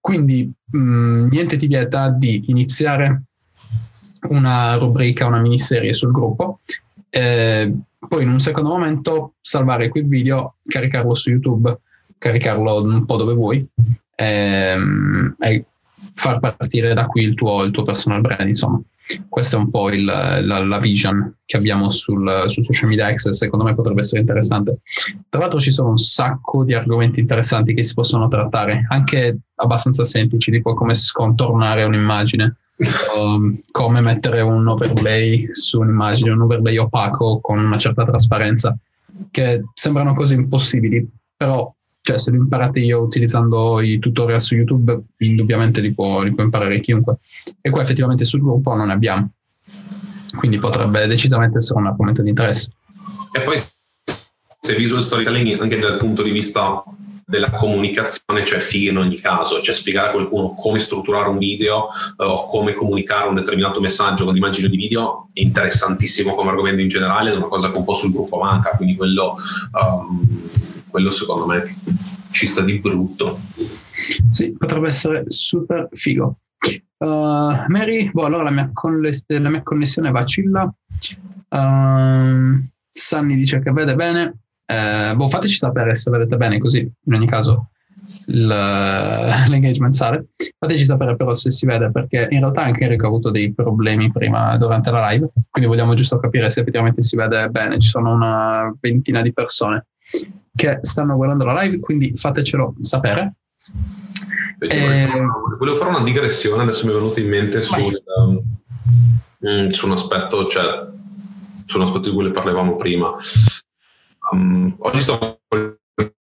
Quindi 0.00 0.50
mh, 0.70 0.78
mm, 0.78 1.28
niente 1.28 1.56
ti 1.56 1.66
vieta 1.66 2.08
di 2.08 2.44
iniziare 2.46 3.24
una 4.30 4.76
rubrica, 4.76 5.26
una 5.26 5.40
miniserie 5.40 5.92
sul 5.92 6.10
gruppo, 6.10 6.60
eh, 7.10 7.72
poi 8.08 8.22
in 8.22 8.28
un 8.30 8.40
secondo 8.40 8.70
momento 8.70 9.34
salvare 9.40 9.88
quel 9.88 10.08
video, 10.08 10.56
caricarlo 10.66 11.14
su 11.14 11.30
YouTube, 11.30 11.78
caricarlo 12.22 12.82
un 12.82 13.04
po' 13.04 13.16
dove 13.16 13.34
vuoi 13.34 13.66
ehm, 14.14 15.34
e 15.40 15.64
far 16.14 16.38
partire 16.38 16.94
da 16.94 17.06
qui 17.06 17.22
il 17.22 17.34
tuo, 17.34 17.64
il 17.64 17.72
tuo 17.72 17.82
personal 17.82 18.20
brand, 18.20 18.48
insomma. 18.48 18.80
Questa 19.28 19.56
è 19.56 19.58
un 19.58 19.68
po' 19.68 19.90
il, 19.90 20.04
la, 20.04 20.40
la, 20.40 20.78
vision 20.78 21.38
che 21.44 21.56
abbiamo 21.56 21.90
sul, 21.90 22.44
sul 22.46 22.64
social 22.64 22.88
media 22.88 23.06
access, 23.06 23.36
secondo 23.36 23.64
me 23.64 23.74
potrebbe 23.74 24.00
essere 24.00 24.20
interessante. 24.20 24.78
Tra 25.28 25.40
l'altro 25.40 25.58
ci 25.58 25.72
sono 25.72 25.90
un 25.90 25.98
sacco 25.98 26.64
di 26.64 26.72
argomenti 26.72 27.18
interessanti 27.18 27.74
che 27.74 27.82
si 27.82 27.94
possono 27.94 28.28
trattare, 28.28 28.86
anche 28.88 29.40
abbastanza 29.56 30.04
semplici, 30.04 30.52
tipo 30.52 30.74
come 30.74 30.94
scontornare 30.94 31.82
un'immagine, 31.82 32.56
um, 33.18 33.60
come 33.72 34.00
mettere 34.00 34.40
un 34.40 34.66
overlay 34.68 35.48
su 35.50 35.80
un'immagine, 35.80 36.30
un 36.30 36.42
overlay 36.42 36.76
opaco 36.76 37.40
con 37.40 37.58
una 37.58 37.76
certa 37.76 38.04
trasparenza, 38.04 38.74
che 39.30 39.62
sembrano 39.74 40.14
cose 40.14 40.34
impossibili, 40.34 41.06
però 41.36 41.70
cioè 42.02 42.18
se 42.18 42.32
lo 42.32 42.36
imparate 42.36 42.80
io 42.80 43.00
utilizzando 43.00 43.80
i 43.80 44.00
tutorial 44.00 44.40
su 44.40 44.56
YouTube, 44.56 45.00
indubbiamente 45.18 45.80
li 45.80 45.94
può, 45.94 46.22
li 46.22 46.34
può 46.34 46.42
imparare 46.42 46.80
chiunque. 46.80 47.18
E 47.60 47.70
qua 47.70 47.82
effettivamente 47.82 48.24
sul 48.24 48.40
gruppo 48.40 48.74
non 48.74 48.88
ne 48.88 48.92
abbiamo. 48.92 49.30
Quindi 50.36 50.58
potrebbe 50.58 51.06
decisamente 51.06 51.58
essere 51.58 51.78
un 51.78 51.86
argomento 51.86 52.22
di 52.22 52.30
interesse. 52.30 52.72
E 53.30 53.40
poi 53.40 53.56
se 54.60 54.74
visual 54.74 55.02
storytelling 55.02 55.60
anche 55.60 55.78
dal 55.78 55.96
punto 55.96 56.22
di 56.22 56.32
vista 56.32 56.82
della 57.24 57.50
comunicazione 57.50 58.42
c'è 58.42 58.58
figo 58.58 58.90
in 58.90 58.98
ogni 58.98 59.16
caso, 59.16 59.60
cioè 59.60 59.72
spiegare 59.72 60.08
a 60.08 60.10
qualcuno 60.10 60.54
come 60.54 60.80
strutturare 60.80 61.28
un 61.28 61.38
video 61.38 61.86
uh, 62.16 62.24
o 62.24 62.46
come 62.46 62.74
comunicare 62.74 63.28
un 63.28 63.36
determinato 63.36 63.80
messaggio 63.80 64.24
con 64.24 64.36
immagini 64.36 64.68
di 64.68 64.76
video 64.76 65.28
è 65.32 65.40
interessantissimo 65.40 66.34
come 66.34 66.50
argomento 66.50 66.80
in 66.80 66.88
generale, 66.88 67.32
è 67.32 67.36
una 67.36 67.46
cosa 67.46 67.70
che 67.70 67.78
un 67.78 67.84
po' 67.84 67.94
sul 67.94 68.12
gruppo 68.12 68.38
manca, 68.38 68.70
quindi 68.70 68.96
quello 68.96 69.36
um, 69.80 70.50
quello 70.92 71.10
secondo 71.10 71.46
me 71.46 71.64
ci 72.30 72.46
sta 72.46 72.60
di 72.60 72.78
brutto. 72.78 73.40
Sì, 74.30 74.54
potrebbe 74.56 74.88
essere 74.88 75.24
super 75.28 75.88
figo. 75.90 76.38
Uh, 76.98 77.64
Mary, 77.66 78.10
boh, 78.12 78.26
allora 78.26 78.44
la 78.44 78.50
mia, 78.50 78.70
connes- 78.72 79.24
la 79.26 79.48
mia 79.48 79.62
connessione 79.62 80.10
vacilla. 80.10 80.72
Uh, 81.48 82.64
Sunny 82.92 83.36
dice 83.36 83.60
che 83.60 83.72
vede 83.72 83.94
bene. 83.94 84.38
Uh, 84.66 85.16
boh, 85.16 85.28
fateci 85.28 85.56
sapere 85.56 85.94
se 85.94 86.10
vedete 86.10 86.36
bene, 86.36 86.58
così 86.58 86.80
in 86.80 87.14
ogni 87.14 87.26
caso 87.26 87.70
l'engagement 88.26 89.94
sale. 89.94 90.26
Fateci 90.58 90.84
sapere 90.84 91.16
però 91.16 91.32
se 91.32 91.50
si 91.50 91.64
vede, 91.64 91.90
perché 91.90 92.28
in 92.30 92.40
realtà 92.40 92.64
anche 92.64 92.84
Enrico 92.84 93.06
ha 93.06 93.08
avuto 93.08 93.30
dei 93.30 93.52
problemi 93.52 94.12
prima 94.12 94.56
durante 94.58 94.90
la 94.90 95.08
live, 95.10 95.30
quindi 95.50 95.70
vogliamo 95.70 95.94
giusto 95.94 96.18
capire 96.18 96.50
se 96.50 96.60
effettivamente 96.60 97.02
si 97.02 97.16
vede 97.16 97.48
bene. 97.48 97.78
Ci 97.78 97.88
sono 97.88 98.12
una 98.12 98.74
ventina 98.78 99.22
di 99.22 99.32
persone 99.32 99.86
che 100.54 100.78
stanno 100.82 101.16
guardando 101.16 101.44
la 101.44 101.62
live, 101.62 101.80
quindi 101.80 102.12
fatecelo 102.16 102.74
sapere. 102.80 103.34
E... 104.58 105.08
Volevo 105.58 105.76
fare 105.76 105.90
una 105.90 106.02
digressione, 106.02 106.62
adesso 106.62 106.86
mi 106.86 106.92
è 106.92 106.94
venuto 106.94 107.20
in 107.20 107.28
mente 107.28 107.62
sul, 107.62 108.02
um, 108.16 109.68
su 109.68 109.86
un 109.86 109.92
aspetto, 109.92 110.46
cioè 110.46 110.86
su 111.64 111.78
un 111.78 111.84
aspetto 111.84 112.10
di 112.10 112.14
cui 112.14 112.30
parlavamo 112.30 112.76
prima. 112.76 113.14
Um, 114.30 114.74
oggi 114.78 115.00
sto 115.00 115.40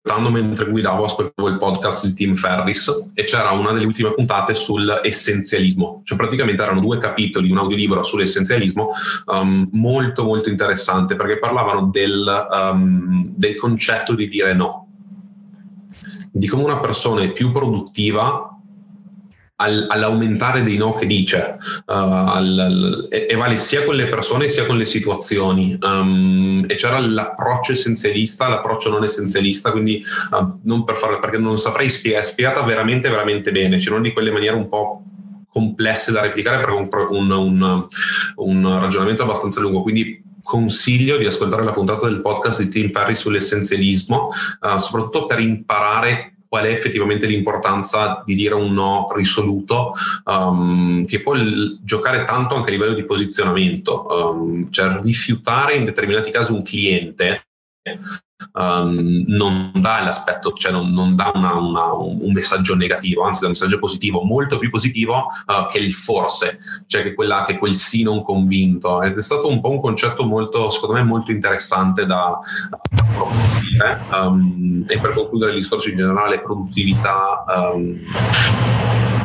ascoltando 0.10 0.32
mentre 0.32 0.70
guidavo, 0.70 1.04
ascoltavo 1.06 1.48
il 1.48 1.58
podcast 1.58 2.08
di 2.08 2.14
Tim 2.14 2.34
Ferris 2.34 3.12
e 3.14 3.24
c'era 3.24 3.52
una 3.52 3.72
delle 3.72 3.86
ultime 3.86 4.14
puntate 4.14 4.56
sull'essenzialismo. 4.56 6.02
Cioè 6.04 6.18
praticamente 6.18 6.64
erano 6.64 6.80
due 6.80 6.98
capitoli, 6.98 7.52
un 7.52 7.60
audiolibro 7.60 8.02
sull'essenzialismo 8.02 8.90
um, 9.28 9.70
molto 9.74 10.24
molto 10.24 10.50
interessante 10.50 11.16
perché 11.16 11.38
parlavano 11.38 11.90
del, 11.92 12.48
um, 12.52 13.32
del 13.36 13.56
concetto 13.56 14.16
di 14.16 14.28
dire 14.28 14.54
no, 14.54 14.88
di 16.32 16.48
come 16.48 16.64
una 16.64 16.80
persona 16.80 17.22
è 17.22 17.32
più 17.32 17.52
produttiva 17.52 18.49
al, 19.62 19.88
all'aumentare 19.90 20.64
dei 20.64 20.78
no 20.78 20.94
che 20.94 21.06
dice 21.06 21.58
uh, 21.86 21.92
al, 21.92 22.58
al, 22.58 23.08
e, 23.10 23.28
e, 23.30 23.36
vale 23.36 23.58
sia 23.58 23.84
con 23.84 23.96
le 23.96 24.08
persone 24.08 24.48
sia 24.48 24.66
con 24.66 24.78
le 24.78 24.86
situazioni. 24.86 25.78
Um, 25.82 26.64
e 26.68 26.76
c'era 26.76 27.00
l'approccio 27.00 27.72
essenzialista 27.74 28.48
l'approccio 28.48 28.90
non 28.90 29.04
essenzialista 29.04 29.72
quindi 29.72 30.04
uh, 30.32 30.60
non 30.64 30.84
per 30.84 30.96
farlo 30.96 31.20
perché 31.20 31.38
non 31.38 31.58
saprei 31.58 31.90
spiegare 31.90 32.24
è 32.24 32.26
spiegata 32.26 32.62
veramente 32.62 33.10
veramente 33.10 33.52
bene. 33.52 33.78
C'erano 33.78 34.02
di 34.02 34.14
quelle 34.14 34.32
maniere 34.32 34.56
un 34.56 34.70
po' 34.70 35.04
complesse 35.50 36.12
da 36.12 36.22
replicare 36.22 36.58
perché 36.58 36.74
un, 36.74 36.90
un, 37.10 37.32
un, 37.32 37.88
un 38.36 38.80
ragionamento 38.80 39.24
abbastanza 39.24 39.60
lungo. 39.60 39.82
Quindi 39.82 40.24
consiglio 40.42 41.18
di 41.18 41.26
ascoltare 41.26 41.64
la 41.64 41.72
puntata 41.72 42.08
del 42.08 42.22
podcast 42.22 42.62
di 42.62 42.70
Tim 42.70 42.90
Ferry 42.90 43.16
sull'essenzialismo, 43.16 44.30
uh, 44.62 44.78
soprattutto 44.78 45.26
per 45.26 45.40
imparare 45.40 46.39
qual 46.50 46.66
è 46.66 46.72
effettivamente 46.72 47.28
l'importanza 47.28 48.24
di 48.26 48.34
dire 48.34 48.56
un 48.56 48.74
no 48.74 49.08
risoluto, 49.16 49.94
um, 50.26 51.06
che 51.06 51.22
può 51.22 51.34
l- 51.36 51.78
giocare 51.84 52.24
tanto 52.24 52.56
anche 52.56 52.70
a 52.70 52.72
livello 52.72 52.96
di 52.96 53.06
posizionamento, 53.06 54.08
um, 54.10 54.70
cioè 54.72 55.00
rifiutare 55.02 55.76
in 55.76 55.86
determinati 55.86 56.32
casi 56.32 56.52
un 56.52 56.64
cliente 56.64 57.44
um, 58.54 59.24
non 59.28 59.72
dà 59.76 60.02
l'aspetto, 60.02 60.54
cioè 60.54 60.72
non, 60.72 60.92
non 60.92 61.16
dà 61.16 61.32
una, 61.34 61.54
una, 61.56 61.94
un 61.94 62.32
messaggio 62.32 62.76
negativo, 62.76 63.24
anzi 63.24 63.42
dà 63.42 63.48
un 63.48 63.54
messaggio 63.54 63.80
positivo, 63.80 64.22
molto 64.24 64.58
più 64.58 64.70
positivo 64.70 65.28
uh, 65.48 65.68
che 65.70 65.80
il 65.80 65.94
forse, 65.94 66.60
cioè 66.88 67.04
che, 67.04 67.14
quella, 67.14 67.44
che 67.44 67.58
quel 67.58 67.76
sì 67.76 68.04
non 68.04 68.22
convinto. 68.22 69.02
Ed 69.02 69.18
è 69.18 69.22
stato 69.22 69.48
un 69.48 69.62
po' 69.62 69.70
un 69.70 69.80
concetto 69.80 70.24
molto, 70.24 70.70
secondo 70.70 70.96
me, 70.96 71.04
molto 71.04 71.32
interessante 71.32 72.06
da 72.06 72.40
approfondire. 72.70 74.02
Um, 74.12 74.84
e 74.88 74.98
per 74.98 75.14
concludere 75.14 75.52
il 75.52 75.58
discorso 75.58 75.90
in 75.90 75.98
generale, 75.98 76.42
produttività. 76.42 77.44
Um, 77.48 78.00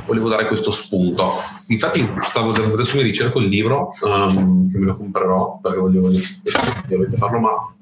volevo 0.07 0.29
dare 0.29 0.47
questo 0.47 0.71
spunto. 0.71 1.33
Infatti, 1.69 2.09
stavo, 2.21 2.51
adesso 2.51 2.97
mi 2.97 3.03
ricerco 3.03 3.41
il 3.41 3.49
libro 3.49 3.89
um, 4.03 4.71
che 4.71 4.79
me 4.79 4.87
lo 4.87 4.97
comprerò 4.97 5.59
perché 5.63 5.79
voglio 5.79 6.05
ovviamente 6.05 7.17
farlo, 7.17 7.39
ma 7.41 7.74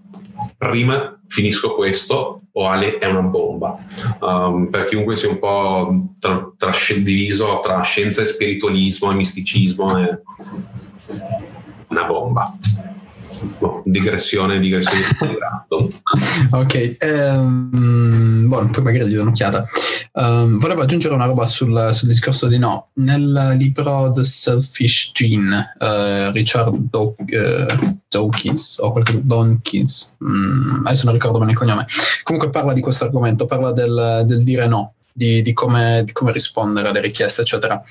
prima 0.69 1.21
finisco 1.27 1.75
questo 1.75 2.43
o 2.53 2.69
Ale 2.69 2.99
è 2.99 3.07
una 3.07 3.23
bomba. 3.23 3.77
Um, 4.21 4.69
per 4.71 4.87
chiunque 4.87 5.17
sia 5.17 5.31
un 5.31 5.39
po' 5.39 6.15
tra, 6.19 6.53
tra, 6.57 6.73
diviso 6.99 7.59
tra 7.61 7.81
scienza 7.83 8.23
e 8.23 8.27
spiritualismo 8.27 9.11
e 9.11 9.15
misticismo 9.15 9.97
è 9.97 10.21
una 11.89 12.05
bomba. 12.05 12.57
No, 13.59 13.83
digressione, 13.85 14.59
digressione 14.59 15.03
ok, 16.51 16.97
um, 17.01 18.47
buono, 18.47 18.71
poi 18.71 18.83
magari 18.83 19.09
gli 19.09 19.15
do 19.15 19.23
un'occhiata. 19.23 19.69
Um, 20.13 20.59
volevo 20.59 20.83
aggiungere 20.83 21.15
una 21.15 21.25
roba 21.25 21.47
sul, 21.47 21.91
sul, 21.93 22.09
discorso 22.09 22.47
di 22.47 22.59
no. 22.59 22.89
Nel 22.95 23.55
libro 23.57 24.13
The 24.13 24.25
Selfish 24.25 25.13
Gene, 25.15 25.75
uh, 25.79 26.31
Richard 26.33 26.77
Daw- 26.91 27.17
uh, 27.19 27.99
Dawkins 28.09 28.79
o 28.79 28.93
qualcosa 28.93 29.21
Donkins, 29.23 30.17
mm, 30.23 30.87
adesso 30.87 31.05
non 31.05 31.15
ricordo 31.15 31.39
bene 31.39 31.53
il 31.53 31.57
cognome. 31.57 31.87
Comunque 32.23 32.51
parla 32.51 32.73
di 32.73 32.81
questo 32.81 33.05
argomento, 33.05 33.47
parla 33.47 33.73
del, 33.73 34.25
del 34.27 34.45
dire 34.45 34.67
no. 34.67 34.95
Di, 35.15 35.43
di, 35.43 35.53
come, 35.53 36.03
di, 36.05 36.13
come, 36.13 36.33
rispondere 36.33 36.89
alle 36.89 37.03
richieste, 37.03 37.43
eccetera. 37.43 37.83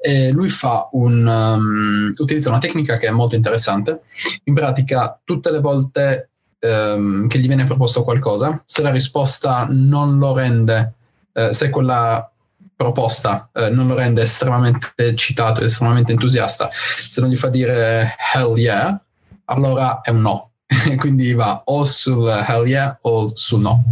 E 0.00 0.30
lui 0.30 0.48
un, 0.92 1.26
um, 1.26 2.12
utilizza 2.16 2.50
una 2.50 2.60
tecnica 2.60 2.96
che 2.96 3.08
è 3.08 3.10
molto 3.10 3.34
interessante. 3.34 4.02
In 4.44 4.54
pratica, 4.54 5.18
tutte 5.24 5.50
le 5.50 5.58
volte 5.58 6.30
um, 6.60 7.26
che 7.26 7.38
gli 7.38 7.48
viene 7.48 7.64
proposto 7.64 8.04
qualcosa, 8.04 8.62
se 8.64 8.82
la 8.82 8.90
risposta 8.90 9.66
non 9.68 10.18
lo 10.18 10.34
rende 10.34 10.92
eh, 11.38 11.52
se 11.52 11.70
quella 11.70 12.28
proposta 12.74 13.48
eh, 13.54 13.70
non 13.70 13.86
lo 13.86 13.94
rende 13.94 14.22
estremamente 14.22 14.92
eccitato, 14.96 15.62
estremamente 15.62 16.12
entusiasta, 16.12 16.68
se 16.72 17.20
non 17.20 17.30
gli 17.30 17.36
fa 17.36 17.48
dire 17.48 18.16
hell 18.34 18.56
yeah, 18.56 19.00
allora 19.46 20.00
è 20.00 20.10
un 20.10 20.20
no. 20.20 20.47
Quindi 20.96 21.32
va 21.32 21.62
o 21.64 21.84
sul 21.84 22.28
hell 22.28 22.66
yeah 22.66 22.98
o 23.02 23.26
sul 23.34 23.60
no. 23.60 23.84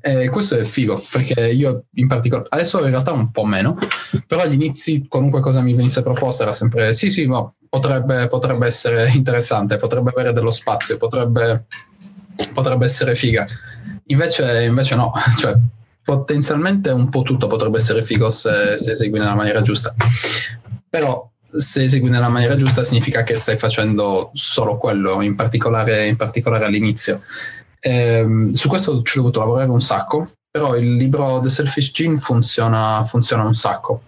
E 0.00 0.28
questo 0.28 0.56
è 0.56 0.64
figo 0.64 1.02
perché 1.10 1.50
io 1.50 1.84
in 1.94 2.06
particolare, 2.06 2.48
adesso 2.50 2.82
in 2.84 2.90
realtà 2.90 3.12
un 3.12 3.30
po' 3.30 3.44
meno, 3.44 3.78
però 4.26 4.42
agli 4.42 4.52
inizi 4.52 5.06
qualunque 5.08 5.40
cosa 5.40 5.62
mi 5.62 5.74
venisse 5.74 6.02
proposta 6.02 6.42
era 6.42 6.52
sempre 6.52 6.92
sì 6.92 7.10
sì, 7.10 7.26
no, 7.26 7.54
potrebbe, 7.68 8.28
potrebbe 8.28 8.66
essere 8.66 9.10
interessante, 9.10 9.78
potrebbe 9.78 10.10
avere 10.10 10.32
dello 10.32 10.50
spazio, 10.50 10.98
potrebbe, 10.98 11.64
potrebbe 12.52 12.84
essere 12.84 13.14
figa. 13.14 13.46
Invece, 14.06 14.64
invece 14.64 14.96
no, 14.96 15.12
cioè 15.38 15.56
potenzialmente 16.02 16.90
un 16.90 17.08
po' 17.08 17.22
tutto 17.22 17.46
potrebbe 17.46 17.78
essere 17.78 18.02
figo 18.02 18.28
se, 18.30 18.76
se 18.76 18.92
esegui 18.92 19.18
nella 19.18 19.34
maniera 19.34 19.60
giusta. 19.60 19.94
Però 20.88 21.29
se 21.56 21.84
esegui 21.84 22.08
nella 22.08 22.28
maniera 22.28 22.56
giusta 22.56 22.84
significa 22.84 23.22
che 23.22 23.36
stai 23.36 23.56
facendo 23.56 24.30
solo 24.34 24.76
quello, 24.76 25.22
in 25.22 25.34
particolare, 25.34 26.06
in 26.06 26.16
particolare 26.16 26.64
all'inizio. 26.64 27.22
Ehm, 27.80 28.52
su 28.52 28.68
questo 28.68 29.02
ci 29.02 29.18
ho 29.18 29.22
dovuto 29.22 29.40
lavorare 29.40 29.70
un 29.70 29.80
sacco, 29.80 30.30
però 30.50 30.76
il 30.76 30.94
libro 30.94 31.40
The 31.40 31.50
Selfish 31.50 31.92
Gene 31.92 32.18
funziona, 32.18 33.04
funziona 33.04 33.44
un 33.44 33.54
sacco. 33.54 34.02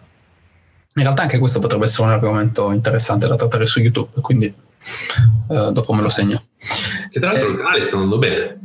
In 0.95 1.03
realtà 1.03 1.23
anche 1.23 1.39
questo 1.39 1.59
potrebbe 1.59 1.87
essere 1.87 2.07
un 2.09 2.13
argomento 2.13 2.71
interessante 2.71 3.27
da 3.27 3.37
trattare 3.37 3.65
su 3.65 3.81
YouTube, 3.81 4.21
quindi 4.21 4.47
eh, 4.47 5.71
dopo 5.73 5.93
me 5.95 6.03
lo 6.03 6.11
segno. 6.11 6.43
Che 7.11 7.21
tra 7.21 7.33
l'altro 7.33 7.49
eh, 7.49 7.53
il 7.53 7.57
canale 7.57 7.83
sta 7.83 7.95
andando 7.95 8.19
bene. 8.19 8.61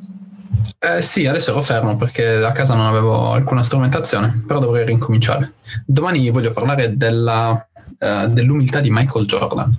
Eh, 0.80 1.02
sì, 1.02 1.26
adesso 1.26 1.52
ero 1.52 1.62
fermo 1.62 1.96
perché 1.96 2.44
a 2.44 2.52
casa 2.52 2.76
non 2.76 2.86
avevo 2.86 3.32
alcuna 3.32 3.64
strumentazione, 3.64 4.44
però 4.46 4.60
dovrei 4.60 4.86
rincominciare. 4.86 5.54
Domani 5.86 6.30
voglio 6.30 6.52
parlare 6.52 6.98
della 6.98 7.67
uh, 8.00 8.28
dell'umiltà 8.28 8.80
di 8.80 8.90
Michael 8.92 9.26
Jordan. 9.26 9.78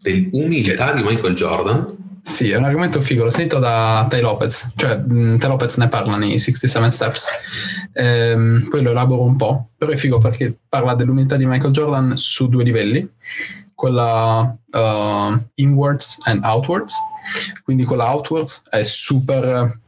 Dell'umiltà 0.00 0.92
di 0.92 1.02
Michael 1.02 1.34
Jordan? 1.34 2.02
Sì, 2.26 2.50
è 2.50 2.56
un 2.56 2.64
argomento 2.64 3.02
figo, 3.02 3.24
l'ho 3.24 3.30
sentito 3.30 3.58
da 3.58 4.06
Tai 4.08 4.22
Lopez, 4.22 4.72
cioè 4.76 4.96
mh, 4.96 5.36
Tai 5.36 5.50
Lopez 5.50 5.76
ne 5.76 5.88
parla 5.88 6.16
nei 6.16 6.38
67 6.38 6.90
Steps, 6.90 7.26
ehm, 7.92 8.66
poi 8.70 8.82
lo 8.82 8.90
elaboro 8.90 9.24
un 9.24 9.36
po', 9.36 9.68
però 9.76 9.92
è 9.92 9.96
figo 9.96 10.18
perché 10.18 10.58
parla 10.66 10.94
dell'umiltà 10.94 11.36
di 11.36 11.44
Michael 11.44 11.72
Jordan 11.72 12.16
su 12.16 12.48
due 12.48 12.64
livelli, 12.64 13.06
quella 13.74 14.40
uh, 14.40 15.38
inwards 15.56 16.16
and 16.22 16.42
outwards, 16.44 16.94
quindi 17.62 17.84
quella 17.84 18.10
outwards 18.10 18.62
è 18.70 18.82
super 18.82 19.80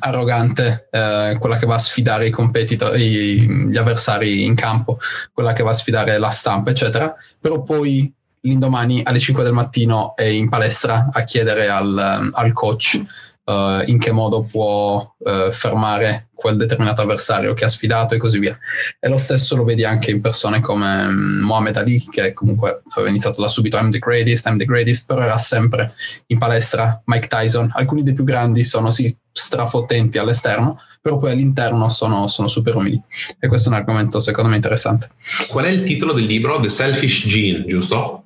arrogante, 0.00 0.88
eh, 0.90 1.36
quella 1.38 1.56
che 1.56 1.66
va 1.66 1.74
a 1.74 1.78
sfidare 1.78 2.26
i 2.26 2.30
competitor, 2.30 2.98
i, 2.98 3.48
gli 3.68 3.76
avversari 3.76 4.44
in 4.44 4.54
campo, 4.54 4.98
quella 5.32 5.52
che 5.52 5.62
va 5.62 5.70
a 5.70 5.74
sfidare 5.74 6.18
la 6.18 6.30
stampa, 6.30 6.70
eccetera, 6.70 7.14
però 7.40 7.62
poi 7.62 8.12
l'indomani 8.40 9.02
alle 9.04 9.18
5 9.18 9.42
del 9.42 9.52
mattino 9.52 10.14
è 10.14 10.24
in 10.24 10.48
palestra 10.48 11.08
a 11.10 11.22
chiedere 11.24 11.68
al, 11.68 12.30
al 12.32 12.52
coach 12.52 13.04
uh, 13.46 13.82
in 13.86 13.98
che 13.98 14.12
modo 14.12 14.42
può 14.42 15.14
uh, 15.18 15.50
fermare 15.50 16.28
quel 16.34 16.56
determinato 16.56 17.00
avversario 17.00 17.54
che 17.54 17.64
ha 17.64 17.68
sfidato 17.68 18.14
e 18.14 18.18
così 18.18 18.38
via. 18.38 18.56
E 19.00 19.08
lo 19.08 19.16
stesso 19.16 19.56
lo 19.56 19.64
vedi 19.64 19.84
anche 19.84 20.10
in 20.10 20.20
persone 20.20 20.60
come 20.60 21.06
um, 21.06 21.40
Mohamed 21.42 21.76
Ali, 21.76 22.04
che 22.08 22.32
comunque 22.34 22.82
aveva 22.90 23.08
iniziato 23.08 23.40
da 23.40 23.48
subito 23.48 23.78
I'm 23.78 23.90
the 23.90 23.98
greatest, 23.98 24.46
I'm 24.46 24.58
the 24.58 24.64
greatest, 24.64 25.06
però 25.06 25.22
era 25.22 25.38
sempre 25.38 25.94
in 26.26 26.38
palestra. 26.38 27.00
Mike 27.06 27.28
Tyson, 27.28 27.70
alcuni 27.74 28.02
dei 28.02 28.12
più 28.12 28.24
grandi 28.24 28.62
sono 28.64 28.90
sì 28.90 29.12
strafottenti 29.32 30.18
all'esterno, 30.18 30.80
però 31.00 31.18
poi 31.18 31.32
all'interno 31.32 31.88
sono, 31.88 32.26
sono, 32.26 32.48
super 32.48 32.74
umili. 32.74 33.00
E 33.38 33.48
questo 33.48 33.68
è 33.68 33.72
un 33.72 33.78
argomento 33.78 34.20
secondo 34.20 34.50
me 34.50 34.56
interessante. 34.56 35.10
Qual 35.48 35.64
è 35.64 35.68
il 35.68 35.82
titolo 35.82 36.12
del 36.12 36.24
libro? 36.24 36.60
The 36.60 36.68
Selfish 36.68 37.26
Gene, 37.26 37.64
giusto? 37.66 38.24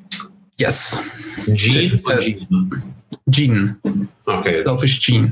Yes. 0.57 1.45
Gene 1.47 2.01
o 2.03 2.18
Gene? 2.18 2.99
Gene. 3.25 3.81
Ok. 4.25 4.63
Selfish 4.65 4.99
Gene. 4.99 5.31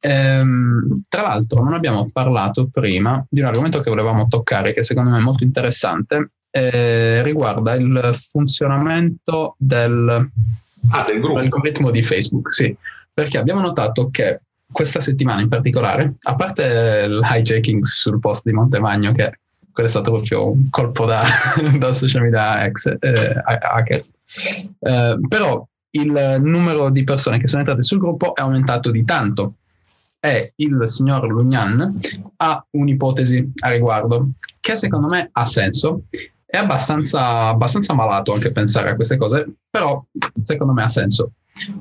Ehm, 0.00 1.04
tra 1.08 1.22
l'altro 1.22 1.62
non 1.62 1.74
abbiamo 1.74 2.08
parlato 2.12 2.68
prima 2.70 3.24
di 3.28 3.40
un 3.40 3.46
argomento 3.46 3.80
che 3.80 3.90
volevamo 3.90 4.26
toccare, 4.28 4.74
che 4.74 4.82
secondo 4.82 5.10
me 5.10 5.18
è 5.18 5.22
molto 5.22 5.44
interessante, 5.44 6.30
eh, 6.50 7.22
riguarda 7.22 7.74
il 7.74 8.14
funzionamento 8.30 9.56
del, 9.58 10.30
ah, 10.90 11.04
del 11.08 11.20
dell'algoritmo 11.20 11.90
di 11.90 12.02
Facebook. 12.02 12.52
Sì, 12.52 12.74
perché 13.12 13.38
abbiamo 13.38 13.60
notato 13.60 14.08
che 14.10 14.40
questa 14.70 15.00
settimana 15.00 15.40
in 15.40 15.48
particolare, 15.48 16.14
a 16.22 16.34
parte 16.34 17.08
l'hijacking 17.08 17.82
sul 17.84 18.18
post 18.18 18.44
di 18.44 18.52
Montemagno, 18.52 19.12
che 19.12 19.38
quello 19.72 19.88
è 19.88 19.92
stato 19.92 20.12
proprio 20.12 20.50
un 20.50 20.68
colpo 20.70 21.04
da, 21.04 21.22
da 21.78 21.92
social 21.92 22.22
media 22.22 22.64
ex, 22.64 22.86
eh, 22.98 23.42
hackers, 23.44 24.12
eh, 24.78 25.18
però 25.28 25.66
il 25.96 26.40
numero 26.40 26.90
di 26.90 27.04
persone 27.04 27.38
che 27.38 27.46
sono 27.46 27.60
entrate 27.60 27.82
sul 27.82 27.98
gruppo 27.98 28.34
è 28.34 28.40
aumentato 28.40 28.90
di 28.90 29.04
tanto 29.04 29.54
e 30.20 30.52
il 30.56 30.88
signor 30.88 31.28
Lugnan 31.28 32.00
ha 32.36 32.66
un'ipotesi 32.70 33.52
a 33.60 33.70
riguardo 33.70 34.30
che 34.60 34.74
secondo 34.74 35.06
me 35.06 35.28
ha 35.30 35.46
senso. 35.46 36.04
È 36.46 36.56
abbastanza, 36.56 37.48
abbastanza 37.48 37.94
malato 37.94 38.32
anche 38.32 38.50
pensare 38.50 38.90
a 38.90 38.94
queste 38.94 39.16
cose, 39.16 39.46
però 39.68 40.02
secondo 40.42 40.72
me 40.72 40.82
ha 40.82 40.88
senso. 40.88 41.32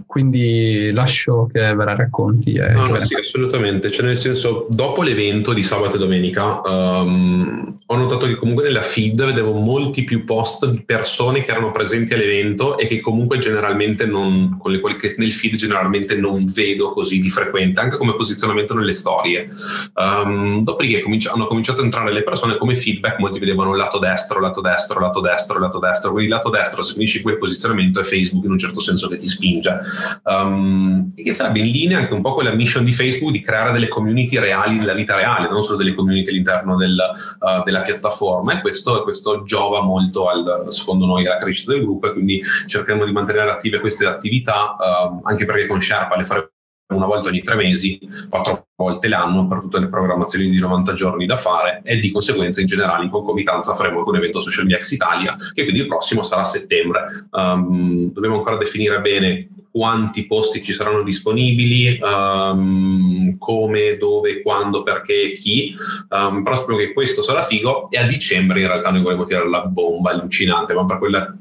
Quindi 0.06 0.92
lascio 0.92 1.50
che 1.52 1.74
ve 1.74 1.84
la 1.84 1.96
racconti. 1.96 2.54
E 2.54 2.74
no, 2.74 2.86
no, 2.86 3.00
sì, 3.04 3.16
assolutamente. 3.16 3.90
Cioè, 3.90 4.06
nel 4.06 4.18
senso, 4.18 4.68
dopo 4.70 5.02
l'evento 5.02 5.52
di 5.52 5.64
sabato 5.64 5.96
e 5.96 6.00
domenica, 6.00 6.62
um, 6.64 7.76
ho 7.88 7.96
notato 7.96 8.28
che 8.28 8.36
comunque 8.36 8.64
nella 8.64 8.82
feed 8.82 9.26
vedevo 9.26 9.54
molti 9.54 10.04
più 10.04 10.26
post 10.26 10.70
di 10.70 10.84
persone 10.84 11.42
che 11.42 11.50
erano 11.50 11.72
presenti 11.72 12.14
all'evento 12.14 12.78
e 12.78 12.86
che 12.86 13.00
comunque 13.00 13.40
generalmente 13.40 14.06
non, 14.06 14.58
con 14.60 14.72
le 14.72 14.80
quali 14.80 14.96
nel 15.18 15.34
feed 15.34 15.56
generalmente 15.56 16.16
non 16.18 16.46
vedo 16.46 16.92
così 16.92 17.18
di 17.18 17.32
frequente, 17.32 17.80
anche 17.80 17.98
come 17.98 18.16
posizionamento 18.16 18.76
nelle 18.76 18.94
storie. 18.94 19.50
Um, 19.96 20.64
dopodiché 20.64 21.02
cominci- 21.02 21.30
hanno 21.30 21.48
cominciato 21.48 21.82
a 21.82 21.86
entrare 21.86 22.14
le 22.14 22.22
persone 22.22 22.58
come 22.58 22.76
feedback, 22.76 23.18
molti 23.18 23.40
vedevano 23.40 23.74
lato 23.74 23.98
destro, 23.98 24.40
lato 24.40 24.62
destro, 24.62 25.00
lato 25.00 25.20
destro, 25.20 25.58
lato 25.58 25.80
destro. 25.80 26.12
Quindi 26.12 26.30
lato 26.30 26.52
destro, 26.52 26.84
se 26.84 26.94
finisci 26.94 27.24
quel 27.24 27.40
posizionamento, 27.40 28.00
è 28.00 28.04
Facebook 28.04 28.46
in 28.46 28.52
un 28.52 28.60
certo 28.60 28.80
senso 28.80 29.08
che 29.08 29.16
ti 29.16 29.26
spinge 29.26 29.62
spinge. 29.64 29.80
Um, 30.24 31.08
e 31.16 31.24
che 31.24 31.34
sarebbe 31.34 31.60
in 31.60 31.72
linea 31.72 31.98
anche 32.00 32.14
un 32.14 32.22
po' 32.22 32.34
con 32.34 32.44
la 32.44 32.54
mission 32.54 32.84
di 32.84 32.92
Facebook 32.92 33.32
di 33.32 33.40
creare 33.40 33.72
delle 33.72 33.88
community 33.88 34.38
reali 34.38 34.78
nella 34.78 34.94
vita 34.94 35.16
reale, 35.16 35.50
non 35.50 35.64
solo 35.64 35.78
delle 35.78 35.94
community 35.94 36.30
all'interno 36.30 36.76
del, 36.76 36.98
uh, 37.40 37.64
della 37.64 37.82
piattaforma. 37.82 38.54
E 38.54 38.62
questo, 38.62 39.04
questo, 39.04 39.44
giova 39.44 39.82
molto, 39.82 40.28
al, 40.28 40.66
secondo 40.70 41.06
noi, 41.06 41.26
alla 41.26 41.38
crescita 41.38 41.72
del 41.72 41.82
gruppo. 41.82 42.08
E 42.08 42.14
quindi 42.14 42.42
cerchiamo 42.68 43.06
di 43.06 43.12
mantenere 43.12 43.50
attive 43.50 43.80
queste 43.80 44.06
attività, 44.06 44.76
uh, 44.78 45.22
anche 45.24 45.46
perché 45.46 45.66
con 45.66 45.82
Sherpa 45.82 46.18
le 46.18 46.26
faremo 46.26 46.52
una 46.94 47.06
volta 47.06 47.30
ogni 47.30 47.42
tre 47.42 47.56
mesi, 47.56 48.00
quattro 48.30 48.68
volte 48.76 49.08
l'anno 49.08 49.48
per 49.48 49.60
tutte 49.60 49.80
le 49.80 49.88
programmazioni 49.88 50.50
di 50.50 50.60
90 50.60 50.94
giorni 50.94 51.26
da 51.26 51.36
fare 51.36 51.82
e 51.84 52.00
di 52.00 52.12
conseguenza 52.12 52.60
in 52.60 52.68
generale 52.68 53.04
in 53.04 53.10
concomitanza 53.10 53.76
faremo 53.76 54.00
anche 54.00 54.10
un 54.10 54.16
evento 54.16 54.42
Social 54.42 54.66
Media 54.66 54.86
Italia 54.90 55.36
che 55.54 55.64
quindi 55.64 55.82
il 55.82 55.88
prossimo 55.88 56.24
sarà 56.24 56.42
a 56.42 56.46
settembre. 56.46 57.28
Um, 57.32 58.12
dobbiamo 58.12 58.38
ancora 58.38 58.58
definire 58.58 59.00
bene 59.00 59.50
quanti 59.74 60.28
posti 60.28 60.62
ci 60.62 60.72
saranno 60.72 61.02
disponibili, 61.02 62.00
um, 62.00 63.36
come, 63.40 63.98
dove, 63.98 64.44
quando, 64.44 64.84
perché, 64.84 65.32
chi. 65.32 65.74
Um, 66.10 66.44
però 66.44 66.56
spero 66.56 66.78
che 66.78 66.94
questo 66.94 67.24
sarà 67.24 67.42
figo 67.42 67.90
e 67.90 67.98
a 67.98 68.06
dicembre 68.06 68.60
in 68.60 68.68
realtà 68.68 68.92
noi 68.92 69.02
vorremmo 69.02 69.24
tirare 69.24 69.50
la 69.50 69.66
bomba 69.66 70.12
allucinante, 70.12 70.76
ma 70.76 70.86
per 70.86 71.00
quella 71.00 71.36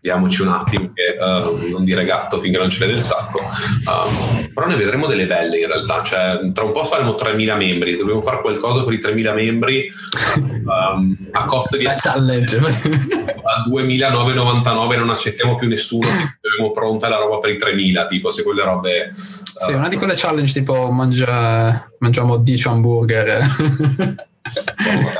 diamoci 0.00 0.42
un 0.42 0.48
attimo 0.48 0.92
che 0.94 1.16
uh, 1.18 1.70
non 1.70 1.84
dire 1.84 2.04
gatto 2.04 2.38
finché 2.38 2.58
non 2.58 2.70
ce 2.70 2.86
l'è 2.86 2.92
nel 2.92 3.02
sacco. 3.02 3.38
Uh, 3.38 4.48
però 4.54 4.66
ne 4.66 4.76
vedremo 4.76 5.06
delle 5.06 5.26
belle 5.26 5.58
in 5.58 5.66
realtà 5.66 6.02
cioè, 6.02 6.50
tra 6.52 6.64
un 6.64 6.72
po' 6.72 6.84
faremo 6.84 7.12
3.000 7.12 7.56
membri 7.56 7.96
dobbiamo 7.96 8.20
fare 8.20 8.40
qualcosa 8.40 8.82
per 8.82 8.94
i 8.94 8.98
3.000 8.98 9.34
membri 9.34 9.88
um, 10.36 11.16
a 11.32 11.44
costo 11.44 11.76
di 11.76 11.86
challenge. 11.86 12.58
a 12.58 13.68
2.999 13.68 14.98
non 14.98 15.10
accettiamo 15.10 15.54
più 15.54 15.68
nessuno 15.68 16.08
abbiamo 16.08 16.72
pronta 16.72 17.08
la 17.08 17.18
roba 17.18 17.38
per 17.38 17.50
i 17.50 17.56
3.000 17.56 18.06
tipo 18.06 18.30
se 18.30 18.42
quelle 18.42 18.64
robe 18.64 19.12
uh, 19.12 19.64
sì 19.64 19.72
una 19.72 19.88
di 19.88 19.96
quelle 19.96 20.14
challenge 20.16 20.52
tipo 20.52 20.90
mangia, 20.90 21.88
mangiamo 21.98 22.36
10 22.36 22.68
hamburger 22.68 24.26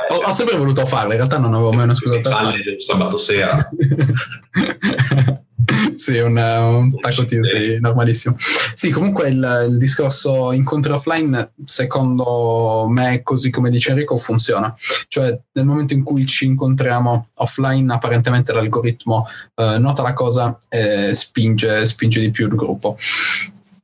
ho, 0.09 0.15
ho, 0.15 0.31
sempre 0.31 0.57
voluto 0.57 0.85
farlo, 0.85 1.11
in 1.11 1.17
realtà 1.17 1.37
non 1.37 1.53
avevo 1.53 1.71
mai 1.71 1.85
una 1.85 1.95
scusa 1.95 2.19
per 2.19 2.31
farlo. 2.31 2.53
sabato 2.77 3.17
sera. 3.17 3.69
sì, 5.95 6.17
un, 6.17 6.37
un 6.37 6.99
Taco 6.99 7.25
Tuesday 7.25 7.79
normalissimo. 7.79 8.35
Sì, 8.73 8.89
comunque 8.89 9.29
il, 9.29 9.67
il, 9.69 9.77
discorso 9.77 10.51
incontri 10.51 10.91
offline, 10.91 11.51
secondo 11.65 12.87
me, 12.89 13.21
così 13.23 13.49
come 13.49 13.69
dice 13.69 13.91
Enrico, 13.91 14.17
funziona. 14.17 14.73
Cioè, 15.07 15.37
nel 15.53 15.65
momento 15.65 15.93
in 15.93 16.03
cui 16.03 16.25
ci 16.25 16.45
incontriamo 16.45 17.29
offline, 17.35 17.93
apparentemente 17.93 18.53
l'algoritmo 18.53 19.27
eh, 19.55 19.77
nota 19.77 20.01
la 20.01 20.13
cosa 20.13 20.57
e 20.69 21.13
spinge, 21.13 21.85
spinge 21.85 22.19
di 22.19 22.31
più 22.31 22.47
il 22.47 22.55
gruppo. 22.55 22.97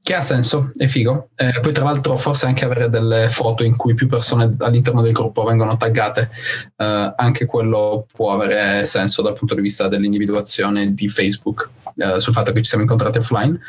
Che 0.05 0.13
ha 0.13 0.21
senso, 0.21 0.69
è 0.77 0.85
figo. 0.85 1.29
Eh, 1.33 1.59
poi 1.61 1.73
tra 1.73 1.83
l'altro 1.83 2.15
forse 2.15 2.45
anche 2.45 2.63
avere 2.63 2.91
delle 2.91 3.27
foto 3.27 3.63
in 3.63 3.75
cui 3.75 3.95
più 3.95 4.07
persone 4.07 4.55
all'interno 4.59 5.01
del 5.01 5.11
gruppo 5.11 5.43
vengono 5.43 5.77
taggate, 5.77 6.29
eh, 6.75 7.13
anche 7.15 7.47
quello 7.47 8.05
può 8.13 8.31
avere 8.31 8.85
senso 8.85 9.23
dal 9.23 9.33
punto 9.33 9.55
di 9.55 9.61
vista 9.61 9.87
dell'individuazione 9.87 10.93
di 10.93 11.07
Facebook 11.07 11.71
eh, 11.95 12.19
sul 12.19 12.33
fatto 12.33 12.51
che 12.51 12.59
ci 12.59 12.65
siamo 12.65 12.83
incontrati 12.83 13.17
offline. 13.17 13.59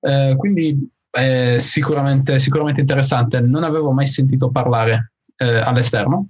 Eh, 0.00 0.34
quindi 0.38 0.88
è 1.10 1.56
sicuramente, 1.58 2.38
sicuramente 2.38 2.80
interessante. 2.80 3.40
Non 3.40 3.62
avevo 3.62 3.92
mai 3.92 4.06
sentito 4.06 4.48
parlare 4.50 5.12
eh, 5.36 5.58
all'esterno. 5.58 6.28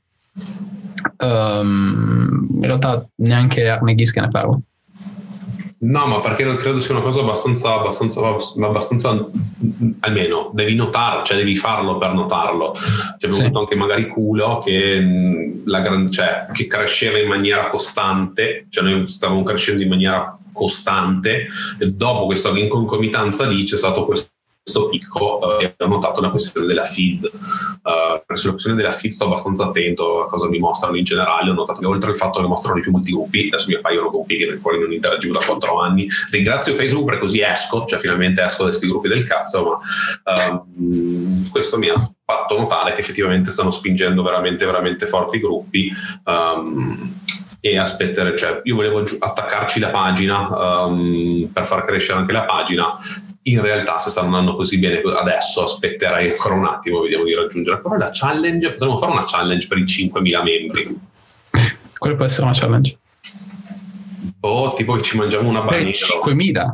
Um, 1.19 2.49
in 2.57 2.63
realtà 2.63 3.07
neanche 3.19 3.69
Arne 3.69 3.95
Ghis 3.95 4.11
che 4.11 4.23
ne 4.23 4.29
parla. 4.29 4.59
No, 5.83 6.07
ma 6.07 6.21
perché 6.21 6.45
non 6.45 6.57
credo 6.57 6.79
sia 6.79 6.95
una 6.95 7.03
cosa 7.03 7.21
abbastanza, 7.21 7.73
abbastanza, 7.73 8.21
abbastanza 8.21 9.31
almeno 10.01 10.51
devi 10.53 10.75
notarlo, 10.75 11.23
cioè 11.25 11.39
devi 11.39 11.57
farlo 11.57 11.97
per 11.97 12.13
notarlo. 12.13 12.75
C'è 13.19 13.31
sì. 13.31 13.41
avuto 13.41 13.61
anche 13.61 13.77
magari 13.77 14.07
culo 14.07 14.59
che, 14.59 15.63
la 15.65 15.81
gran, 15.81 16.11
cioè, 16.11 16.49
che 16.53 16.67
cresceva 16.67 17.19
in 17.19 17.29
maniera 17.29 17.69
costante, 17.69 18.67
cioè 18.69 18.85
noi 18.85 19.07
stavamo 19.07 19.43
crescendo 19.43 19.83
in 19.83 19.89
maniera 19.89 20.39
costante 20.53 21.49
e 21.79 21.93
dopo 21.93 22.27
questa 22.27 22.51
inconcomitanza 22.51 23.47
lì 23.47 23.65
c'è 23.65 23.79
stato 23.79 24.05
questo 24.05 24.29
questo 24.63 24.89
picco 24.89 25.59
eh, 25.59 25.75
ho 25.77 25.87
notato 25.87 26.21
la 26.21 26.31
questione 26.31 26.67
della 26.67 26.85
feed. 26.85 27.29
Uh, 27.83 28.35
sulla 28.37 28.53
questione 28.53 28.77
della 28.77 28.93
feed 28.93 29.11
sto 29.11 29.25
abbastanza 29.25 29.65
attento 29.65 30.23
a 30.23 30.29
cosa 30.29 30.49
mi 30.49 30.59
mostrano 30.59 30.97
in 30.97 31.05
generale. 31.05 31.51
Ho 31.51 31.55
notato 31.55 31.81
che 31.81 31.87
oltre 31.87 32.11
al 32.11 32.17
fatto 32.17 32.41
che 32.41 32.47
mostrano 32.47 32.77
di 32.77 32.83
più 32.83 32.93
molti 32.93 33.13
gruppi, 33.13 33.49
adesso 33.49 33.67
mi 33.69 33.75
appaiono 33.75 34.11
gruppi 34.11 34.37
che 34.37 34.47
nei 34.47 34.61
quali 34.61 34.79
non 34.79 34.93
interagivo 34.93 35.33
da 35.33 35.45
4 35.45 35.81
anni. 35.81 36.07
Ringrazio 36.31 36.75
Facebook 36.75 37.07
perché 37.07 37.21
così 37.21 37.41
esco, 37.41 37.85
cioè 37.85 37.99
finalmente 37.99 38.43
esco 38.43 38.63
da 38.63 38.69
questi 38.69 38.87
gruppi 38.87 39.09
del 39.09 39.27
cazzo, 39.27 39.65
ma 39.65 40.55
uh, 40.55 41.43
questo 41.51 41.79
mi 41.79 41.89
ha 41.89 41.97
fatto 42.25 42.59
notare 42.59 42.95
che 42.95 43.01
effettivamente 43.01 43.51
stanno 43.51 43.71
spingendo 43.71 44.23
veramente, 44.23 44.65
veramente 44.65 45.07
forti 45.07 45.37
i 45.37 45.41
gruppi. 45.41 45.93
Um, 46.25 47.15
e 47.63 47.77
aspettare, 47.77 48.35
cioè 48.39 48.61
io 48.63 48.75
volevo 48.75 49.05
attaccarci 49.19 49.81
la 49.81 49.91
pagina 49.91 50.87
um, 50.87 51.47
per 51.53 51.67
far 51.67 51.85
crescere 51.85 52.19
anche 52.19 52.33
la 52.33 52.45
pagina 52.45 52.95
in 53.53 53.61
realtà 53.61 53.99
se 53.99 54.11
stanno 54.11 54.27
andando 54.27 54.57
così 54.57 54.79
bene 54.79 55.01
adesso 55.01 55.63
aspetterei 55.63 56.31
ancora 56.31 56.55
un 56.55 56.67
attimo 56.67 57.01
vediamo 57.01 57.25
di 57.25 57.35
raggiungere. 57.35 57.81
Però 57.81 57.97
la 57.97 58.11
challenge 58.13 58.73
potremmo 58.73 58.99
fare 58.99 59.13
una 59.13 59.25
challenge 59.25 59.67
per 59.67 59.79
i 59.79 59.85
5.000 59.85 60.43
membri. 60.43 61.01
Quale 61.99 62.17
può 62.17 62.25
essere 62.25 62.45
una 62.45 62.55
challenge? 62.55 62.99
boh 64.39 64.73
tipo 64.75 64.95
che 64.95 65.03
ci 65.03 65.17
mangiamo 65.17 65.49
una 65.49 65.63
bandiera. 65.63 65.93
5.000? 65.93 66.71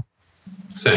sì. 0.73 0.91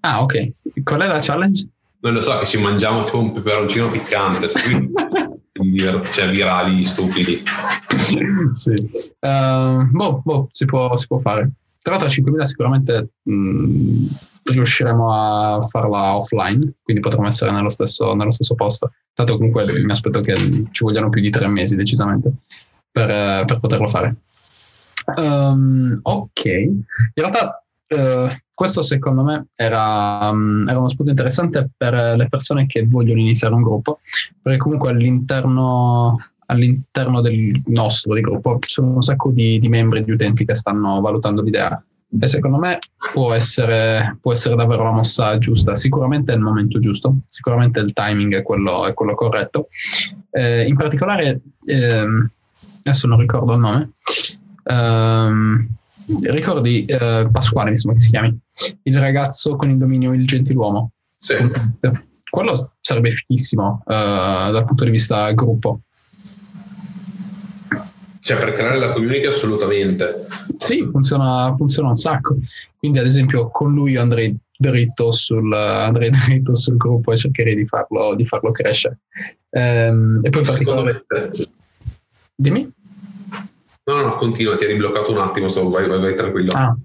Ah 0.00 0.22
ok. 0.22 0.50
Qual 0.82 1.00
è 1.00 1.06
la 1.06 1.20
challenge? 1.20 1.66
non 2.02 2.14
lo 2.14 2.20
so 2.20 2.36
che 2.38 2.46
ci 2.46 2.58
mangiamo 2.58 3.02
tipo 3.02 3.18
un 3.18 3.32
peperoncino 3.32 3.90
piccante 3.90 4.48
cioè 6.12 6.28
virali 6.28 6.82
stupidi. 6.84 7.42
Sì. 8.52 8.90
Uh, 9.20 9.84
boh, 9.90 10.20
boh 10.24 10.48
si, 10.50 10.64
può, 10.64 10.96
si 10.96 11.06
può 11.06 11.18
fare. 11.18 11.50
Tra 11.80 11.96
l'altro 11.96 12.08
a 12.08 12.12
5.000 12.12 12.42
sicuramente 12.42 13.10
mh, 13.22 13.34
mm, 13.34 14.06
riusciremo 14.44 15.12
a 15.12 15.62
farla 15.62 16.16
offline, 16.16 16.74
quindi 16.82 17.02
potremo 17.02 17.26
essere 17.26 17.52
nello 17.52 17.68
stesso, 17.68 18.14
nello 18.14 18.30
stesso 18.30 18.54
posto. 18.54 18.92
Tanto 19.14 19.36
comunque 19.36 19.64
mi 19.82 19.90
aspetto 19.90 20.20
che 20.20 20.34
ci 20.34 20.84
vogliano 20.84 21.08
più 21.08 21.20
di 21.20 21.30
tre 21.30 21.46
mesi 21.46 21.76
decisamente 21.76 22.30
per, 22.90 23.44
per 23.44 23.58
poterlo 23.60 23.88
fare. 23.88 24.16
Um, 25.16 25.98
ok, 26.02 26.44
in 26.44 26.84
realtà 27.14 27.64
uh, 27.88 28.28
questo 28.54 28.82
secondo 28.82 29.22
me 29.24 29.46
era, 29.56 30.30
um, 30.30 30.64
era, 30.68 30.78
uno 30.78 30.88
spunto 30.88 31.10
interessante 31.10 31.70
per 31.76 32.16
le 32.16 32.28
persone 32.28 32.66
che 32.66 32.86
vogliono 32.86 33.20
iniziare 33.20 33.54
un 33.54 33.62
gruppo, 33.62 34.00
perché 34.40 34.58
comunque 34.58 34.90
all'interno, 34.90 36.16
all'interno 36.46 37.20
del 37.20 37.60
nostro 37.66 38.14
di 38.14 38.20
gruppo 38.20 38.58
ci 38.60 38.70
sono 38.70 38.94
un 38.94 39.02
sacco 39.02 39.30
di, 39.30 39.58
di 39.58 39.68
membri, 39.68 40.04
di 40.04 40.12
utenti 40.12 40.44
che 40.44 40.54
stanno 40.54 41.00
valutando 41.00 41.42
l'idea 41.42 41.82
e 42.20 42.26
secondo 42.26 42.58
me 42.58 42.78
può 43.12 43.32
essere, 43.32 44.18
può 44.20 44.32
essere, 44.32 44.54
davvero 44.54 44.84
la 44.84 44.90
mossa 44.90 45.38
giusta. 45.38 45.74
Sicuramente 45.74 46.32
è 46.32 46.36
il 46.36 46.42
momento 46.42 46.78
giusto, 46.78 47.18
sicuramente 47.26 47.80
il 47.80 47.92
timing 47.92 48.36
è 48.36 48.42
quello, 48.42 48.86
è 48.86 48.94
quello 48.94 49.14
corretto. 49.14 49.68
Eh, 50.30 50.66
in 50.66 50.76
particolare, 50.76 51.40
eh, 51.64 52.04
adesso 52.80 53.06
non 53.06 53.18
ricordo 53.18 53.54
il 53.54 53.58
nome, 53.58 53.92
eh, 54.64 56.30
ricordi 56.30 56.84
eh, 56.84 57.28
Pasquale, 57.30 57.70
mi 57.70 57.78
sembra 57.78 57.98
che 57.98 58.04
si 58.04 58.10
chiami, 58.10 58.38
il 58.82 58.98
ragazzo 58.98 59.56
con 59.56 59.70
il 59.70 59.78
dominio 59.78 60.12
Il 60.12 60.26
Gentiluomo. 60.26 60.92
Sì. 61.18 61.36
Quello 62.28 62.72
sarebbe 62.80 63.12
fichissimo 63.12 63.82
eh, 63.86 63.92
dal 63.92 64.64
punto 64.64 64.84
di 64.84 64.90
vista 64.90 65.30
gruppo. 65.32 65.80
Cioè, 68.22 68.36
per 68.36 68.52
creare 68.52 68.78
la 68.78 68.92
community 68.92 69.26
assolutamente. 69.26 70.26
Sì, 70.56 70.88
funziona, 70.88 71.52
funziona 71.56 71.88
un 71.88 71.96
sacco. 71.96 72.36
Quindi, 72.78 73.00
ad 73.00 73.06
esempio, 73.06 73.50
con 73.50 73.72
lui 73.72 73.96
andrei 73.96 74.36
dritto 74.56 75.10
sul, 75.10 75.52
andrei 75.52 76.10
dritto 76.24 76.54
sul 76.54 76.76
gruppo 76.76 77.10
e 77.10 77.16
cercherei 77.16 77.56
di 77.56 77.66
farlo, 77.66 78.14
di 78.14 78.24
farlo 78.24 78.52
crescere. 78.52 79.00
Ehm, 79.50 80.20
e 80.22 80.30
poi 80.30 80.40
in 80.40 80.46
particolare... 80.46 81.04
Dimmi? 82.36 82.72
No, 83.84 83.94
no, 83.96 84.02
no, 84.02 84.14
continua, 84.14 84.54
ti 84.54 84.64
eri 84.64 84.76
bloccato 84.76 85.10
un 85.10 85.18
attimo, 85.18 85.48
so, 85.48 85.68
vai, 85.68 85.88
vai, 85.88 85.98
vai 85.98 86.14
tranquillo. 86.14 86.52
Ah, 86.52 86.76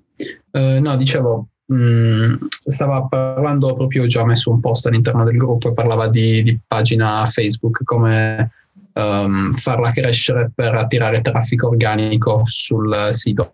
eh, 0.51 0.79
no, 0.79 0.97
dicevo, 0.97 1.49
mh, 1.67 1.75
mm, 1.75 2.33
stava 2.65 3.03
parlando 3.03 3.75
proprio, 3.75 4.03
ho 4.03 4.07
già 4.07 4.25
messo 4.25 4.49
un 4.49 4.59
post 4.59 4.87
all'interno 4.87 5.23
del 5.23 5.37
gruppo 5.37 5.69
e 5.69 5.73
parlava 5.73 6.07
di, 6.07 6.41
di 6.41 6.59
pagina 6.65 7.27
Facebook 7.27 7.83
come 7.83 8.51
um, 8.97 9.53
farla 9.53 9.91
crescere 9.91 10.51
per 10.53 10.73
attirare 10.73 11.21
traffico 11.21 11.67
organico 11.67 12.41
sul 12.45 13.09
sito. 13.11 13.53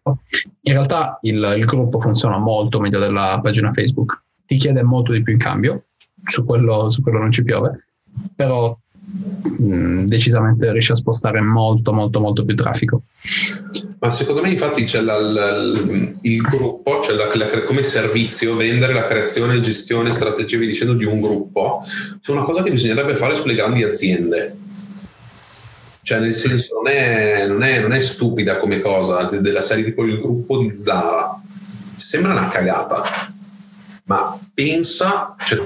In 0.61 0.73
realtà 0.73 1.19
il, 1.21 1.55
il 1.57 1.65
gruppo 1.65 1.99
funziona 1.99 2.37
molto 2.37 2.79
meglio 2.79 2.99
della 2.99 3.39
pagina 3.43 3.73
Facebook, 3.73 4.21
ti 4.45 4.57
chiede 4.57 4.81
molto 4.83 5.11
di 5.11 5.21
più 5.21 5.33
in 5.33 5.39
cambio, 5.39 5.85
su 6.23 6.45
quello, 6.45 6.87
su 6.89 7.01
quello 7.01 7.19
non 7.19 7.31
ci 7.31 7.43
piove, 7.43 7.87
però 8.35 8.75
mh, 9.57 10.05
decisamente 10.05 10.71
riesce 10.71 10.93
a 10.93 10.95
spostare 10.95 11.41
molto 11.41 11.91
molto 11.91 12.19
molto 12.21 12.45
più 12.45 12.55
traffico. 12.55 13.03
Ma 13.99 14.09
secondo 14.09 14.41
me 14.41 14.49
infatti 14.49 14.83
c'è 14.83 14.99
la, 14.99 15.17
la, 15.17 15.57
il 16.23 16.41
gruppo, 16.41 16.99
cioè 17.01 17.15
la, 17.15 17.27
come 17.65 17.83
servizio, 17.83 18.53
vendere 18.53 18.93
la 18.93 19.05
creazione, 19.05 19.61
gestione, 19.61 20.11
strategia, 20.11 20.57
vi 20.57 20.67
dicendo, 20.67 20.93
di 20.93 21.05
un 21.05 21.21
gruppo, 21.21 21.81
è 22.21 22.31
una 22.31 22.43
cosa 22.43 22.63
che 22.63 22.71
bisognerebbe 22.71 23.15
fare 23.15 23.35
sulle 23.35 23.55
grandi 23.55 23.83
aziende 23.83 24.57
cioè, 26.03 26.19
nel 26.19 26.33
senso, 26.33 26.75
non 26.75 26.91
è, 26.91 27.47
non 27.47 27.63
è, 27.63 27.79
non 27.79 27.93
è 27.93 28.01
stupida 28.01 28.57
come 28.57 28.81
cosa 28.81 29.23
della 29.23 29.61
serie 29.61 29.85
tipo 29.85 30.03
il 30.03 30.19
gruppo 30.19 30.57
di 30.57 30.73
Zara. 30.75 31.39
Cioè, 31.95 32.05
sembra 32.05 32.33
una 32.33 32.47
cagata, 32.47 33.01
ma 34.03 34.37
pensa, 34.53 35.33
cioè, 35.39 35.65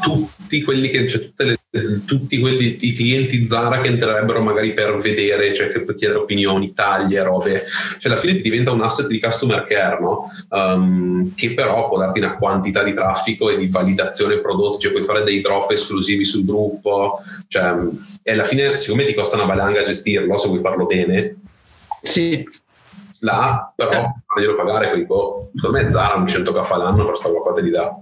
tutti 0.00 0.62
quelli 0.62 0.88
che, 0.88 1.08
cioè, 1.08 1.20
tutte 1.20 1.44
le 1.44 1.58
tutti 2.06 2.38
quelli, 2.38 2.78
i 2.80 2.94
clienti 2.94 3.44
Zara 3.44 3.80
che 3.80 3.88
entrerebbero 3.88 4.40
magari 4.40 4.72
per 4.72 4.96
vedere, 4.96 5.52
cioè 5.52 5.68
per 5.68 5.94
chiedere 5.94 6.20
opinioni, 6.20 6.72
taglie, 6.72 7.22
robe. 7.22 7.64
Cioè 7.98 8.10
alla 8.10 8.20
fine 8.20 8.34
ti 8.34 8.42
diventa 8.42 8.70
un 8.70 8.80
asset 8.80 9.06
di 9.06 9.20
customer 9.20 9.64
care, 9.64 9.98
no? 10.00 10.24
Um, 10.48 11.34
che 11.34 11.52
però 11.52 11.88
può 11.88 11.98
darti 11.98 12.20
una 12.20 12.36
quantità 12.36 12.82
di 12.82 12.94
traffico 12.94 13.50
e 13.50 13.58
di 13.58 13.68
validazione 13.68 14.38
prodotti, 14.38 14.80
cioè 14.80 14.92
puoi 14.92 15.04
fare 15.04 15.22
dei 15.22 15.42
drop 15.42 15.70
esclusivi 15.70 16.24
sul 16.24 16.46
gruppo, 16.46 17.18
cioè, 17.48 17.74
e 18.22 18.32
alla 18.32 18.44
fine 18.44 18.76
siccome 18.78 19.04
ti 19.04 19.14
costa 19.14 19.36
una 19.36 19.44
valanga 19.44 19.82
gestirlo, 19.82 20.38
se 20.38 20.48
vuoi 20.48 20.60
farlo 20.60 20.86
bene. 20.86 21.36
Sì. 22.00 22.48
Là, 23.20 23.72
però, 23.74 23.90
eh. 23.90 24.14
faglielo 24.26 24.54
pagare, 24.54 24.88
quindi, 24.88 25.06
boh, 25.06 25.50
secondo 25.54 25.82
me 25.82 25.90
Zara 25.90 26.14
un 26.14 26.24
100k 26.24 26.72
all'anno 26.72 27.04
per 27.04 27.18
sta 27.18 27.28
qua 27.28 27.52
te 27.52 27.62
li 27.62 27.70
dà. 27.70 27.94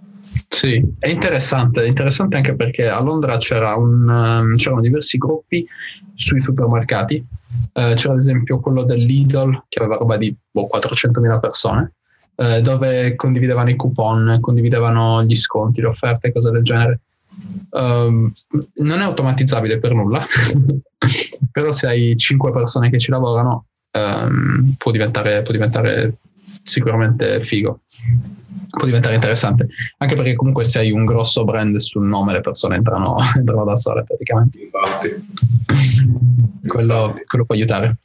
Sì, 0.56 0.82
è 0.98 1.10
interessante, 1.10 1.82
è 1.82 1.86
interessante 1.86 2.36
anche 2.36 2.54
perché 2.54 2.88
a 2.88 2.98
Londra 3.00 3.36
un, 3.76 4.08
um, 4.08 4.56
c'erano 4.56 4.80
diversi 4.80 5.18
gruppi 5.18 5.66
sui 6.14 6.40
supermercati. 6.40 7.22
Uh, 7.74 7.92
c'era 7.92 8.14
ad 8.14 8.20
esempio 8.20 8.58
quello 8.58 8.84
del 8.84 9.04
Lidl 9.04 9.64
che 9.68 9.80
aveva 9.80 9.98
roba 9.98 10.16
di 10.16 10.34
boh, 10.50 10.66
400.000 10.72 11.40
persone, 11.40 11.92
uh, 12.36 12.60
dove 12.62 13.14
condividevano 13.16 13.68
i 13.68 13.76
coupon, 13.76 14.38
condividevano 14.40 15.22
gli 15.24 15.36
sconti, 15.36 15.82
le 15.82 15.88
offerte, 15.88 16.32
cose 16.32 16.50
del 16.50 16.62
genere. 16.62 17.00
Um, 17.72 18.32
non 18.76 19.00
è 19.00 19.02
automatizzabile 19.02 19.78
per 19.78 19.92
nulla, 19.92 20.24
però 21.52 21.70
se 21.70 21.86
hai 21.86 22.16
5 22.16 22.50
persone 22.50 22.88
che 22.88 22.98
ci 22.98 23.10
lavorano 23.10 23.66
um, 23.90 24.72
può, 24.78 24.90
diventare, 24.90 25.42
può 25.42 25.52
diventare 25.52 26.16
sicuramente 26.66 27.40
figo 27.40 27.80
può 28.68 28.84
diventare 28.84 29.14
interessante 29.14 29.68
anche 29.98 30.16
perché 30.16 30.34
comunque 30.34 30.64
se 30.64 30.80
hai 30.80 30.90
un 30.90 31.04
grosso 31.04 31.44
brand 31.44 31.76
sul 31.76 32.04
nome 32.04 32.32
le 32.32 32.40
persone 32.40 32.76
entrano, 32.76 33.16
entrano 33.36 33.64
da 33.64 33.76
sole 33.76 34.04
praticamente 34.04 34.58
infatti 34.58 35.24
quello, 36.66 37.14
quello 37.26 37.44
può 37.44 37.54
aiutare. 37.54 37.96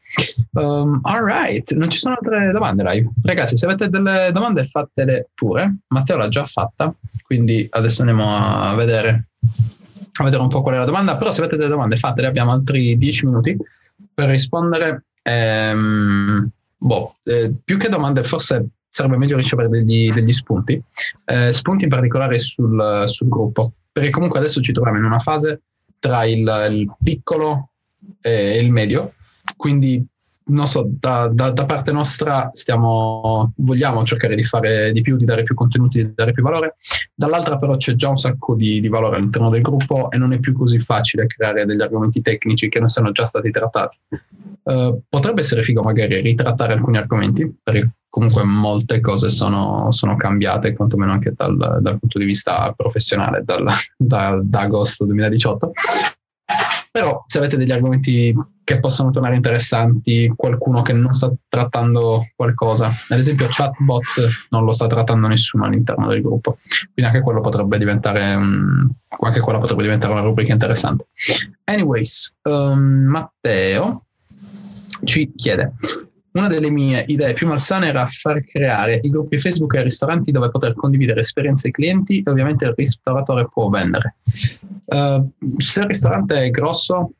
Um, 0.51 0.99
alright, 1.03 1.73
non 1.73 1.89
ci 1.89 1.97
sono 1.97 2.15
altre 2.15 2.51
domande 2.51 2.83
live. 2.83 3.09
Ragazzi, 3.23 3.57
se 3.57 3.65
avete 3.65 3.89
delle 3.89 4.29
domande 4.31 4.63
fatele 4.63 5.29
pure. 5.33 5.77
Matteo 5.87 6.17
l'ha 6.17 6.29
già 6.29 6.45
fatta, 6.45 6.93
quindi 7.23 7.67
adesso 7.71 8.01
andiamo 8.01 8.35
a 8.35 8.75
vedere, 8.75 9.29
a 10.13 10.23
vedere 10.23 10.41
un 10.41 10.49
po' 10.49 10.61
qual 10.61 10.75
è 10.75 10.77
la 10.77 10.85
domanda. 10.85 11.17
Però 11.17 11.31
se 11.31 11.41
avete 11.41 11.57
delle 11.57 11.69
domande 11.69 11.97
fatele, 11.97 12.27
abbiamo 12.27 12.51
altri 12.51 12.97
10 12.97 13.25
minuti 13.25 13.57
per 14.13 14.29
rispondere. 14.29 15.05
Ehm, 15.23 16.51
boh, 16.81 17.17
eh, 17.23 17.53
più 17.63 17.77
che 17.77 17.89
domande, 17.89 18.23
forse 18.23 18.69
sarebbe 18.89 19.17
meglio 19.17 19.37
ricevere 19.37 19.69
degli, 19.69 20.11
degli 20.11 20.33
spunti, 20.33 20.81
eh, 21.25 21.51
spunti 21.51 21.83
in 21.83 21.89
particolare 21.89 22.39
sul, 22.39 23.03
sul 23.05 23.27
gruppo, 23.27 23.73
perché 23.91 24.09
comunque 24.09 24.39
adesso 24.39 24.61
ci 24.61 24.71
troviamo 24.71 24.97
in 24.97 25.03
una 25.03 25.19
fase 25.19 25.61
tra 25.99 26.25
il, 26.25 26.39
il 26.71 26.91
piccolo 27.03 27.69
e 28.19 28.59
il 28.59 28.71
medio, 28.71 29.13
quindi 29.55 30.03
non 30.51 30.67
so, 30.67 30.85
da, 30.87 31.29
da, 31.31 31.49
da, 31.51 31.65
parte 31.65 31.91
nostra 31.91 32.49
stiamo, 32.53 33.53
vogliamo 33.57 34.03
cercare 34.03 34.35
di 34.35 34.43
fare 34.43 34.91
di 34.91 35.01
più, 35.01 35.15
di 35.15 35.25
dare 35.25 35.43
più 35.43 35.55
contenuti, 35.55 36.03
di 36.03 36.13
dare 36.13 36.31
più 36.31 36.43
valore, 36.43 36.75
dall'altra 37.13 37.57
però 37.57 37.75
c'è 37.77 37.95
già 37.95 38.09
un 38.09 38.17
sacco 38.17 38.55
di, 38.55 38.79
di 38.79 38.87
valore 38.87 39.17
all'interno 39.17 39.49
del 39.49 39.61
gruppo 39.61 40.11
e 40.11 40.17
non 40.17 40.33
è 40.33 40.39
più 40.39 40.53
così 40.53 40.79
facile 40.79 41.27
creare 41.27 41.65
degli 41.65 41.81
argomenti 41.81 42.21
tecnici 42.21 42.69
che 42.69 42.79
non 42.79 42.89
siano 42.89 43.11
già 43.11 43.25
stati 43.25 43.49
trattati. 43.51 43.97
Uh, 44.63 45.01
potrebbe 45.09 45.41
essere 45.41 45.63
figo 45.63 45.81
magari 45.81 46.21
ritrattare 46.21 46.73
alcuni 46.73 46.97
argomenti, 46.97 47.51
perché 47.63 47.89
comunque 48.09 48.43
molte 48.43 48.99
cose 48.99 49.29
sono, 49.29 49.91
sono 49.91 50.15
cambiate, 50.15 50.73
quantomeno 50.73 51.13
anche 51.13 51.33
dal, 51.35 51.55
dal, 51.57 51.97
punto 51.97 52.19
di 52.19 52.25
vista 52.25 52.71
professionale, 52.75 53.41
dal, 53.43 53.65
da, 53.97 54.39
da 54.43 54.59
agosto 54.59 55.05
2018. 55.05 55.71
Però 56.91 57.23
se 57.25 57.37
avete 57.37 57.55
degli 57.55 57.71
argomenti 57.71 58.35
che 58.65 58.79
possono 58.79 59.11
tornare 59.11 59.35
interessanti, 59.35 60.31
qualcuno 60.35 60.81
che 60.81 60.91
non 60.91 61.13
sta 61.13 61.31
trattando 61.47 62.27
qualcosa, 62.35 62.87
ad 63.07 63.17
esempio 63.17 63.47
chatbot 63.49 64.47
non 64.49 64.65
lo 64.65 64.73
sta 64.73 64.87
trattando 64.87 65.27
nessuno 65.27 65.63
all'interno 65.63 66.07
del 66.07 66.21
gruppo, 66.21 66.57
quindi 66.93 67.09
anche 67.09 67.21
quello 67.21 67.39
potrebbe 67.39 67.77
diventare, 67.77 68.23
anche 68.23 69.39
quella 69.39 69.59
potrebbe 69.59 69.83
diventare 69.83 70.11
una 70.11 70.21
rubrica 70.21 70.51
interessante. 70.51 71.07
Anyways, 71.63 72.35
um, 72.41 73.05
Matteo 73.07 74.07
ci 75.05 75.31
chiede, 75.33 75.73
una 76.33 76.47
delle 76.47 76.69
mie 76.69 77.03
idee 77.07 77.33
più 77.33 77.47
malsane 77.47 77.87
era 77.87 78.07
far 78.07 78.43
creare 78.45 78.99
i 79.03 79.09
gruppi 79.09 79.37
Facebook 79.37 79.73
e 79.75 79.83
ristoranti 79.83 80.31
dove 80.31 80.49
poter 80.49 80.73
condividere 80.73 81.19
esperienze 81.19 81.67
ai 81.67 81.73
clienti 81.73 82.23
e 82.25 82.29
ovviamente 82.29 82.65
il 82.65 82.73
ristoratore 82.75 83.47
può 83.49 83.69
vendere. 83.69 84.15
Uh, 84.85 85.29
se 85.57 85.81
il 85.81 85.87
ristorante 85.87 86.43
è 86.43 86.49
grosso 86.49 87.11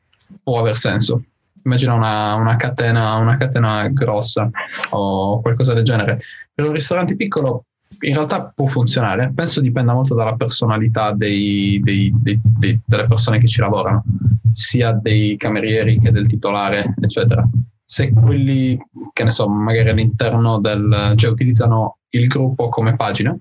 può 0.42 0.60
aver 0.60 0.76
senso. 0.76 1.24
Immagina 1.64 1.94
una, 1.94 2.34
una, 2.34 2.56
catena, 2.56 3.16
una 3.16 3.36
catena 3.36 3.86
grossa 3.88 4.50
o 4.90 5.40
qualcosa 5.40 5.74
del 5.74 5.84
genere. 5.84 6.20
Per 6.52 6.66
un 6.66 6.72
ristorante 6.72 7.14
piccolo 7.14 7.66
in 8.00 8.14
realtà 8.14 8.50
può 8.54 8.64
funzionare, 8.64 9.30
penso 9.34 9.60
dipenda 9.60 9.92
molto 9.92 10.14
dalla 10.14 10.34
personalità 10.34 11.12
dei, 11.12 11.80
dei, 11.84 12.10
dei, 12.14 12.40
delle 12.84 13.06
persone 13.06 13.38
che 13.38 13.46
ci 13.46 13.60
lavorano, 13.60 14.02
sia 14.52 14.92
dei 14.92 15.36
camerieri 15.36 16.00
che 16.00 16.10
del 16.10 16.26
titolare, 16.26 16.94
eccetera 17.00 17.46
se 17.84 18.10
quelli, 18.10 18.78
che 19.12 19.24
ne 19.24 19.30
so, 19.30 19.48
magari 19.48 19.90
all'interno 19.90 20.60
del, 20.60 21.12
cioè 21.16 21.30
utilizzano 21.30 21.98
il 22.10 22.26
gruppo 22.26 22.68
come 22.68 22.96
pagina, 22.96 23.36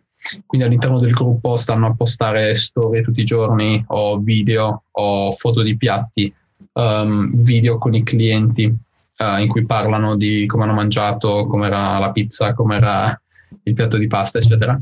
quindi 0.45 0.67
all'interno 0.67 0.99
del 0.99 1.11
gruppo 1.11 1.57
stanno 1.57 1.87
a 1.87 1.95
postare 1.95 2.55
storie 2.55 3.01
tutti 3.01 3.21
i 3.21 3.25
giorni 3.25 3.83
o 3.87 4.19
video 4.19 4.83
o 4.91 5.31
foto 5.31 5.61
di 5.61 5.75
piatti, 5.77 6.33
um, 6.73 7.31
video 7.41 7.77
con 7.77 7.95
i 7.95 8.03
clienti 8.03 8.65
uh, 8.65 9.39
in 9.39 9.47
cui 9.47 9.65
parlano 9.65 10.15
di 10.15 10.45
come 10.45 10.63
hanno 10.63 10.73
mangiato, 10.73 11.47
com'era 11.47 11.97
la 11.97 12.11
pizza, 12.11 12.53
com'era 12.53 13.19
il 13.63 13.73
piatto 13.73 13.97
di 13.97 14.07
pasta, 14.07 14.37
eccetera. 14.37 14.79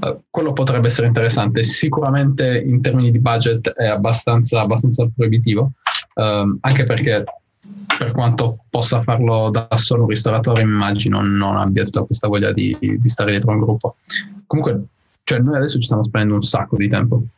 Uh, 0.00 0.22
quello 0.28 0.52
potrebbe 0.52 0.88
essere 0.88 1.06
interessante. 1.06 1.62
Sicuramente 1.62 2.62
in 2.64 2.80
termini 2.80 3.10
di 3.10 3.20
budget 3.20 3.70
è 3.70 3.86
abbastanza, 3.86 4.60
abbastanza 4.60 5.08
proibitivo, 5.14 5.72
um, 6.14 6.58
anche 6.60 6.84
perché 6.84 7.24
per 7.96 8.12
quanto 8.12 8.64
possa 8.68 9.02
farlo 9.02 9.50
da 9.50 9.68
solo 9.76 10.02
un 10.02 10.08
ristoratore, 10.08 10.62
immagino 10.62 11.22
non 11.22 11.56
abbia 11.56 11.84
tutta 11.84 12.02
questa 12.02 12.28
voglia 12.28 12.52
di, 12.52 12.76
di 12.78 13.08
stare 13.08 13.30
dietro 13.30 13.52
un 13.52 13.60
gruppo. 13.60 13.96
Comunque, 14.46 14.84
cioè 15.24 15.38
noi 15.38 15.56
adesso 15.56 15.78
ci 15.78 15.84
stiamo 15.84 16.02
spendendo 16.02 16.34
un 16.34 16.42
sacco 16.42 16.76
di 16.76 16.88
tempo, 16.88 17.16
un 17.16 17.28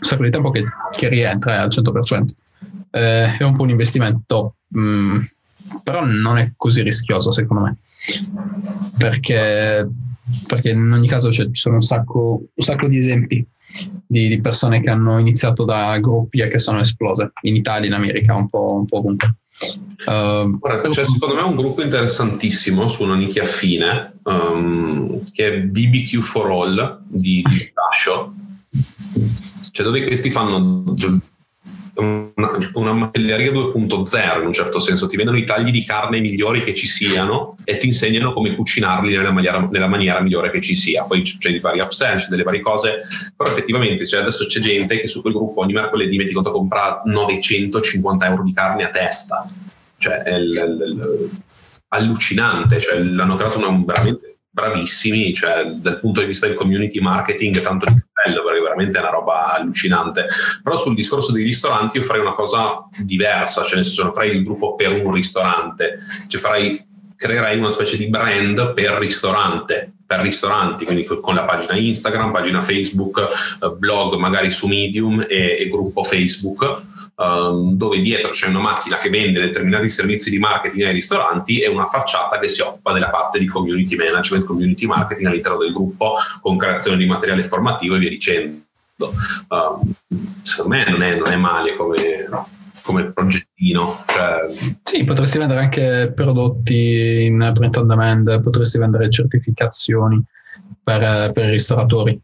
sacco 0.00 0.22
di 0.22 0.30
tempo 0.30 0.50
che, 0.50 0.64
che 0.92 1.08
rientra 1.08 1.60
al 1.60 1.68
100%. 1.68 2.28
Eh, 2.90 3.36
è 3.36 3.42
un 3.42 3.56
po' 3.56 3.62
un 3.62 3.70
investimento, 3.70 4.54
mh, 4.68 4.80
mm, 4.80 5.20
però 5.82 6.04
non 6.04 6.38
è 6.38 6.52
così 6.56 6.82
rischioso 6.82 7.32
secondo 7.32 7.64
me, 7.64 7.76
perché, 8.96 9.88
perché 10.46 10.70
in 10.70 10.92
ogni 10.92 11.08
caso 11.08 11.32
cioè, 11.32 11.46
ci 11.46 11.60
sono 11.60 11.76
un 11.76 11.82
sacco, 11.82 12.42
un 12.54 12.64
sacco 12.64 12.86
di 12.86 12.98
esempi 12.98 13.44
di, 14.06 14.28
di, 14.28 14.40
persone 14.40 14.80
che 14.80 14.90
hanno 14.90 15.18
iniziato 15.18 15.64
da 15.64 15.98
gruppi 15.98 16.40
e 16.40 16.48
che 16.48 16.58
sono 16.58 16.80
esplose 16.80 17.32
in 17.42 17.56
Italia, 17.56 17.88
in 17.88 17.94
America, 17.94 18.34
un 18.34 18.48
po', 18.48 18.74
un 18.74 18.86
po 18.86 18.98
ovunque. 18.98 19.36
Uh, 20.06 20.58
Guarda, 20.58 20.88
c'è 20.88 21.04
secondo 21.04 21.36
me 21.36 21.42
un 21.42 21.56
gruppo 21.56 21.82
interessantissimo 21.82 22.88
su 22.88 23.04
una 23.04 23.14
nicchia 23.14 23.44
fine 23.44 24.18
um, 24.24 25.22
che 25.32 25.46
è 25.46 25.58
BBQ 25.60 26.20
for 26.20 26.50
All 26.50 27.02
di, 27.06 27.42
di 27.48 27.72
Dasho, 27.72 28.34
cioè 29.70 29.86
dove 29.86 30.04
questi 30.04 30.30
fanno 30.30 30.84
una, 31.96 32.50
una 32.74 32.92
macelleria 32.92 33.52
2.0 33.52 34.40
in 34.40 34.46
un 34.46 34.52
certo 34.52 34.80
senso, 34.80 35.06
ti 35.06 35.16
vendono 35.16 35.38
i 35.38 35.44
tagli 35.44 35.70
di 35.70 35.84
carne 35.84 36.20
migliori 36.20 36.62
che 36.62 36.74
ci 36.74 36.86
siano 36.86 37.54
e 37.64 37.76
ti 37.76 37.86
insegnano 37.86 38.32
come 38.32 38.54
cucinarli 38.54 39.14
nella 39.14 39.32
maniera, 39.32 39.68
nella 39.70 39.86
maniera 39.86 40.20
migliore 40.20 40.50
che 40.50 40.60
ci 40.60 40.74
sia. 40.74 41.04
Poi 41.04 41.22
c'è 41.22 41.50
di 41.50 41.60
vari 41.60 41.80
upsell, 41.80 42.16
c'è 42.16 42.28
delle 42.28 42.42
varie 42.42 42.60
cose, 42.60 43.00
però 43.36 43.50
effettivamente 43.50 44.06
cioè 44.06 44.20
adesso 44.20 44.46
c'è 44.46 44.60
gente 44.60 45.00
che 45.00 45.08
su 45.08 45.20
quel 45.20 45.34
gruppo 45.34 45.60
ogni 45.60 45.72
mercoledì 45.72 46.16
metti 46.16 46.32
conto 46.32 46.50
compra 46.50 47.02
950 47.04 48.26
euro 48.26 48.42
di 48.42 48.52
carne 48.52 48.84
a 48.84 48.90
testa. 48.90 49.48
Cioè 49.96 50.22
è 50.22 50.38
l, 50.38 50.50
l, 50.50 50.76
l, 50.76 51.30
allucinante, 51.88 52.80
cioè, 52.80 52.98
l'hanno 52.98 53.36
creato 53.36 53.58
una, 53.58 53.82
veramente 53.84 54.34
bravissimi, 54.54 55.34
cioè 55.34 55.64
dal 55.76 55.98
punto 55.98 56.20
di 56.20 56.26
vista 56.26 56.46
del 56.46 56.54
community 56.54 57.00
marketing 57.00 57.60
tanto 57.60 57.86
di 57.86 57.94
veramente 58.74 58.98
una 58.98 59.10
roba 59.10 59.54
allucinante. 59.54 60.26
Però 60.62 60.76
sul 60.76 60.94
discorso 60.94 61.32
dei 61.32 61.44
ristoranti 61.44 61.98
io 61.98 62.04
farei 62.04 62.20
una 62.20 62.32
cosa 62.34 62.86
diversa, 62.98 63.62
cioè 63.62 63.76
nel 63.76 63.84
senso 63.84 64.04
non 64.04 64.12
farei 64.12 64.36
il 64.36 64.44
gruppo 64.44 64.74
per 64.74 65.02
un 65.02 65.12
ristorante, 65.12 65.98
cioè 66.26 66.40
farei, 66.40 66.84
creerei 67.16 67.58
una 67.58 67.70
specie 67.70 67.96
di 67.96 68.08
brand 68.08 68.74
per 68.74 68.92
ristorante, 68.92 69.92
per 70.06 70.20
ristoranti, 70.20 70.84
quindi 70.84 71.04
con 71.04 71.34
la 71.34 71.44
pagina 71.44 71.76
Instagram, 71.76 72.32
pagina 72.32 72.60
Facebook, 72.60 73.20
eh, 73.62 73.70
blog 73.70 74.16
magari 74.16 74.50
su 74.50 74.66
Medium 74.66 75.24
e, 75.26 75.56
e 75.58 75.68
gruppo 75.68 76.02
Facebook 76.02 76.92
um, 77.16 77.76
dove 77.76 78.00
dietro 78.00 78.30
c'è 78.30 78.48
una 78.48 78.60
macchina 78.60 78.96
che 78.96 79.10
vende 79.10 79.40
determinati 79.40 79.88
servizi 79.88 80.30
di 80.30 80.38
marketing 80.38 80.86
ai 80.86 80.92
ristoranti 80.92 81.60
e 81.60 81.68
una 81.68 81.86
facciata 81.86 82.38
che 82.38 82.48
si 82.48 82.60
occupa 82.60 82.92
della 82.92 83.10
parte 83.10 83.38
di 83.38 83.46
community 83.46 83.96
management, 83.96 84.44
community 84.44 84.86
marketing 84.86 85.28
all'interno 85.28 85.58
del 85.58 85.72
gruppo 85.72 86.14
con 86.40 86.56
creazione 86.56 86.96
di 86.96 87.06
materiale 87.06 87.44
formativo 87.44 87.96
e 87.96 87.98
via 87.98 88.10
dicendo. 88.10 88.62
Um, 89.48 89.94
secondo 90.42 90.76
me 90.76 90.88
non 90.88 91.02
è, 91.02 91.16
non 91.18 91.30
è 91.30 91.36
male 91.36 91.74
come, 91.74 92.28
come 92.82 93.12
progettino. 93.12 94.04
Cioè... 94.06 94.40
Sì, 94.82 95.04
potresti 95.04 95.38
vendere 95.38 95.60
anche 95.60 96.12
prodotti 96.14 97.24
in 97.24 97.50
print 97.54 97.76
on 97.76 97.86
demand, 97.86 98.42
potresti 98.42 98.78
vendere 98.78 99.10
certificazioni 99.10 100.22
per, 100.84 101.32
per 101.32 101.48
i 101.48 101.50
ristoratori, 101.50 102.20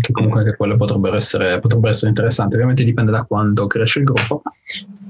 che 0.00 0.12
comunque 0.12 0.40
anche 0.40 0.56
quelle 0.56 0.76
potrebbero 0.76 1.16
essere, 1.16 1.58
potrebbero 1.60 1.90
essere 1.90 2.08
interessanti. 2.08 2.54
Ovviamente 2.54 2.84
dipende 2.84 3.12
da 3.12 3.22
quando 3.22 3.66
cresce 3.66 4.00
il 4.00 4.04
gruppo, 4.04 4.42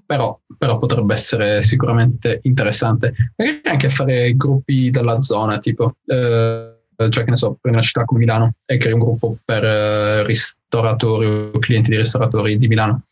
però, 0.06 0.38
però 0.56 0.78
potrebbe 0.78 1.14
essere 1.14 1.62
sicuramente 1.62 2.40
interessante. 2.42 3.14
Magari 3.36 3.60
anche 3.64 3.88
fare 3.88 4.36
gruppi 4.36 4.90
della 4.90 5.20
zona, 5.22 5.58
tipo... 5.58 5.96
Eh, 6.04 6.74
cioè 7.08 7.24
che 7.24 7.30
ne 7.30 7.36
so, 7.36 7.56
per 7.58 7.72
una 7.72 7.80
città 7.80 8.04
come 8.04 8.20
Milano 8.20 8.52
e 8.66 8.76
crei 8.76 8.92
un 8.92 8.98
gruppo 8.98 9.38
per 9.42 9.64
eh, 9.64 10.22
ristoratori 10.26 11.24
o 11.24 11.58
clienti 11.58 11.88
di 11.88 11.96
ristoratori 11.96 12.58
di 12.58 12.68
Milano. 12.68 13.04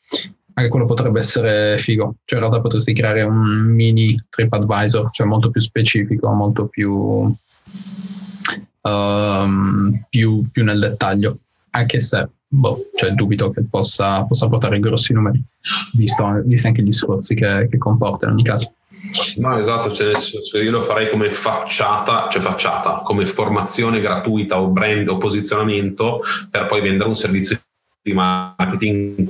Anche 0.52 0.70
quello 0.70 0.84
potrebbe 0.84 1.20
essere 1.20 1.78
figo. 1.78 2.16
Cioè 2.26 2.38
in 2.38 2.44
realtà 2.44 2.60
potresti 2.60 2.92
creare 2.92 3.22
un 3.22 3.72
mini 3.72 4.22
TripAdvisor, 4.28 5.08
cioè 5.10 5.26
molto 5.26 5.50
più 5.50 5.62
specifico, 5.62 6.30
molto 6.32 6.66
più 6.66 7.34
um, 8.88 10.04
più, 10.08 10.44
più, 10.50 10.64
nel 10.64 10.78
dettaglio, 10.78 11.38
anche 11.70 12.00
se 12.00 12.28
boh, 12.46 12.90
cioè, 12.94 13.10
dubito 13.10 13.50
che 13.50 13.62
possa, 13.68 14.22
possa 14.24 14.48
portare 14.48 14.80
grossi 14.80 15.12
numeri, 15.12 15.42
visto, 15.92 16.42
visto 16.44 16.66
anche 16.66 16.82
gli 16.82 16.92
sforzi 16.92 17.34
che, 17.34 17.68
che 17.70 17.78
comporta 17.78 18.26
in 18.26 18.32
ogni 18.32 18.44
caso. 18.44 18.72
No, 19.36 19.56
esatto, 19.56 19.92
cioè 19.92 20.12
io 20.62 20.70
lo 20.70 20.80
farei 20.80 21.08
come 21.10 21.30
facciata, 21.30 22.28
cioè 22.30 22.42
facciata, 22.42 23.00
come 23.04 23.26
formazione 23.26 24.00
gratuita 24.00 24.60
o 24.60 24.68
brand 24.68 25.08
o 25.08 25.16
posizionamento 25.16 26.20
per 26.50 26.66
poi 26.66 26.80
vendere 26.80 27.08
un 27.08 27.16
servizio 27.16 27.58
di 28.02 28.12
marketing 28.12 29.28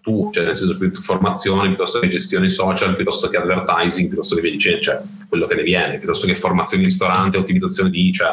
tu, 0.00 0.30
cioè 0.32 0.44
nel 0.44 0.56
senso 0.56 0.76
più 0.76 0.92
formazione, 0.92 1.68
piuttosto 1.68 1.98
che 1.98 2.08
gestione 2.08 2.48
social, 2.48 2.94
piuttosto 2.94 3.28
che 3.28 3.36
advertising, 3.36 4.08
piuttosto 4.08 4.34
che 4.34 4.40
via 4.40 4.50
dicendo, 4.50 4.80
cioè 4.80 5.00
quello 5.28 5.46
che 5.46 5.54
ne 5.54 5.62
viene, 5.62 5.98
piuttosto 5.98 6.26
che 6.26 6.34
formazione 6.34 6.82
di 6.82 6.88
ristorante, 6.88 7.38
ottimizzazione 7.38 7.90
di, 7.90 8.12
cioè 8.12 8.30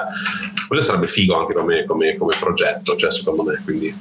quello 0.67 0.81
sarebbe 0.81 1.07
figo 1.07 1.37
anche 1.39 1.53
come, 1.53 1.83
come, 1.85 2.15
come 2.15 2.33
progetto, 2.39 2.95
cioè 2.95 3.11
secondo 3.11 3.43
me, 3.43 3.61
quindi... 3.63 3.95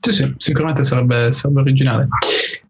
Sì, 0.00 0.12
sì, 0.12 0.34
sicuramente 0.36 0.84
sarebbe, 0.84 1.32
sarebbe 1.32 1.60
originale. 1.60 2.08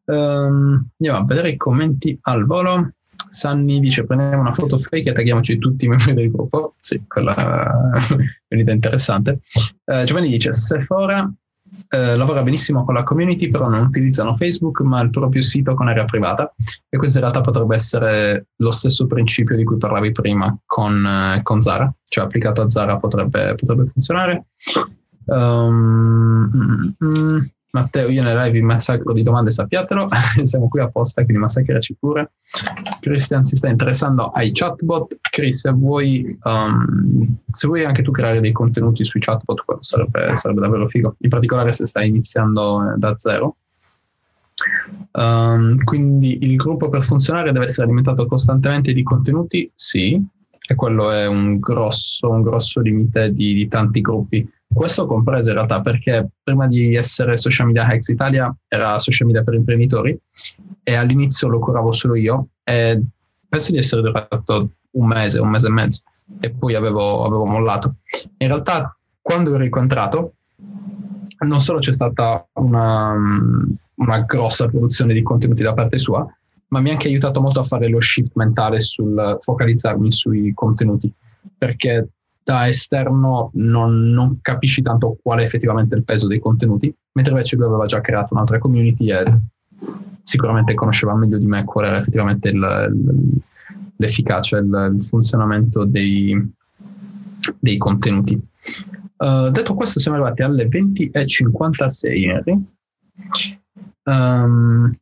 Um, 0.06 0.88
andiamo 0.98 1.18
a 1.18 1.24
vedere 1.24 1.50
i 1.50 1.56
commenti 1.56 2.18
al 2.22 2.46
volo. 2.46 2.92
Sanni 3.30 3.78
dice 3.80 4.04
prendiamo 4.04 4.40
una 4.40 4.52
foto 4.52 4.78
fake 4.78 5.10
e 5.10 5.12
tagliamoci 5.12 5.58
tutti 5.58 5.84
i 5.84 5.88
membri 5.88 6.14
del 6.14 6.30
gruppo. 6.30 6.74
Sì, 6.78 7.02
quella 7.06 7.34
è 7.34 8.14
un'idea 8.48 8.72
interessante. 8.72 9.40
Uh, 9.84 10.04
Giovanni 10.04 10.30
dice 10.30 10.54
Sephora 10.54 11.30
eh, 11.88 12.16
lavora 12.16 12.42
benissimo 12.42 12.84
con 12.84 12.94
la 12.94 13.02
community, 13.02 13.48
però 13.48 13.68
non 13.68 13.86
utilizzano 13.86 14.36
Facebook, 14.36 14.80
ma 14.80 15.00
il 15.00 15.10
proprio 15.10 15.42
sito 15.42 15.74
con 15.74 15.88
area 15.88 16.04
privata. 16.04 16.52
E 16.88 16.96
questo 16.96 17.18
in 17.18 17.24
realtà 17.24 17.40
potrebbe 17.40 17.74
essere 17.74 18.48
lo 18.56 18.70
stesso 18.70 19.06
principio 19.06 19.56
di 19.56 19.64
cui 19.64 19.76
parlavi 19.76 20.12
prima 20.12 20.56
con, 20.64 21.04
eh, 21.04 21.42
con 21.42 21.60
Zara, 21.60 21.92
cioè 22.04 22.24
applicato 22.24 22.62
a 22.62 22.70
Zara 22.70 22.96
potrebbe, 22.96 23.54
potrebbe 23.54 23.90
funzionare. 23.92 24.46
Um, 25.26 26.50
mm, 26.54 27.04
mm, 27.04 27.38
Matteo, 27.70 28.08
io 28.08 28.22
nella 28.22 28.44
live 28.44 28.62
massacro 28.62 29.12
di 29.12 29.22
domande, 29.22 29.50
sappiatelo. 29.50 30.08
Siamo 30.42 30.68
qui 30.68 30.80
apposta, 30.80 31.22
quindi 31.22 31.42
massacraci 31.42 31.96
pure. 31.98 32.32
Christian 33.00 33.44
si 33.44 33.56
sta 33.56 33.68
interessando 33.68 34.30
ai 34.30 34.52
chatbot. 34.52 35.18
Chris, 35.30 35.60
se 35.60 35.70
vuoi, 35.72 36.38
um, 36.44 37.36
se 37.50 37.66
vuoi 37.66 37.84
anche 37.84 38.02
tu 38.02 38.10
creare 38.10 38.40
dei 38.40 38.52
contenuti 38.52 39.04
sui 39.04 39.20
chatbot, 39.20 39.78
sarebbe, 39.80 40.34
sarebbe 40.34 40.60
davvero 40.60 40.88
figo. 40.88 41.16
In 41.18 41.28
particolare 41.28 41.72
se 41.72 41.86
stai 41.86 42.08
iniziando 42.08 42.92
eh, 42.92 42.96
da 42.96 43.14
zero. 43.18 43.56
Um, 45.12 45.76
quindi 45.84 46.38
il 46.40 46.56
gruppo 46.56 46.88
per 46.88 47.02
funzionare 47.04 47.52
deve 47.52 47.66
essere 47.66 47.84
alimentato 47.84 48.26
costantemente 48.26 48.94
di 48.94 49.02
contenuti? 49.02 49.70
Sì, 49.74 50.20
e 50.70 50.74
quello 50.74 51.10
è 51.10 51.26
un 51.26 51.58
grosso, 51.58 52.30
un 52.30 52.42
grosso 52.42 52.80
limite 52.80 53.32
di, 53.32 53.54
di 53.54 53.68
tanti 53.68 54.00
gruppi 54.00 54.50
questo 54.72 55.06
compreso 55.06 55.48
in 55.48 55.56
realtà 55.56 55.80
perché 55.80 56.28
prima 56.42 56.66
di 56.66 56.94
essere 56.94 57.36
Social 57.36 57.66
Media 57.66 57.86
Hacks 57.86 58.08
Italia 58.08 58.54
era 58.68 58.98
social 58.98 59.26
media 59.26 59.42
per 59.42 59.54
imprenditori 59.54 60.18
e 60.82 60.94
all'inizio 60.94 61.48
lo 61.48 61.58
curavo 61.58 61.92
solo 61.92 62.14
io 62.14 62.48
e 62.64 63.02
penso 63.48 63.72
di 63.72 63.78
essere 63.78 64.02
durato 64.02 64.70
un 64.90 65.06
mese, 65.06 65.40
un 65.40 65.48
mese 65.48 65.68
e 65.68 65.70
mezzo 65.70 66.02
e 66.40 66.50
poi 66.50 66.74
avevo, 66.74 67.24
avevo 67.24 67.46
mollato. 67.46 67.96
In 68.38 68.48
realtà 68.48 68.94
quando 69.20 69.54
ero 69.54 69.64
incontrato 69.64 70.34
non 71.40 71.60
solo 71.60 71.78
c'è 71.78 71.92
stata 71.92 72.46
una, 72.54 73.14
una 73.94 74.20
grossa 74.20 74.66
produzione 74.66 75.14
di 75.14 75.22
contenuti 75.22 75.62
da 75.62 75.74
parte 75.74 75.98
sua, 75.98 76.26
ma 76.68 76.80
mi 76.80 76.90
ha 76.90 76.92
anche 76.92 77.08
aiutato 77.08 77.40
molto 77.40 77.60
a 77.60 77.64
fare 77.64 77.88
lo 77.88 78.00
shift 78.00 78.32
mentale 78.34 78.80
sul 78.80 79.38
focalizzarmi 79.40 80.10
sui 80.10 80.52
contenuti, 80.52 81.12
perché 81.56 82.08
da 82.48 82.66
esterno 82.66 83.50
non, 83.56 84.08
non, 84.08 84.38
capisci 84.40 84.80
tanto 84.80 85.18
qual 85.22 85.40
è 85.40 85.42
effettivamente 85.42 85.94
il 85.94 86.02
peso 86.02 86.26
dei 86.26 86.38
contenuti, 86.38 86.90
mentre 87.12 87.34
invece 87.34 87.56
lui 87.56 87.66
aveva 87.66 87.84
già 87.84 88.00
creato 88.00 88.32
un'altra 88.32 88.56
community 88.58 89.12
e 89.12 89.22
sicuramente 90.22 90.72
conosceva 90.72 91.14
meglio 91.14 91.36
di 91.36 91.44
me 91.44 91.64
qual 91.64 91.84
era 91.84 91.98
effettivamente 91.98 92.48
il, 92.48 92.56
il, 92.56 93.42
l'efficacia, 93.96 94.56
il, 94.56 94.92
il 94.94 95.02
funzionamento 95.02 95.84
dei, 95.84 96.42
dei 97.58 97.76
contenuti. 97.76 98.40
Uh, 99.18 99.50
detto 99.50 99.74
questo, 99.74 100.00
siamo 100.00 100.16
arrivati 100.16 100.40
alle 100.40 100.68
20.56, 100.68 102.30
Henry. 102.30 102.64
Um, 104.04 104.96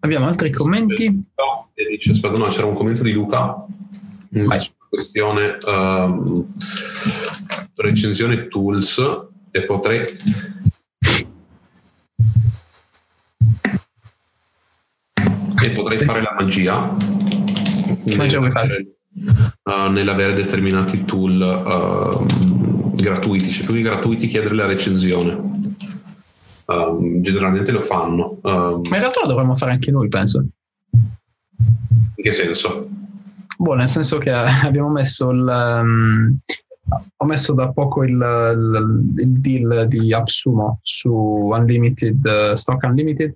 abbiamo 0.00 0.26
altri 0.26 0.50
commenti? 0.50 1.08
No, 1.08 1.68
aspetta, 2.10 2.36
no, 2.38 2.46
c'era 2.46 2.66
un 2.66 2.74
commento 2.74 3.04
di 3.04 3.12
Luca. 3.12 3.64
Vai 4.30 4.74
questione 4.88 5.58
um, 5.66 6.46
recensione 7.76 8.48
tools 8.48 8.98
e 9.50 9.62
potrei 9.62 10.02
e 15.62 15.70
potrei 15.70 15.98
fare 15.98 16.22
la 16.22 16.34
magia. 16.38 16.96
Nell'avere, 18.04 18.98
uh, 19.64 19.90
nell'avere 19.90 20.34
determinati 20.34 21.04
tool 21.04 21.40
uh, 21.40 22.92
gratuiti 22.94 23.50
cioè 23.50 23.66
tutti 23.66 23.82
gratuiti 23.82 24.26
chiedere 24.26 24.54
la 24.54 24.66
recensione. 24.66 25.54
Uh, 26.66 27.20
generalmente 27.20 27.70
lo 27.70 27.80
fanno 27.80 28.40
ma 28.42 28.72
in 28.72 28.98
realtà 28.98 29.20
lo 29.20 29.28
dovremmo 29.28 29.54
fare 29.54 29.70
anche 29.72 29.92
noi 29.92 30.08
penso. 30.08 30.44
In 31.58 32.22
che 32.22 32.32
senso? 32.32 32.88
Boh, 33.58 33.74
nel 33.74 33.88
senso 33.88 34.18
che 34.18 34.30
abbiamo 34.64 34.90
messo 34.90 35.30
il... 35.30 35.80
Um, 35.82 36.38
ho 37.16 37.24
messo 37.24 37.52
da 37.52 37.72
poco 37.72 38.04
il, 38.04 38.12
il, 38.12 39.12
il, 39.16 39.40
deal 39.40 39.88
di 39.88 40.14
AppSumo 40.14 40.78
su 40.82 41.12
Unlimited, 41.12 42.52
Stock 42.52 42.80
Unlimited 42.84 43.34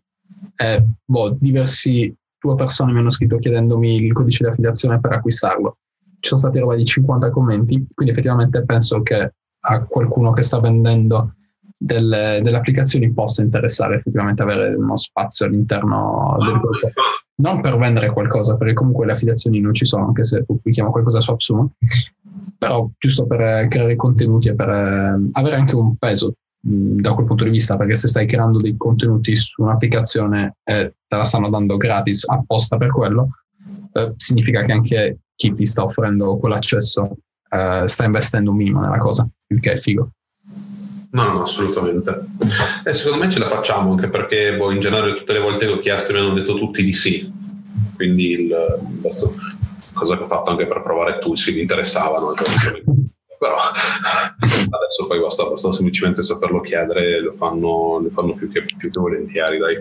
e 0.55 0.87
boh, 1.05 1.37
diversi 1.39 2.15
due 2.39 2.55
persone 2.55 2.93
mi 2.93 3.01
hanno 3.01 3.11
scritto 3.11 3.39
chiedendomi 3.39 3.97
il 3.97 4.13
codice 4.13 4.45
di 4.45 4.51
affiliazione 4.51 5.01
per 5.01 5.13
acquistarlo. 5.13 5.79
Ci 6.21 6.29
sono 6.29 6.41
stati 6.41 6.59
roba 6.59 6.77
di 6.77 6.85
50 6.85 7.31
commenti, 7.31 7.85
quindi 7.93 8.13
effettivamente 8.13 8.65
penso 8.65 9.03
che 9.03 9.33
a 9.63 9.85
qualcuno 9.85 10.33
che 10.33 10.43
sta 10.43 10.61
vendendo 10.61 11.35
delle, 11.77 12.41
delle 12.43 12.57
applicazioni 12.57 13.13
possa 13.13 13.43
interessare 13.43 13.97
effettivamente 13.97 14.43
avere 14.43 14.75
uno 14.75 14.97
spazio 14.97 15.47
all'interno 15.47 16.37
del 16.39 16.59
gruppo 16.59 16.91
non 17.41 17.61
per 17.61 17.77
vendere 17.77 18.11
qualcosa, 18.13 18.57
perché 18.57 18.75
comunque 18.75 19.07
le 19.07 19.13
affiliazioni 19.13 19.61
non 19.61 19.75
ci 19.75 19.85
sono, 19.85 20.07
anche 20.07 20.25
se 20.25 20.45
pubblichiamo 20.45 20.91
qualcosa 20.91 21.21
su 21.21 21.31
AppSumo, 21.31 21.73
però 22.59 22.89
giusto 22.99 23.27
per 23.27 23.41
eh, 23.41 23.67
creare 23.69 23.97
contenuti 23.97 24.49
e 24.49 24.55
per 24.55 24.69
eh, 24.69 25.29
avere 25.33 25.57
anche 25.57 25.75
un 25.75 25.97
peso 25.97 26.35
da 26.63 27.15
quel 27.15 27.27
punto 27.27 27.45
di 27.45 27.51
vista, 27.51 27.77
perché 27.77 27.97
se 27.97 28.09
stai 28.09 28.27
creando 28.27 28.59
dei 28.59 28.77
contenuti 28.77 29.35
su 29.35 29.63
un'applicazione 29.63 30.57
e 30.63 30.95
te 31.07 31.17
la 31.17 31.25
stanno 31.25 31.49
dando 31.49 31.77
gratis 31.79 32.29
apposta 32.29 32.77
per 32.77 32.91
quello, 32.91 33.31
eh, 33.93 34.13
significa 34.17 34.63
che 34.65 34.73
anche 34.73 35.19
chi 35.35 35.55
ti 35.55 35.65
sta 35.65 35.85
offrendo 35.85 36.37
quell'accesso 36.37 37.17
eh, 37.49 37.85
sta 37.87 38.05
investendo 38.05 38.51
un 38.51 38.57
minimo 38.59 38.81
nella 38.81 38.99
cosa, 38.99 39.27
il 39.49 39.61
che 39.61 39.73
è 39.73 39.77
figo. 39.79 40.11
No, 41.13 41.25
no, 41.25 41.43
assolutamente. 41.43 42.27
Eh, 42.85 42.95
secondo 42.95 43.25
me 43.25 43.31
ce 43.31 43.41
la 43.41 43.47
facciamo 43.47 43.91
anche 43.91 44.09
perché 44.09 44.57
boh, 44.57 44.71
in 44.71 44.81
genere 44.81 45.15
tutte 45.15 45.33
le 45.33 45.41
volte 45.41 45.67
che 45.67 45.73
ho 45.73 45.79
chiesto 45.79 46.13
mi 46.13 46.21
hanno 46.21 46.35
detto 46.35 46.55
tutti 46.55 46.85
di 46.85 46.93
sì. 46.93 47.33
Quindi 47.97 48.31
il, 48.31 48.79
cosa 49.95 50.17
che 50.17 50.23
ho 50.23 50.27
fatto 50.27 50.51
anche 50.51 50.67
per 50.67 50.83
provare 50.83 51.19
tools 51.19 51.45
che 51.45 51.53
mi 51.53 51.61
interessavano. 51.61 52.33
Però 53.39 53.57
adesso 53.57 55.07
poi 55.07 55.19
basta, 55.19 55.49
basta, 55.49 55.73
semplicemente 55.73 56.23
saperlo 56.23 56.61
chiedere 56.61 57.17
e 57.17 57.21
lo 57.21 57.33
fanno, 57.33 57.99
lo 57.99 58.11
fanno 58.11 58.35
più, 58.35 58.51
che, 58.51 58.63
più 58.63 58.91
che 58.91 59.01
volentieri. 59.01 59.59
Dai. 59.59 59.81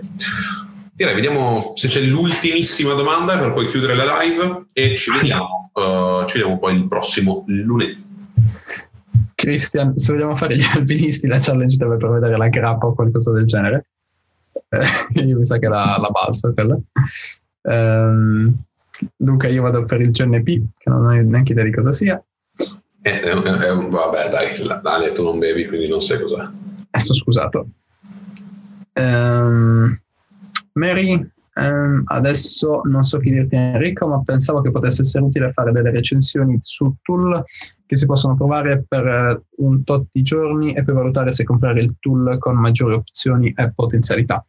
Direi, 0.93 1.13
vediamo 1.13 1.73
se 1.75 1.87
c'è 1.87 2.01
l'ultimissima 2.01 2.93
domanda 2.93 3.37
per 3.37 3.53
poi 3.53 3.67
chiudere 3.67 3.95
la 3.95 4.21
live 4.21 4.65
e 4.73 4.95
ci 4.95 5.11
vediamo, 5.11 5.71
uh, 5.73 6.25
ci 6.25 6.37
vediamo 6.37 6.57
poi 6.57 6.75
il 6.75 6.87
prossimo 6.87 7.43
lunedì. 7.47 8.08
Christian, 9.49 9.97
se 9.97 10.13
vogliamo 10.13 10.35
fare 10.35 10.55
gli 10.55 10.63
alpinisti, 10.73 11.27
la 11.27 11.39
challenge 11.39 11.77
deve 11.77 11.97
prevedere 11.97 12.37
la 12.37 12.47
grappa 12.47 12.85
o 12.85 12.93
qualcosa 12.93 13.33
del 13.33 13.45
genere. 13.45 13.87
Eh, 14.69 15.21
io 15.25 15.37
mi 15.37 15.45
sa 15.45 15.57
che 15.57 15.67
la, 15.67 15.97
la 15.99 16.09
balza 16.09 16.51
quella. 16.53 16.77
Um, 17.61 18.55
Luca, 19.17 19.47
io 19.47 19.63
vado 19.63 19.85
per 19.85 20.01
il 20.01 20.11
GNP, 20.11 20.45
che 20.77 20.89
non 20.89 21.05
ho 21.05 21.11
neanche 21.11 21.53
idea 21.53 21.63
di 21.63 21.71
cosa 21.71 21.91
sia. 21.91 22.21
Eh, 23.01 23.09
eh, 23.09 23.29
eh, 23.29 23.87
vabbè, 23.89 24.29
dai, 24.29 24.81
Daniel, 24.81 25.13
tu 25.13 25.23
non 25.23 25.39
bevi, 25.39 25.65
quindi 25.67 25.87
non 25.87 26.01
sai 26.01 26.19
cos'è. 26.21 26.47
Adesso 26.91 27.13
scusato. 27.13 27.67
Um, 28.93 29.97
Mary, 30.73 31.31
Um, 31.59 32.03
adesso 32.05 32.81
non 32.85 33.03
so 33.03 33.19
chi 33.19 33.31
dirti 33.31 33.55
Enrico, 33.55 34.07
ma 34.07 34.21
pensavo 34.23 34.61
che 34.61 34.71
potesse 34.71 35.01
essere 35.01 35.25
utile 35.25 35.51
fare 35.51 35.73
delle 35.73 35.91
recensioni 35.91 36.57
su 36.61 36.95
tool 37.01 37.43
che 37.89 37.95
si 37.95 38.05
possono 38.05 38.35
provare 38.35 38.85
per 38.87 39.03
uh, 39.57 39.65
un 39.65 39.83
tot 39.83 40.09
di 40.11 40.21
giorni 40.21 40.73
e 40.73 40.83
poi 40.83 40.93
valutare 40.93 41.31
se 41.31 41.43
comprare 41.43 41.79
il 41.79 41.95
tool 41.99 42.37
con 42.37 42.55
maggiori 42.55 42.93
opzioni 42.93 43.51
e 43.57 43.71
potenzialità. 43.73 44.45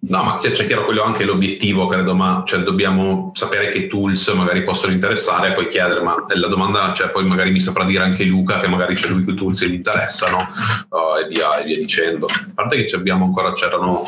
No, 0.00 0.22
ma 0.22 0.36
c'è, 0.36 0.50
chiaro 0.50 0.84
quello 0.84 1.02
anche 1.02 1.24
l'obiettivo, 1.24 1.86
credo, 1.86 2.14
ma 2.14 2.42
cioè, 2.44 2.60
dobbiamo 2.60 3.30
sapere 3.34 3.70
che 3.70 3.86
tools 3.86 4.28
magari 4.34 4.64
possono 4.64 4.92
interessare 4.92 5.48
e 5.48 5.52
poi 5.52 5.66
chiedere, 5.66 6.02
ma 6.02 6.14
la 6.28 6.48
domanda, 6.48 6.92
cioè, 6.92 7.08
poi 7.08 7.24
magari 7.24 7.52
mi 7.52 7.60
saprà 7.60 7.84
dire 7.84 8.04
anche 8.04 8.24
Luca 8.24 8.60
che 8.60 8.68
magari 8.68 8.96
c'è 8.96 9.08
lui 9.08 9.24
quei 9.24 9.34
tools 9.34 9.60
che 9.60 9.70
gli 9.70 9.74
interessano 9.74 10.36
uh, 10.36 11.24
e, 11.24 11.28
via, 11.28 11.58
e 11.58 11.64
via 11.64 11.78
dicendo. 11.78 12.26
A 12.26 12.50
parte 12.52 12.84
che 12.84 12.94
abbiamo 12.94 13.24
ancora, 13.24 13.54
c'erano 13.54 14.00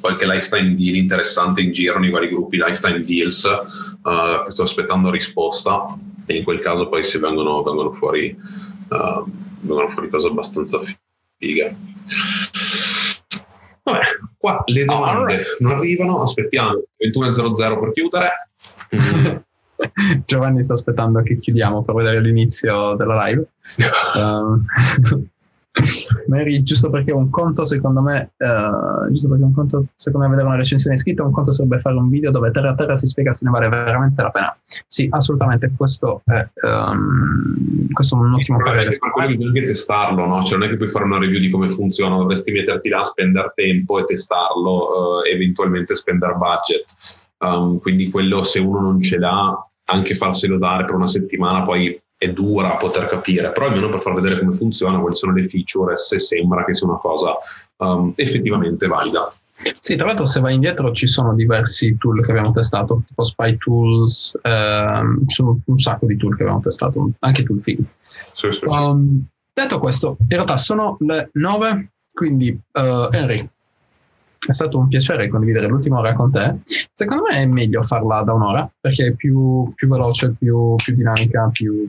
qualche 0.00 0.26
lifetime 0.26 0.74
deal 0.74 0.96
interessante 0.96 1.60
in 1.60 1.70
giro 1.70 2.00
nei 2.00 2.10
vari 2.10 2.30
gruppi 2.30 2.56
lifetime 2.56 3.00
deals, 3.00 3.44
uh, 3.44 4.50
sto 4.50 4.62
aspettando 4.64 5.08
risposta 5.08 5.86
e 6.26 6.36
in 6.36 6.44
quel 6.44 6.60
caso 6.60 6.88
poi 6.88 7.02
si 7.04 7.18
vengono, 7.18 7.62
vengono 7.62 7.92
fuori, 7.92 8.36
uh, 8.88 9.24
vengono 9.60 9.88
fuori 9.88 10.08
cose 10.08 10.28
abbastanza 10.28 10.78
fighe. 11.38 11.76
qua 14.38 14.62
le 14.66 14.84
domande 14.84 15.36
right. 15.36 15.56
non 15.60 15.72
arrivano, 15.72 16.22
aspettiamo 16.22 16.82
21.00 16.98 17.80
per 17.80 17.92
chiudere. 17.92 18.30
Giovanni 20.26 20.62
sta 20.62 20.74
aspettando 20.74 21.22
che 21.22 21.38
chiudiamo 21.38 21.82
per 21.82 21.94
vedere 21.94 22.20
l'inizio 22.20 22.94
della 22.94 23.24
live. 23.24 23.46
Um, 24.14 24.62
Mary, 26.26 26.62
giusto 26.62 26.90
perché 26.90 27.12
un 27.12 27.30
conto 27.30 27.64
secondo 27.64 28.02
me, 28.02 28.32
uh, 28.36 29.10
giusto 29.10 29.28
perché 29.28 29.42
un 29.42 29.54
conto 29.54 29.86
secondo 29.94 30.26
me 30.26 30.32
vedere 30.32 30.48
una 30.48 30.58
recensione 30.58 30.98
scritta, 30.98 31.24
un 31.24 31.32
conto 31.32 31.50
sarebbe 31.50 31.80
fare 31.80 31.96
un 31.96 32.10
video 32.10 32.30
dove 32.30 32.50
terra 32.50 32.70
a 32.70 32.74
terra 32.74 32.94
si 32.94 33.06
spiega 33.06 33.32
se 33.32 33.46
ne 33.46 33.50
vale 33.50 33.68
veramente 33.68 34.20
la 34.20 34.30
pena. 34.30 34.56
Sì, 34.86 35.08
assolutamente, 35.10 35.72
questo 35.74 36.20
è, 36.26 36.46
um, 36.66 37.88
questo 37.90 38.16
è 38.16 38.18
un 38.18 38.34
ottimo 38.34 38.58
parere. 38.58 38.90
Ma 39.16 39.26
devi 39.26 39.46
anche 39.46 39.64
testarlo, 39.64 40.26
no? 40.26 40.42
Cioè 40.44 40.58
non 40.58 40.66
è 40.66 40.70
che 40.70 40.76
puoi 40.76 40.88
fare 40.88 41.06
una 41.06 41.18
review 41.18 41.40
di 41.40 41.48
come 41.48 41.70
funziona, 41.70 42.16
dovresti 42.16 42.52
metterti 42.52 42.88
là, 42.90 43.02
spendere 43.02 43.52
tempo 43.54 43.98
e 43.98 44.04
testarlo, 44.04 45.20
uh, 45.20 45.22
eventualmente 45.26 45.94
spendere 45.94 46.34
budget. 46.34 46.84
Um, 47.38 47.78
quindi 47.80 48.10
quello 48.10 48.42
se 48.42 48.60
uno 48.60 48.80
non 48.80 49.00
ce 49.00 49.18
l'ha, 49.18 49.58
anche 49.86 50.14
farselo 50.14 50.58
dare 50.58 50.84
per 50.84 50.94
una 50.94 51.06
settimana 51.06 51.62
poi 51.62 52.00
è 52.22 52.32
dura 52.32 52.74
a 52.74 52.76
poter 52.76 53.06
capire, 53.06 53.50
però 53.50 53.66
almeno 53.66 53.88
per 53.88 54.00
far 54.00 54.14
vedere 54.14 54.38
come 54.38 54.54
funziona, 54.54 55.00
quali 55.00 55.16
sono 55.16 55.32
le 55.32 55.48
feature, 55.48 55.96
se 55.96 56.20
sembra 56.20 56.64
che 56.64 56.72
sia 56.72 56.86
una 56.86 56.98
cosa 56.98 57.34
um, 57.78 58.12
effettivamente 58.14 58.86
valida. 58.86 59.32
Sì, 59.80 59.96
tra 59.96 60.06
l'altro 60.06 60.24
se 60.24 60.40
vai 60.40 60.54
indietro 60.54 60.92
ci 60.92 61.08
sono 61.08 61.34
diversi 61.34 61.96
tool 61.98 62.24
che 62.24 62.30
abbiamo 62.30 62.52
testato, 62.52 63.02
tipo 63.04 63.24
Spy 63.24 63.56
Tools, 63.56 64.38
ehm, 64.40 65.26
sono 65.26 65.58
un 65.64 65.78
sacco 65.78 66.06
di 66.06 66.16
tool 66.16 66.36
che 66.36 66.42
abbiamo 66.42 66.60
testato, 66.60 67.10
anche 67.18 67.42
tool 67.42 67.60
fighi. 67.60 67.84
Sì, 68.32 68.52
sì, 68.52 68.64
um, 68.66 69.24
detto 69.52 69.78
questo, 69.80 70.16
in 70.20 70.28
realtà 70.28 70.56
sono 70.56 70.96
le 71.00 71.30
9, 71.32 71.90
quindi 72.12 72.50
uh, 72.50 73.08
Henry, 73.10 73.48
è 74.46 74.52
stato 74.52 74.78
un 74.78 74.88
piacere 74.88 75.28
condividere 75.28 75.66
l'ultima 75.66 75.98
ora 75.98 76.12
con 76.14 76.30
te. 76.30 76.58
Secondo 76.92 77.24
me 77.28 77.38
è 77.38 77.46
meglio 77.46 77.82
farla 77.82 78.22
da 78.22 78.32
un'ora 78.32 78.68
perché 78.80 79.06
è 79.08 79.12
più, 79.12 79.72
più 79.74 79.88
veloce, 79.88 80.34
più, 80.36 80.74
più 80.76 80.94
dinamica, 80.94 81.48
più, 81.52 81.88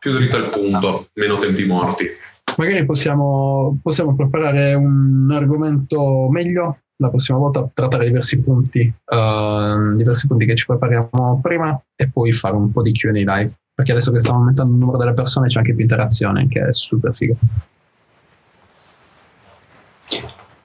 più 0.00 0.12
dritto 0.12 0.36
al 0.36 0.50
punto, 0.50 1.06
meno 1.14 1.36
tempi 1.36 1.64
morti. 1.66 2.08
Magari 2.56 2.84
possiamo, 2.86 3.78
possiamo 3.82 4.16
preparare 4.16 4.74
un 4.74 5.30
argomento 5.30 6.28
meglio 6.30 6.78
la 6.96 7.10
prossima 7.10 7.38
volta, 7.38 7.68
trattare 7.72 8.06
diversi 8.06 8.40
punti, 8.40 8.80
uh, 8.80 9.94
diversi 9.94 10.26
punti 10.26 10.46
che 10.46 10.56
ci 10.56 10.66
prepariamo 10.66 11.40
prima 11.42 11.80
e 11.94 12.10
poi 12.10 12.32
fare 12.32 12.56
un 12.56 12.72
po' 12.72 12.82
di 12.82 12.92
QA 12.92 13.10
live. 13.12 13.52
Perché 13.74 13.92
adesso 13.92 14.10
che 14.10 14.20
stiamo 14.20 14.40
aumentando 14.40 14.72
il 14.72 14.78
numero 14.78 14.98
delle 14.98 15.14
persone 15.14 15.48
c'è 15.48 15.58
anche 15.58 15.74
più 15.74 15.82
interazione, 15.82 16.48
che 16.48 16.66
è 16.66 16.72
super 16.72 17.14
figo. 17.14 17.36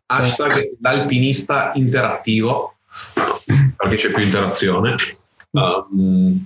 Hashtag 0.07 0.71
l'alpinista 0.81 1.71
interattivo, 1.75 2.75
perché 3.77 3.95
c'è 3.95 4.11
più 4.11 4.23
interazione. 4.23 4.95
Um, 5.51 6.45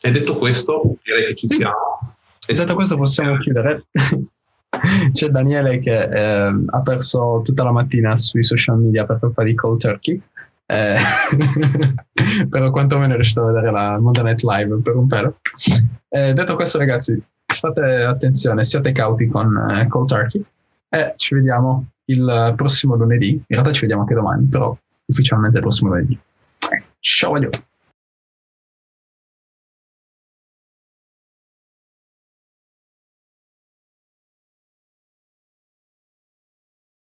e 0.00 0.10
detto 0.10 0.36
questo, 0.36 0.96
direi 1.04 1.26
che 1.26 1.34
ci 1.34 1.46
siamo. 1.48 2.16
Detto 2.54 2.74
questo 2.74 2.96
possiamo 2.96 3.36
chiudere. 3.38 3.84
C'è 5.12 5.28
Daniele 5.28 5.78
che 5.78 6.02
eh, 6.02 6.64
ha 6.66 6.80
perso 6.82 7.42
tutta 7.44 7.64
la 7.64 7.72
mattina 7.72 8.16
sui 8.16 8.44
social 8.44 8.78
media 8.78 9.04
per 9.04 9.18
colpa 9.18 9.42
di 9.42 9.54
Cold 9.54 9.80
Turkey. 9.80 10.20
Eh, 10.66 10.96
però 12.48 12.70
quantomeno 12.70 13.12
è 13.12 13.16
riuscito 13.16 13.42
a 13.42 13.52
vedere 13.52 13.72
la 13.72 13.98
Monday 13.98 14.22
Night 14.22 14.42
Live 14.42 14.80
per 14.82 14.96
un 14.96 15.06
pelo. 15.06 15.38
Eh, 16.08 16.32
detto 16.32 16.54
questo, 16.54 16.78
ragazzi, 16.78 17.20
fate 17.44 18.02
attenzione, 18.02 18.64
siate 18.64 18.92
cauti 18.92 19.26
con 19.26 19.56
eh, 19.70 19.88
Cold 19.88 20.08
Turkey 20.08 20.44
e 20.88 21.14
ci 21.16 21.34
vediamo 21.34 21.86
il 22.06 22.52
prossimo 22.56 22.94
lunedì. 22.94 23.30
In 23.30 23.44
realtà 23.48 23.72
ci 23.72 23.80
vediamo 23.80 24.02
anche 24.02 24.14
domani, 24.14 24.46
però 24.46 24.76
ufficialmente 25.04 25.56
il 25.56 25.62
prossimo 25.62 25.90
lunedì. 25.90 26.18
Ciao, 27.00 27.34
adios. 27.34 27.69